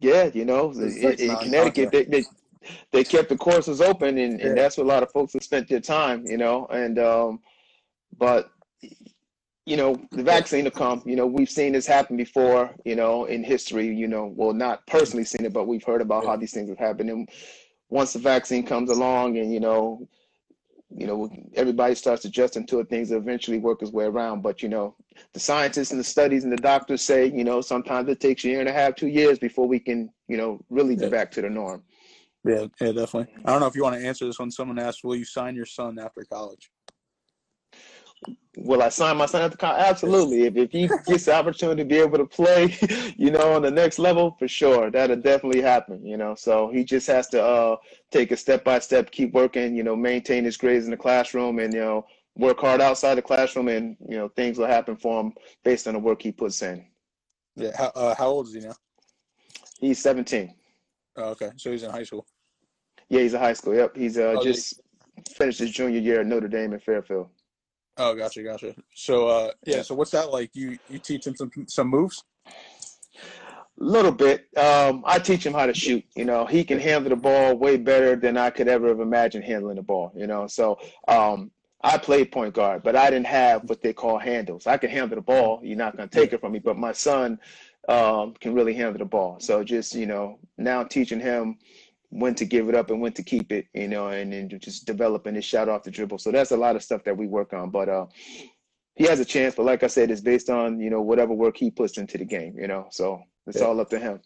Yeah, 0.00 0.28
you 0.34 0.44
know, 0.44 0.70
in, 0.72 1.14
in 1.18 1.36
Connecticut, 1.36 1.90
they, 1.90 2.04
they 2.04 2.24
they 2.92 3.04
kept 3.04 3.28
the 3.28 3.36
courses 3.36 3.80
open, 3.80 4.18
and, 4.18 4.40
and 4.40 4.56
that's 4.56 4.76
where 4.76 4.84
a 4.84 4.88
lot 4.88 5.02
of 5.02 5.10
folks 5.12 5.32
have 5.32 5.42
spent 5.42 5.68
their 5.68 5.80
time, 5.80 6.26
you 6.26 6.36
know. 6.36 6.66
And 6.66 6.98
um, 6.98 7.40
but 8.16 8.50
you 9.66 9.76
know, 9.76 9.98
the 10.12 10.22
vaccine 10.22 10.64
will 10.64 10.70
come. 10.70 11.02
You 11.06 11.16
know, 11.16 11.26
we've 11.26 11.50
seen 11.50 11.72
this 11.72 11.86
happen 11.86 12.16
before, 12.16 12.74
you 12.84 12.96
know, 12.96 13.24
in 13.24 13.42
history. 13.42 13.86
You 13.94 14.08
know, 14.08 14.32
well, 14.34 14.52
not 14.52 14.86
personally 14.86 15.24
seen 15.24 15.46
it, 15.46 15.52
but 15.52 15.66
we've 15.66 15.84
heard 15.84 16.02
about 16.02 16.26
how 16.26 16.36
these 16.36 16.52
things 16.52 16.68
have 16.68 16.78
happened. 16.78 17.10
And 17.10 17.28
once 17.88 18.12
the 18.12 18.18
vaccine 18.18 18.64
comes 18.66 18.90
along, 18.90 19.38
and 19.38 19.52
you 19.52 19.60
know, 19.60 20.06
you 20.90 21.06
know, 21.06 21.30
everybody 21.54 21.94
starts 21.94 22.24
adjusting 22.24 22.66
to 22.66 22.80
it, 22.80 22.88
things 22.88 23.10
eventually 23.10 23.58
work 23.58 23.82
its 23.82 23.90
way 23.90 24.04
around. 24.04 24.42
But 24.42 24.62
you 24.62 24.68
know, 24.68 24.96
the 25.32 25.40
scientists 25.40 25.90
and 25.90 26.00
the 26.00 26.04
studies 26.04 26.44
and 26.44 26.52
the 26.52 26.56
doctors 26.56 27.02
say, 27.02 27.26
you 27.26 27.44
know, 27.44 27.60
sometimes 27.60 28.08
it 28.08 28.20
takes 28.20 28.44
a 28.44 28.48
year 28.48 28.60
and 28.60 28.68
a 28.68 28.72
half, 28.72 28.96
two 28.96 29.08
years 29.08 29.38
before 29.38 29.66
we 29.66 29.78
can, 29.78 30.10
you 30.28 30.36
know, 30.36 30.60
really 30.68 30.94
get 30.94 31.10
back 31.10 31.30
to 31.32 31.42
the 31.42 31.50
norm. 31.50 31.82
Yeah, 32.44 32.66
yeah, 32.80 32.92
definitely. 32.92 33.28
I 33.44 33.52
don't 33.52 33.60
know 33.60 33.66
if 33.66 33.74
you 33.74 33.82
want 33.82 33.98
to 33.98 34.06
answer 34.06 34.26
this 34.26 34.38
when 34.38 34.50
someone 34.50 34.78
asks, 34.78 35.02
"Will 35.02 35.16
you 35.16 35.24
sign 35.24 35.54
your 35.54 35.66
son 35.66 35.98
after 35.98 36.24
college?" 36.24 36.70
Will 38.56 38.82
I 38.82 38.88
sign 38.88 39.16
my 39.16 39.26
son 39.26 39.42
after 39.42 39.56
college? 39.56 39.82
Absolutely. 39.82 40.44
If 40.44 40.56
if 40.56 40.70
he 40.70 40.88
gets 41.06 41.24
the 41.24 41.34
opportunity 41.34 41.82
to 41.82 41.88
be 41.88 41.98
able 41.98 42.18
to 42.18 42.26
play, 42.26 42.76
you 43.16 43.30
know, 43.30 43.54
on 43.54 43.62
the 43.62 43.70
next 43.70 43.98
level, 43.98 44.36
for 44.38 44.46
sure, 44.46 44.90
that'll 44.90 45.16
definitely 45.16 45.60
happen. 45.62 46.04
You 46.04 46.16
know, 46.16 46.34
so 46.34 46.70
he 46.70 46.84
just 46.84 47.06
has 47.08 47.28
to 47.28 47.42
uh, 47.42 47.76
take 48.10 48.30
a 48.30 48.36
step 48.36 48.62
by 48.62 48.78
step, 48.78 49.10
keep 49.10 49.32
working. 49.32 49.74
You 49.74 49.82
know, 49.82 49.96
maintain 49.96 50.44
his 50.44 50.56
grades 50.56 50.84
in 50.84 50.90
the 50.90 50.96
classroom, 50.96 51.58
and 51.58 51.72
you 51.72 51.80
know, 51.80 52.06
work 52.36 52.60
hard 52.60 52.80
outside 52.80 53.16
the 53.16 53.22
classroom, 53.22 53.68
and 53.68 53.96
you 54.08 54.16
know, 54.16 54.28
things 54.28 54.58
will 54.58 54.66
happen 54.66 54.96
for 54.96 55.20
him 55.20 55.32
based 55.64 55.88
on 55.88 55.94
the 55.94 56.00
work 56.00 56.22
he 56.22 56.30
puts 56.30 56.62
in. 56.62 56.84
Yeah. 57.56 57.76
How, 57.76 57.86
uh, 57.94 58.14
how 58.14 58.28
old 58.28 58.48
is 58.48 58.54
he 58.54 58.60
now? 58.60 58.74
He's 59.80 59.98
seventeen. 59.98 60.54
Oh, 61.16 61.30
okay, 61.30 61.50
so 61.56 61.70
he's 61.70 61.82
in 61.82 61.90
high 61.90 62.02
school. 62.02 62.26
Yeah, 63.08 63.20
he's 63.20 63.34
a 63.34 63.38
high 63.38 63.52
school. 63.52 63.74
Yep, 63.74 63.96
he's 63.96 64.18
uh, 64.18 64.36
oh, 64.38 64.42
just 64.42 64.80
finished 65.36 65.58
his 65.58 65.70
junior 65.70 66.00
year 66.00 66.20
at 66.20 66.26
Notre 66.26 66.48
Dame 66.48 66.72
in 66.72 66.80
Fairfield. 66.80 67.28
Oh, 67.96 68.14
gotcha, 68.14 68.42
gotcha. 68.42 68.74
So, 68.94 69.28
uh, 69.28 69.50
yeah. 69.64 69.82
So, 69.82 69.94
what's 69.94 70.10
that 70.10 70.30
like? 70.30 70.50
You 70.54 70.78
you 70.88 70.98
teach 70.98 71.26
him 71.26 71.36
some 71.36 71.50
some 71.68 71.88
moves? 71.88 72.24
A 72.46 73.82
little 73.82 74.12
bit. 74.12 74.46
Um, 74.56 75.02
I 75.04 75.18
teach 75.18 75.44
him 75.44 75.52
how 75.52 75.66
to 75.66 75.74
shoot. 75.74 76.04
You 76.16 76.24
know, 76.24 76.46
he 76.46 76.64
can 76.64 76.78
handle 76.78 77.10
the 77.10 77.16
ball 77.16 77.56
way 77.56 77.76
better 77.76 78.16
than 78.16 78.36
I 78.36 78.50
could 78.50 78.68
ever 78.68 78.88
have 78.88 79.00
imagined 79.00 79.44
handling 79.44 79.76
the 79.76 79.82
ball. 79.82 80.12
You 80.16 80.26
know, 80.26 80.46
so 80.46 80.78
um, 81.08 81.50
I 81.82 81.98
played 81.98 82.32
point 82.32 82.54
guard, 82.54 82.82
but 82.82 82.96
I 82.96 83.10
didn't 83.10 83.26
have 83.26 83.68
what 83.68 83.82
they 83.82 83.92
call 83.92 84.18
handles. 84.18 84.66
I 84.66 84.76
can 84.76 84.90
handle 84.90 85.16
the 85.16 85.22
ball. 85.22 85.60
You're 85.62 85.76
not 85.76 85.96
going 85.96 86.08
to 86.08 86.18
take 86.18 86.32
it 86.32 86.40
from 86.40 86.52
me. 86.52 86.60
But 86.60 86.76
my 86.76 86.92
son 86.92 87.38
um, 87.88 88.34
can 88.40 88.54
really 88.54 88.74
handle 88.74 88.98
the 88.98 89.04
ball. 89.04 89.38
So 89.40 89.62
just 89.62 89.94
you 89.94 90.06
know, 90.06 90.38
now 90.56 90.82
teaching 90.84 91.20
him 91.20 91.58
when 92.14 92.34
to 92.36 92.44
give 92.44 92.68
it 92.68 92.76
up 92.76 92.90
and 92.90 93.00
when 93.00 93.12
to 93.12 93.22
keep 93.24 93.50
it, 93.50 93.66
you 93.74 93.88
know, 93.88 94.08
and 94.08 94.32
then 94.32 94.48
just 94.60 94.86
developing 94.86 95.34
his 95.34 95.44
shot 95.44 95.68
off 95.68 95.82
the 95.82 95.90
dribble. 95.90 96.18
So 96.18 96.30
that's 96.30 96.52
a 96.52 96.56
lot 96.56 96.76
of 96.76 96.82
stuff 96.82 97.02
that 97.04 97.16
we 97.16 97.26
work 97.26 97.52
on. 97.52 97.70
But 97.70 97.88
uh, 97.88 98.06
he 98.94 99.04
has 99.04 99.18
a 99.18 99.24
chance, 99.24 99.56
but 99.56 99.64
like 99.64 99.82
I 99.82 99.88
said, 99.88 100.12
it's 100.12 100.20
based 100.20 100.48
on 100.48 100.78
you 100.78 100.90
know 100.90 101.02
whatever 101.02 101.34
work 101.34 101.56
he 101.56 101.70
puts 101.70 101.98
into 101.98 102.16
the 102.16 102.24
game, 102.24 102.54
you 102.56 102.68
know. 102.68 102.86
So 102.90 103.20
it's 103.48 103.58
yeah. 103.58 103.64
all 103.64 103.80
up 103.80 103.90
to 103.90 103.98
him. 103.98 104.20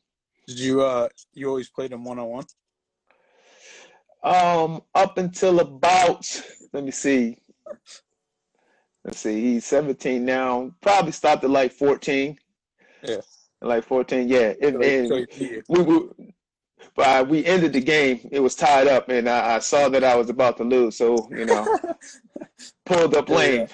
Did 0.46 0.59
you 0.59 0.83
uh 0.83 1.09
you 1.33 1.48
always 1.48 1.70
played 1.70 1.92
him 1.92 2.05
one 2.05 2.18
on 2.18 2.29
one? 2.29 2.44
Um, 4.22 4.83
up 4.94 5.16
until 5.16 5.61
about 5.61 6.27
let 6.74 6.85
me 6.85 6.90
see. 6.90 7.38
Let's 9.05 9.20
see, 9.20 9.40
he's 9.40 9.64
17 9.64 10.22
now. 10.22 10.70
Probably 10.83 11.12
stopped 11.12 11.44
at 11.44 11.48
like 11.48 11.72
14. 11.72 12.37
Yeah. 13.03 13.20
Like 13.62 13.85
14, 13.85 14.29
yeah. 14.29 14.53
And, 14.61 14.83
and 14.83 15.27
we, 15.40 15.62
we 15.68 16.35
but 16.94 17.06
I, 17.06 17.22
we 17.22 17.44
ended 17.44 17.72
the 17.72 17.80
game. 17.80 18.28
It 18.32 18.40
was 18.40 18.54
tied 18.54 18.86
up, 18.86 19.08
and 19.08 19.28
I, 19.28 19.56
I, 19.56 19.58
saw 19.60 19.88
that 19.88 20.04
I 20.04 20.16
was 20.16 20.30
about 20.30 20.56
to 20.58 20.64
lose. 20.64 20.96
So 20.96 21.28
you 21.30 21.46
know, 21.46 21.78
pulled 22.86 23.14
up 23.14 23.28
lane. 23.28 23.68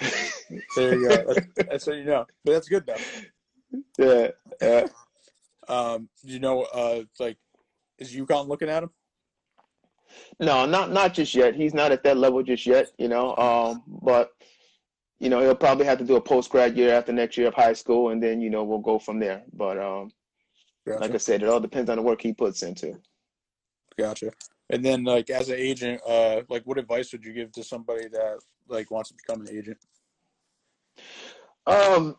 There 0.77 0.95
you 0.95 1.09
go. 1.09 1.17
That's, 1.17 1.47
that's 1.57 1.87
what 1.87 1.97
you 1.97 2.05
know. 2.05 2.27
But 2.45 2.53
that's 2.53 2.69
good 2.69 2.87
though. 2.87 2.97
Yeah. 3.99 4.29
Yeah. 4.63 4.87
Um, 5.67 6.09
you 6.23 6.39
know, 6.39 6.63
uh, 6.63 7.03
like, 7.19 7.37
is 7.99 8.15
UConn 8.15 8.47
looking 8.47 8.69
at 8.69 8.85
him? 8.85 8.91
No, 10.39 10.67
not 10.67 10.93
not 10.93 11.15
just 11.15 11.35
yet. 11.35 11.55
He's 11.55 11.75
not 11.75 11.93
at 11.93 12.03
that 12.05 12.17
level 12.17 12.43
just 12.43 12.67
yet. 12.67 12.89
You 12.99 13.09
know, 13.09 13.37
um, 13.37 13.83
but 13.87 14.31
you 15.19 15.29
know 15.29 15.41
he'll 15.41 15.55
probably 15.55 15.87
have 15.87 15.99
to 15.99 16.05
do 16.05 16.17
a 16.17 16.21
post 16.21 16.51
grad 16.51 16.77
year 16.77 16.95
after 16.95 17.13
next 17.13 17.37
year 17.37 17.49
of 17.49 17.55
high 17.55 17.73
school, 17.73 18.11
and 18.11 18.23
then 18.23 18.41
you 18.41 18.51
know 18.51 18.65
we'll 18.65 18.79
go 18.79 18.99
from 18.99 19.19
there. 19.19 19.43
But 19.53 19.79
um, 19.79 20.11
gotcha. 20.87 21.01
like 21.01 21.15
I 21.15 21.19
said, 21.19 21.43
it 21.43 21.49
all 21.49 21.61
depends 21.61 21.91
on 21.91 21.97
the 21.97 22.03
work 22.03 22.23
he 22.23 22.33
puts 22.33 22.63
into. 22.63 22.99
Gotcha. 23.99 24.33
And 24.71 24.85
then, 24.85 25.05
like, 25.05 25.31
as 25.31 25.49
an 25.49 25.57
agent, 25.59 26.01
uh, 26.09 26.43
like, 26.49 26.63
what 26.65 26.79
advice 26.79 27.13
would 27.13 27.25
you 27.25 27.33
give 27.33 27.53
to 27.53 27.65
somebody 27.65 28.09
that 28.09 28.39
like 28.69 28.91
wants 28.91 29.11
to 29.11 29.15
become 29.15 29.47
an 29.47 29.55
agent? 29.55 29.79
Um, 31.67 32.17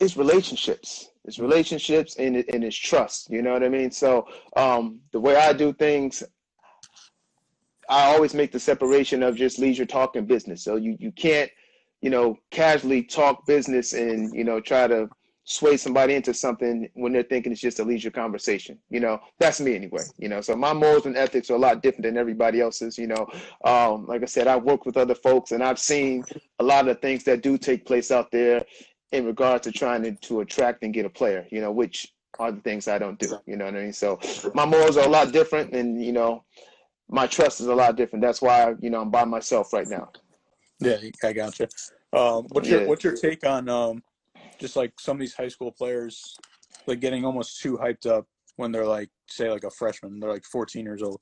it's 0.00 0.16
relationships. 0.16 1.10
It's 1.24 1.38
relationships 1.38 2.16
and 2.16 2.36
it, 2.36 2.52
and 2.52 2.64
it's 2.64 2.76
trust. 2.76 3.30
You 3.30 3.42
know 3.42 3.52
what 3.52 3.62
I 3.62 3.68
mean? 3.68 3.90
So, 3.90 4.26
um, 4.56 5.00
the 5.12 5.20
way 5.20 5.36
I 5.36 5.52
do 5.52 5.72
things, 5.72 6.22
I 7.88 8.14
always 8.14 8.34
make 8.34 8.52
the 8.52 8.60
separation 8.60 9.22
of 9.22 9.36
just 9.36 9.58
leisure 9.58 9.86
talk 9.86 10.16
and 10.16 10.26
business. 10.26 10.62
So 10.62 10.76
you 10.76 10.96
you 10.98 11.12
can't, 11.12 11.50
you 12.00 12.10
know, 12.10 12.38
casually 12.50 13.02
talk 13.02 13.46
business 13.46 13.92
and 13.92 14.34
you 14.34 14.44
know 14.44 14.60
try 14.60 14.86
to 14.86 15.08
sway 15.48 15.78
somebody 15.78 16.14
into 16.14 16.34
something 16.34 16.86
when 16.92 17.10
they're 17.10 17.22
thinking 17.22 17.50
it's 17.50 17.60
just 17.60 17.80
a 17.80 17.82
leisure 17.82 18.10
conversation. 18.10 18.78
You 18.90 19.00
know, 19.00 19.18
that's 19.38 19.60
me 19.60 19.74
anyway. 19.74 20.02
You 20.18 20.28
know, 20.28 20.42
so 20.42 20.54
my 20.54 20.74
morals 20.74 21.06
and 21.06 21.16
ethics 21.16 21.48
are 21.48 21.54
a 21.54 21.58
lot 21.58 21.82
different 21.82 22.04
than 22.04 22.18
everybody 22.18 22.60
else's. 22.60 22.98
You 22.98 23.06
know, 23.06 23.26
um, 23.64 24.06
like 24.06 24.22
I 24.22 24.26
said, 24.26 24.46
I've 24.46 24.62
worked 24.62 24.84
with 24.84 24.98
other 24.98 25.14
folks 25.14 25.52
and 25.52 25.62
I've 25.62 25.78
seen 25.78 26.22
a 26.58 26.64
lot 26.64 26.86
of 26.86 27.00
things 27.00 27.24
that 27.24 27.42
do 27.42 27.56
take 27.56 27.86
place 27.86 28.10
out 28.10 28.30
there 28.30 28.62
in 29.12 29.24
regard 29.24 29.62
to 29.62 29.72
trying 29.72 30.02
to, 30.02 30.12
to 30.12 30.40
attract 30.40 30.82
and 30.82 30.92
get 30.92 31.06
a 31.06 31.10
player. 31.10 31.46
You 31.50 31.62
know, 31.62 31.72
which 31.72 32.12
are 32.38 32.52
the 32.52 32.60
things 32.60 32.86
I 32.86 32.98
don't 32.98 33.18
do. 33.18 33.38
You 33.46 33.56
know 33.56 33.64
what 33.64 33.74
I 33.74 33.84
mean? 33.84 33.92
So 33.94 34.20
my 34.52 34.66
morals 34.66 34.98
are 34.98 35.06
a 35.06 35.10
lot 35.10 35.32
different, 35.32 35.72
and 35.72 36.04
you 36.04 36.12
know, 36.12 36.44
my 37.08 37.26
trust 37.26 37.62
is 37.62 37.68
a 37.68 37.74
lot 37.74 37.96
different. 37.96 38.22
That's 38.22 38.42
why 38.42 38.74
you 38.82 38.90
know 38.90 39.00
I'm 39.00 39.10
by 39.10 39.24
myself 39.24 39.72
right 39.72 39.88
now. 39.88 40.10
Yeah, 40.78 40.98
I 41.24 41.32
gotcha. 41.32 41.68
Um, 42.12 42.46
what's 42.50 42.68
your 42.68 42.86
what's 42.86 43.02
your 43.02 43.16
take 43.16 43.46
on 43.46 43.70
um, 43.70 44.02
just 44.58 44.76
like 44.76 44.92
some 44.98 45.16
of 45.16 45.20
these 45.20 45.34
high 45.34 45.48
school 45.48 45.72
players 45.72 46.36
like 46.86 47.00
getting 47.00 47.24
almost 47.24 47.60
too 47.60 47.76
hyped 47.76 48.06
up 48.06 48.26
when 48.56 48.72
they're 48.72 48.86
like 48.86 49.10
say 49.26 49.50
like 49.50 49.64
a 49.64 49.70
freshman, 49.70 50.18
they're 50.18 50.32
like 50.32 50.44
14 50.44 50.84
years 50.84 51.02
old. 51.02 51.20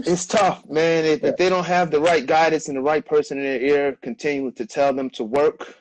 It's 0.00 0.26
tough, 0.26 0.68
man. 0.68 1.04
If, 1.04 1.22
yeah. 1.22 1.30
if 1.30 1.36
they 1.36 1.48
don't 1.48 1.64
have 1.64 1.90
the 1.90 2.00
right 2.00 2.24
guidance 2.26 2.68
and 2.68 2.76
the 2.76 2.82
right 2.82 3.04
person 3.04 3.38
in 3.38 3.44
their 3.44 3.60
ear, 3.60 3.98
continuing 4.02 4.52
to 4.54 4.66
tell 4.66 4.92
them 4.92 5.10
to 5.10 5.24
work, 5.24 5.76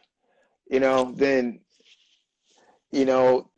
you 0.69 0.79
know, 0.79 1.11
then 1.15 1.59
you 2.91 3.05
know, 3.05 3.49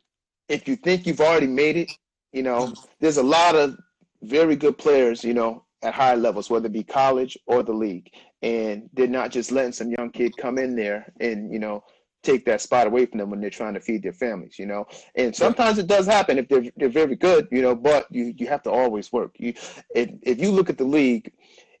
if 0.48 0.68
you 0.68 0.76
think 0.76 1.06
you've 1.06 1.20
already 1.20 1.46
made 1.46 1.76
it, 1.76 1.90
you 2.32 2.42
know, 2.42 2.72
there's 3.00 3.16
a 3.16 3.22
lot 3.22 3.54
of 3.54 3.76
very 4.22 4.56
good 4.56 4.78
players, 4.78 5.24
you 5.24 5.34
know, 5.34 5.64
at 5.82 5.94
higher 5.94 6.16
levels, 6.16 6.50
whether 6.50 6.66
it 6.66 6.72
be 6.72 6.82
college 6.82 7.36
or 7.46 7.62
the 7.62 7.72
league. 7.72 8.10
And 8.42 8.88
they're 8.92 9.06
not 9.06 9.30
just 9.30 9.52
letting 9.52 9.72
some 9.72 9.90
young 9.90 10.10
kid 10.10 10.36
come 10.36 10.58
in 10.58 10.76
there 10.76 11.12
and, 11.20 11.52
you 11.52 11.58
know, 11.58 11.82
take 12.24 12.44
that 12.46 12.60
spot 12.60 12.86
away 12.86 13.06
from 13.06 13.18
them 13.18 13.30
when 13.30 13.40
they're 13.40 13.50
trying 13.50 13.74
to 13.74 13.80
feed 13.80 14.02
their 14.02 14.12
families, 14.12 14.58
you 14.58 14.66
know. 14.66 14.86
And 15.14 15.34
sometimes 15.34 15.78
it 15.78 15.86
does 15.86 16.06
happen 16.06 16.38
if 16.38 16.48
they're 16.48 16.64
they're 16.76 16.88
very 16.88 17.16
good, 17.16 17.48
you 17.50 17.62
know, 17.62 17.74
but 17.74 18.06
you 18.10 18.34
you 18.36 18.46
have 18.48 18.62
to 18.64 18.70
always 18.70 19.12
work. 19.12 19.34
You 19.38 19.54
if 19.94 20.10
if 20.22 20.40
you 20.40 20.50
look 20.50 20.70
at 20.70 20.78
the 20.78 20.84
league, 20.84 21.32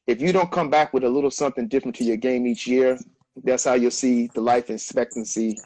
if 0.06 0.20
you 0.20 0.32
don't 0.32 0.52
come 0.52 0.70
back 0.70 0.92
with 0.92 1.04
a 1.04 1.08
little 1.08 1.30
something 1.30 1.68
different 1.68 1.96
to 1.96 2.04
your 2.04 2.16
game 2.16 2.46
each 2.46 2.66
year, 2.66 2.98
that's 3.42 3.64
how 3.64 3.74
you'll 3.74 3.90
see 3.90 4.28
the 4.34 4.40
life 4.40 4.70
expectancy 4.70 5.58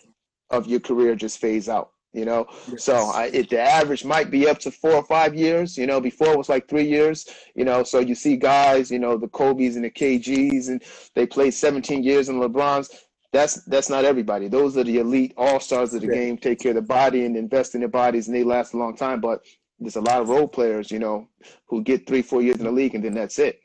of 0.50 0.66
your 0.66 0.80
career 0.80 1.14
just 1.14 1.38
phase 1.38 1.68
out 1.68 1.90
you 2.14 2.24
know 2.24 2.46
yes. 2.70 2.84
so 2.84 2.94
I, 2.94 3.26
it, 3.26 3.50
the 3.50 3.60
average 3.60 4.04
might 4.04 4.30
be 4.30 4.48
up 4.48 4.58
to 4.60 4.70
four 4.70 4.92
or 4.94 5.04
five 5.04 5.34
years 5.34 5.76
you 5.76 5.86
know 5.86 6.00
before 6.00 6.28
it 6.28 6.38
was 6.38 6.48
like 6.48 6.66
three 6.66 6.88
years 6.88 7.26
you 7.54 7.64
know 7.64 7.82
so 7.82 7.98
you 7.98 8.14
see 8.14 8.36
guys 8.36 8.90
you 8.90 8.98
know 8.98 9.16
the 9.18 9.28
kobe's 9.28 9.76
and 9.76 9.84
the 9.84 9.90
kgs 9.90 10.68
and 10.68 10.82
they 11.14 11.26
played 11.26 11.52
17 11.52 12.02
years 12.02 12.30
in 12.30 12.36
lebrons 12.36 12.88
that's 13.32 13.62
that's 13.64 13.90
not 13.90 14.04
everybody 14.04 14.48
those 14.48 14.76
are 14.76 14.84
the 14.84 14.98
elite 14.98 15.34
all 15.36 15.60
stars 15.60 15.92
of 15.94 16.00
the 16.00 16.06
yeah. 16.06 16.14
game 16.14 16.38
take 16.38 16.58
care 16.58 16.70
of 16.70 16.76
the 16.76 16.82
body 16.82 17.24
and 17.24 17.36
invest 17.36 17.74
in 17.74 17.80
their 17.80 17.88
bodies 17.88 18.26
and 18.26 18.36
they 18.36 18.44
last 18.44 18.74
a 18.74 18.76
long 18.76 18.96
time 18.96 19.20
but 19.20 19.42
there's 19.78 19.96
a 19.96 20.00
lot 20.00 20.20
of 20.20 20.28
role 20.28 20.48
players 20.48 20.90
you 20.90 20.98
know 20.98 21.28
who 21.66 21.82
get 21.82 22.06
three 22.06 22.22
four 22.22 22.42
years 22.42 22.56
in 22.56 22.64
the 22.64 22.72
league 22.72 22.94
and 22.94 23.04
then 23.04 23.14
that's 23.14 23.38
it 23.38 23.60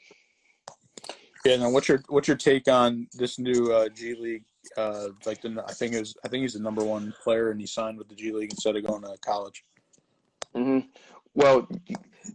yeah 1.45 1.56
now 1.56 1.69
what's 1.69 1.88
your 1.88 2.04
what's 2.10 2.28
your 2.28 2.38
take 2.38 2.67
on 2.67 3.08
this 3.13 3.39
new 3.39 3.71
uh, 3.71 3.88
g 3.89 4.15
league 4.15 4.43
uh, 4.78 5.10
like 5.26 5.41
the 5.41 5.63
I 5.67 5.73
think 5.73 5.93
is 5.93 6.15
I 6.23 6.28
think 6.28 6.41
he's 6.41 6.54
the 6.54 6.60
number 6.60 6.84
one 6.84 7.13
player, 7.23 7.52
and 7.52 7.60
he 7.60 7.67
signed 7.67 7.97
with 7.97 8.10
the 8.10 8.15
G 8.15 8.32
League 8.32 8.52
instead 8.52 8.76
of 8.76 8.86
going 8.86 9.02
to 9.02 9.15
college. 9.23 9.63
Mm-hmm. 10.56 10.88
Well, 11.36 11.67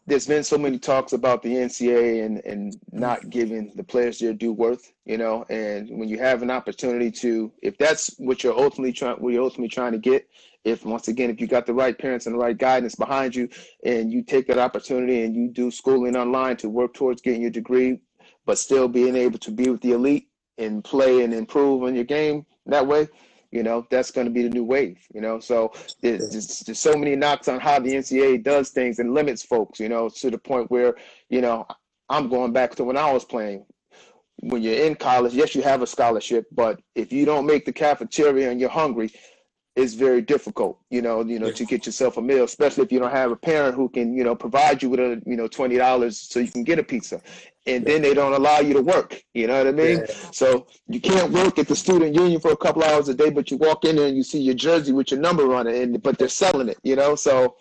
there's 0.07 0.27
been 0.27 0.45
so 0.45 0.59
many 0.59 0.79
talks 0.79 1.13
about 1.13 1.43
the 1.43 1.55
NCAA 1.55 2.25
and 2.25 2.45
and 2.45 2.77
not 2.93 3.31
giving 3.31 3.73
the 3.77 3.85
players 3.85 4.19
their 4.19 4.33
due 4.33 4.53
worth, 4.53 4.93
you 5.05 5.19
know. 5.19 5.45
And 5.49 5.89
when 5.99 6.09
you 6.09 6.19
have 6.19 6.43
an 6.43 6.51
opportunity 6.51 7.11
to, 7.13 7.53
if 7.63 7.79
that's 7.79 8.15
what 8.19 8.43
you're 8.43 8.59
ultimately 8.59 8.93
trying, 8.93 9.17
what 9.17 9.33
you're 9.33 9.43
ultimately 9.43 9.69
trying 9.69 9.93
to 9.93 9.99
get, 9.99 10.29
if 10.65 10.85
once 10.85 11.09
again, 11.09 11.31
if 11.31 11.41
you 11.41 11.47
got 11.47 11.67
the 11.67 11.75
right 11.75 11.99
parents 11.99 12.27
and 12.27 12.35
the 12.35 12.39
right 12.39 12.57
guidance 12.57 12.95
behind 12.95 13.35
you, 13.35 13.49
and 13.85 14.13
you 14.13 14.23
take 14.23 14.47
that 14.49 14.59
opportunity 14.59 15.25
and 15.25 15.35
you 15.35 15.49
do 15.49 15.71
schooling 15.71 16.17
online 16.17 16.57
to 16.59 16.69
work 16.69 16.95
towards 16.95 17.23
getting 17.23 17.43
your 17.43 17.51
degree, 17.51 18.01
but 18.47 18.59
still 18.59 18.89
being 18.89 19.17
able 19.17 19.39
to 19.39 19.51
be 19.51 19.71
with 19.71 19.81
the 19.81 19.93
elite, 19.93 20.29
and 20.59 20.85
play 20.85 21.23
and 21.23 21.33
improve 21.33 21.85
on 21.85 21.95
your 21.95 22.05
game 22.05 22.45
that 22.67 22.87
way, 22.87 23.09
you 23.51 23.63
know, 23.63 23.87
that's 23.91 24.11
going 24.11 24.27
to 24.27 24.33
be 24.33 24.43
the 24.43 24.51
new 24.51 24.65
wave, 24.65 24.99
you 25.15 25.21
know. 25.21 25.41
So 25.41 25.73
there's, 26.03 26.29
there's, 26.29 26.61
there's, 26.61 26.79
so 26.79 26.95
many 26.95 27.17
knocks 27.17 27.49
on 27.49 27.61
how 27.61 27.79
the 27.79 27.93
NCAA 27.93 28.43
does 28.43 28.71
things 28.71 28.99
and 28.99 29.15
limits 29.15 29.43
folks, 29.43 29.81
you 29.81 29.89
know, 29.89 30.09
to 30.09 30.31
the 30.31 30.39
point 30.39 30.71
where, 30.71 30.97
you 31.31 31.41
know, 31.41 31.67
I'm 32.09 32.29
going 32.29 32.53
back 32.53 32.75
to 32.77 32.85
when 32.85 32.97
I 32.97 33.13
was 33.13 33.25
playing. 33.25 33.65
When 34.41 34.63
you're 34.63 34.87
in 34.87 34.95
college, 34.95 35.35
yes, 35.35 35.55
you 35.57 35.63
have 35.63 35.83
a 35.83 35.87
scholarship, 35.87 36.47
but 36.53 36.81
if 36.95 37.13
you 37.13 37.25
don't 37.25 37.45
make 37.45 37.65
the 37.65 37.73
cafeteria 37.73 38.51
and 38.51 38.61
you're 38.61 38.71
hungry, 38.71 39.11
it's 39.79 39.95
very 39.95 40.21
difficult, 40.21 40.79
you 40.91 41.01
know, 41.01 41.25
you 41.25 41.39
know, 41.39 41.53
to 41.53 41.65
get 41.65 41.87
yourself 41.87 42.17
a 42.17 42.23
meal, 42.23 42.45
especially 42.45 42.85
if 42.85 42.93
you 42.93 42.99
don't 42.99 43.13
have 43.13 43.31
a 43.31 43.37
parent 43.37 43.75
who 43.77 43.89
can, 43.89 44.17
you 44.17 44.25
know, 44.25 44.35
provide 44.35 44.83
you 44.83 44.91
with 44.91 45.01
a, 45.01 45.23
you 45.25 45.37
know, 45.37 45.47
twenty 45.47 45.77
dollars 45.77 46.19
so 46.19 46.41
you 46.41 46.51
can 46.51 46.65
get 46.65 46.79
a 46.79 46.83
pizza 46.83 47.21
and 47.69 47.85
then 47.85 48.03
they 48.03 48.15
don't 48.15 48.33
allow 48.33 48.59
you 48.59 48.75
to 48.75 48.83
work. 48.83 49.23
You 49.35 49.47
know 49.47 49.59
what 49.59 49.67
I 49.67 49.73
mean? 49.73 49.99
Yeah. 49.99 50.15
So 50.33 50.67
you 50.89 51.01
can't 51.01 51.31
work 51.33 51.59
at 51.59 51.69
the 51.69 51.77
student 51.77 52.15
union 52.15 52.41
for 52.41 52.51
a 52.51 52.57
couple 52.57 52.83
hours 52.83 53.09
a 53.09 53.15
day, 53.15 53.31
but 53.31 53.51
you 53.51 53.57
walk 53.57 53.85
in 53.85 53.97
there 53.97 54.09
and 54.09 54.17
you 54.17 54.23
see 54.23 54.41
your 54.41 54.55
jersey 54.55 54.93
with 54.93 55.11
your 55.11 55.21
number 55.21 55.55
on 55.55 55.67
it, 55.67 55.77
and 55.83 56.03
but 56.03 56.19
they're 56.19 56.29
selling 56.29 56.69
it. 56.69 56.79
You 56.83 56.97
know, 56.97 57.15
so 57.15 57.57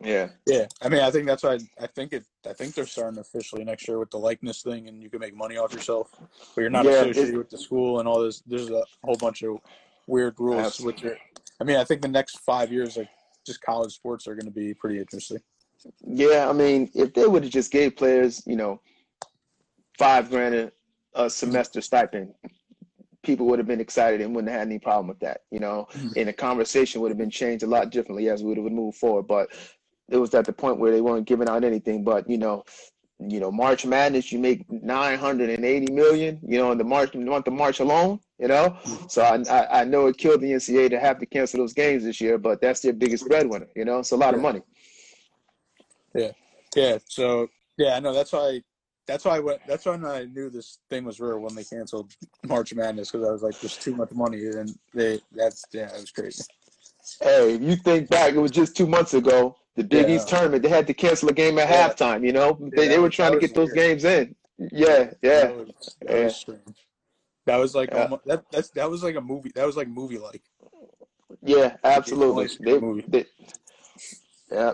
yeah, 0.00 0.28
yeah. 0.46 0.66
I 0.82 0.88
mean, 0.88 1.00
I 1.00 1.10
think 1.10 1.26
that's 1.26 1.44
why 1.44 1.54
I, 1.54 1.84
I 1.84 1.86
think 1.86 2.12
it. 2.12 2.24
I 2.46 2.52
think 2.52 2.74
they're 2.74 2.86
starting 2.86 3.18
officially 3.18 3.64
next 3.64 3.88
year 3.88 3.98
with 3.98 4.10
the 4.10 4.18
likeness 4.18 4.62
thing, 4.62 4.88
and 4.88 5.02
you 5.02 5.08
can 5.08 5.20
make 5.20 5.34
money 5.34 5.56
off 5.56 5.72
yourself, 5.72 6.10
but 6.54 6.60
you're 6.60 6.70
not 6.70 6.84
yeah, 6.84 7.02
associated 7.02 7.36
with 7.36 7.50
the 7.50 7.58
school 7.58 8.00
and 8.00 8.08
all 8.08 8.22
this. 8.22 8.42
There's 8.46 8.70
a 8.70 8.82
whole 9.02 9.16
bunch 9.16 9.42
of 9.42 9.58
weird 10.06 10.34
rules 10.38 10.66
absolutely. 10.66 10.94
with 10.94 11.02
your. 11.02 11.18
I 11.60 11.64
mean, 11.64 11.76
I 11.76 11.84
think 11.84 12.02
the 12.02 12.08
next 12.08 12.38
five 12.40 12.72
years, 12.72 12.96
like 12.96 13.08
just 13.46 13.62
college 13.62 13.92
sports, 13.92 14.26
are 14.26 14.34
going 14.34 14.46
to 14.46 14.50
be 14.50 14.74
pretty 14.74 14.98
interesting. 14.98 15.38
Yeah, 16.02 16.48
I 16.48 16.52
mean, 16.52 16.90
if 16.94 17.14
they 17.14 17.26
would 17.26 17.44
have 17.44 17.52
just 17.52 17.70
gave 17.70 17.96
players, 17.96 18.42
you 18.46 18.56
know, 18.56 18.80
five 19.98 20.30
grand 20.30 20.54
a, 20.54 20.72
a 21.14 21.28
semester 21.28 21.80
stipend, 21.80 22.32
people 23.22 23.46
would 23.46 23.58
have 23.58 23.68
been 23.68 23.80
excited 23.80 24.20
and 24.20 24.34
wouldn't 24.34 24.50
have 24.50 24.60
had 24.60 24.68
any 24.68 24.78
problem 24.78 25.08
with 25.08 25.20
that, 25.20 25.42
you 25.50 25.60
know. 25.60 25.86
Mm-hmm. 25.92 26.08
And 26.16 26.28
the 26.28 26.32
conversation 26.32 27.00
would 27.00 27.10
have 27.10 27.18
been 27.18 27.30
changed 27.30 27.64
a 27.64 27.66
lot 27.66 27.90
differently 27.90 28.28
as 28.28 28.42
we 28.42 28.48
would 28.48 28.58
have 28.58 28.72
moved 28.72 28.98
forward. 28.98 29.26
But 29.26 29.48
it 30.10 30.16
was 30.16 30.34
at 30.34 30.44
the 30.44 30.52
point 30.52 30.78
where 30.78 30.92
they 30.92 31.00
weren't 31.00 31.26
giving 31.26 31.48
out 31.48 31.64
anything. 31.64 32.04
But 32.04 32.28
you 32.28 32.38
know, 32.38 32.64
you 33.20 33.40
know, 33.40 33.50
March 33.50 33.86
Madness, 33.86 34.32
you 34.32 34.38
make 34.38 34.70
nine 34.70 35.18
hundred 35.18 35.50
and 35.50 35.64
eighty 35.64 35.92
million, 35.92 36.40
you 36.46 36.58
know, 36.58 36.72
in 36.72 36.78
the 36.78 36.84
March 36.84 37.14
month 37.14 37.46
of 37.46 37.52
March 37.52 37.80
alone, 37.80 38.20
you 38.38 38.48
know. 38.48 38.76
Mm-hmm. 38.84 39.06
So 39.08 39.22
I, 39.22 39.42
I, 39.50 39.80
I 39.80 39.84
know 39.84 40.06
it 40.06 40.18
killed 40.18 40.40
the 40.40 40.52
NCAA 40.52 40.90
to 40.90 41.00
have 41.00 41.18
to 41.18 41.26
cancel 41.26 41.60
those 41.60 41.72
games 41.72 42.04
this 42.04 42.20
year, 42.20 42.38
but 42.38 42.60
that's 42.60 42.80
their 42.80 42.92
biggest 42.92 43.26
breadwinner, 43.26 43.68
you 43.76 43.84
know. 43.84 43.98
It's 43.98 44.12
a 44.12 44.16
lot 44.16 44.30
yeah. 44.30 44.36
of 44.36 44.42
money. 44.42 44.62
Yeah, 46.14 46.30
yeah. 46.74 46.98
So 47.08 47.48
yeah, 47.76 47.94
I 47.96 48.00
know 48.00 48.12
that's 48.12 48.32
why. 48.32 48.60
That's 49.06 49.26
why 49.26 49.36
I 49.36 49.40
went. 49.40 49.60
That's 49.68 49.84
when 49.84 50.06
I 50.06 50.24
knew 50.24 50.48
this 50.48 50.78
thing 50.88 51.04
was 51.04 51.20
real 51.20 51.38
when 51.38 51.54
they 51.54 51.64
canceled 51.64 52.12
March 52.46 52.72
Madness 52.72 53.10
because 53.10 53.26
I 53.28 53.32
was 53.32 53.42
like, 53.42 53.58
"There's 53.60 53.76
too 53.76 53.94
much 53.94 54.12
money," 54.12 54.38
and 54.46 54.74
they. 54.94 55.20
That's 55.32 55.62
yeah, 55.72 55.94
it 55.94 56.00
was 56.00 56.10
crazy. 56.10 56.42
Hey, 57.20 57.54
if 57.54 57.60
you 57.60 57.76
think 57.76 58.08
back, 58.08 58.32
it 58.32 58.38
was 58.38 58.50
just 58.50 58.76
two 58.76 58.86
months 58.86 59.12
ago. 59.12 59.56
The 59.76 59.84
Big 59.84 60.08
yeah. 60.08 60.16
East 60.16 60.28
tournament, 60.28 60.62
they 60.62 60.68
had 60.68 60.86
to 60.86 60.94
cancel 60.94 61.28
a 61.28 61.32
game 61.32 61.58
at 61.58 61.68
yeah. 61.68 61.88
halftime. 61.88 62.24
You 62.24 62.32
know, 62.32 62.58
they, 62.74 62.84
yeah, 62.84 62.88
they 62.90 62.98
were 62.98 63.10
trying 63.10 63.32
to 63.32 63.38
get 63.38 63.54
those 63.54 63.72
weird. 63.74 64.00
games 64.00 64.04
in. 64.04 64.34
Yeah, 64.58 65.10
yeah. 65.20 65.40
That 65.40 65.56
was, 65.56 65.96
that 66.00 66.24
was 66.24 66.36
strange. 66.36 66.86
That 67.46 67.58
was 67.58 67.74
like 67.74 67.94
almost, 67.94 68.24
that. 68.26 68.44
That's 68.50 68.70
that 68.70 68.90
was 68.90 69.02
like 69.02 69.16
a 69.16 69.20
movie. 69.20 69.52
That 69.54 69.66
was 69.66 69.76
like 69.76 69.88
movie 69.88 70.18
like. 70.18 70.42
Yeah, 71.42 71.76
absolutely. 71.84 72.48
They, 72.60 72.80
they, 73.08 73.26
yeah, 74.50 74.72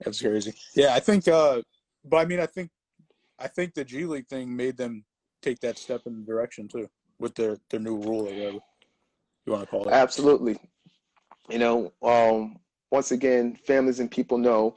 that's 0.00 0.20
crazy. 0.20 0.54
Yeah, 0.74 0.94
I 0.94 1.00
think. 1.00 1.28
uh 1.28 1.62
But 2.04 2.16
I 2.18 2.24
mean, 2.24 2.40
I 2.40 2.46
think, 2.46 2.70
I 3.38 3.46
think 3.46 3.74
the 3.74 3.84
G 3.84 4.04
League 4.04 4.26
thing 4.26 4.54
made 4.54 4.76
them 4.76 5.04
take 5.42 5.60
that 5.60 5.78
step 5.78 6.02
in 6.06 6.16
the 6.16 6.22
direction 6.22 6.66
too 6.68 6.88
with 7.18 7.34
their 7.34 7.58
their 7.70 7.80
new 7.80 7.96
rule 7.96 8.28
or 8.28 8.32
whatever 8.34 8.58
you 9.46 9.52
want 9.52 9.62
to 9.62 9.66
call 9.70 9.88
it. 9.88 9.92
Absolutely. 9.92 10.58
You 11.48 11.58
know, 11.58 11.92
um, 12.02 12.56
once 12.90 13.12
again, 13.12 13.56
families 13.66 14.00
and 14.00 14.10
people 14.10 14.38
know. 14.38 14.74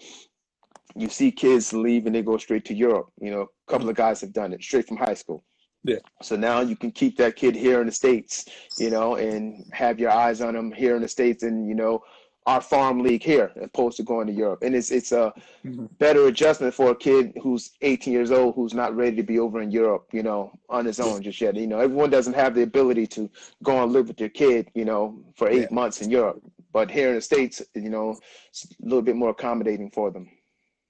You 0.96 1.10
see 1.10 1.32
kids 1.32 1.74
leave 1.74 2.06
and 2.06 2.14
they 2.14 2.22
go 2.22 2.38
straight 2.38 2.66
to 2.66 2.74
Europe. 2.74 3.12
You 3.20 3.32
know, 3.32 3.42
a 3.68 3.72
couple 3.72 3.90
of 3.90 3.96
guys 3.96 4.22
have 4.22 4.32
done 4.32 4.54
it 4.54 4.62
straight 4.62 4.88
from 4.88 4.98
high 4.98 5.16
school. 5.16 5.44
Yeah. 5.84 5.98
So 6.22 6.36
now 6.36 6.62
you 6.62 6.76
can 6.76 6.92
keep 6.92 7.18
that 7.18 7.36
kid 7.36 7.56
here 7.56 7.82
in 7.82 7.88
the 7.88 7.92
states, 7.92 8.46
you 8.78 8.90
know, 8.90 9.16
and 9.16 9.66
have 9.74 10.00
your 10.00 10.12
eyes 10.12 10.40
on 10.42 10.56
him 10.56 10.72
here 10.72 10.96
in 10.96 11.02
the 11.02 11.08
states, 11.08 11.44
and 11.44 11.68
you 11.68 11.76
know, 11.76 12.04
our 12.46 12.62
farm 12.62 13.02
league 13.02 13.24
here 13.24 13.52
opposed 13.62 13.98
to 13.98 14.04
going 14.04 14.28
to 14.28 14.34
Europe. 14.34 14.64
And 14.64 14.76
it's 14.76 14.92
it's 14.92 15.12
a 15.12 15.34
mm-hmm. 15.66 15.86
better 16.00 16.28
adjustment 16.28 16.74
for 16.74 16.92
a 16.92 16.96
kid 16.96 17.34
who's 17.42 17.72
18 17.82 18.14
years 18.14 18.32
old 18.32 18.56
who's 18.56 18.74
not 18.74 18.96
ready 18.96 19.16
to 19.18 19.24
be 19.24 19.40
over 19.40 19.62
in 19.62 19.72
Europe, 19.72 20.08
you 20.12 20.24
know, 20.24 20.52
on 20.70 20.86
his 20.86 21.00
own 21.00 21.22
just 21.22 21.40
yet. 21.42 21.56
You 21.56 21.68
know, 21.68 21.80
everyone 21.80 22.10
doesn't 22.10 22.34
have 22.34 22.56
the 22.56 22.64
ability 22.64 23.08
to 23.08 23.30
go 23.62 23.84
and 23.84 23.92
live 23.92 24.08
with 24.08 24.18
their 24.18 24.30
kid, 24.30 24.70
you 24.74 24.86
know, 24.86 25.20
for 25.36 25.50
eight 25.50 25.68
yeah. 25.70 25.76
months 25.76 26.02
in 26.02 26.10
Europe. 26.10 26.42
But 26.72 26.90
here 26.90 27.10
in 27.10 27.16
the 27.16 27.22
States, 27.22 27.62
you 27.76 27.90
know, 27.90 28.18
it's 28.50 28.66
a 28.66 28.86
little 28.86 29.02
bit 29.02 29.16
more 29.16 29.30
accommodating 29.30 29.92
for 29.92 30.12
them. 30.12 30.30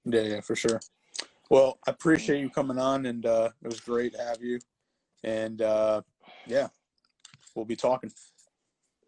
Yeah, 0.05 0.21
yeah, 0.21 0.41
for 0.41 0.55
sure. 0.55 0.79
Well, 1.49 1.77
I 1.87 1.91
appreciate 1.91 2.39
you 2.39 2.49
coming 2.49 2.79
on 2.79 3.05
and 3.05 3.25
uh, 3.25 3.49
it 3.63 3.67
was 3.67 3.79
great 3.79 4.13
to 4.13 4.19
have 4.19 4.41
you. 4.41 4.59
And 5.24 5.61
uh, 5.61 6.01
yeah, 6.47 6.67
we'll 7.55 7.65
be 7.65 7.76
talking. 7.76 8.11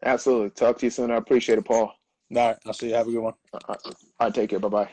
Absolutely. 0.04 0.52
Talk 0.52 0.78
to 0.80 0.86
you 0.86 0.90
soon. 0.90 1.12
I 1.12 1.16
appreciate 1.18 1.58
it, 1.58 1.66
Paul. 1.66 1.94
All 2.36 2.48
right. 2.48 2.58
I'll 2.66 2.74
see 2.74 2.90
you. 2.90 2.96
Have 2.96 3.08
a 3.08 3.12
good 3.12 3.20
one. 3.22 3.34
I, 3.68 3.76
I 4.20 4.30
take 4.30 4.50
care. 4.50 4.60
Bye 4.60 4.70
bye. 4.70 4.90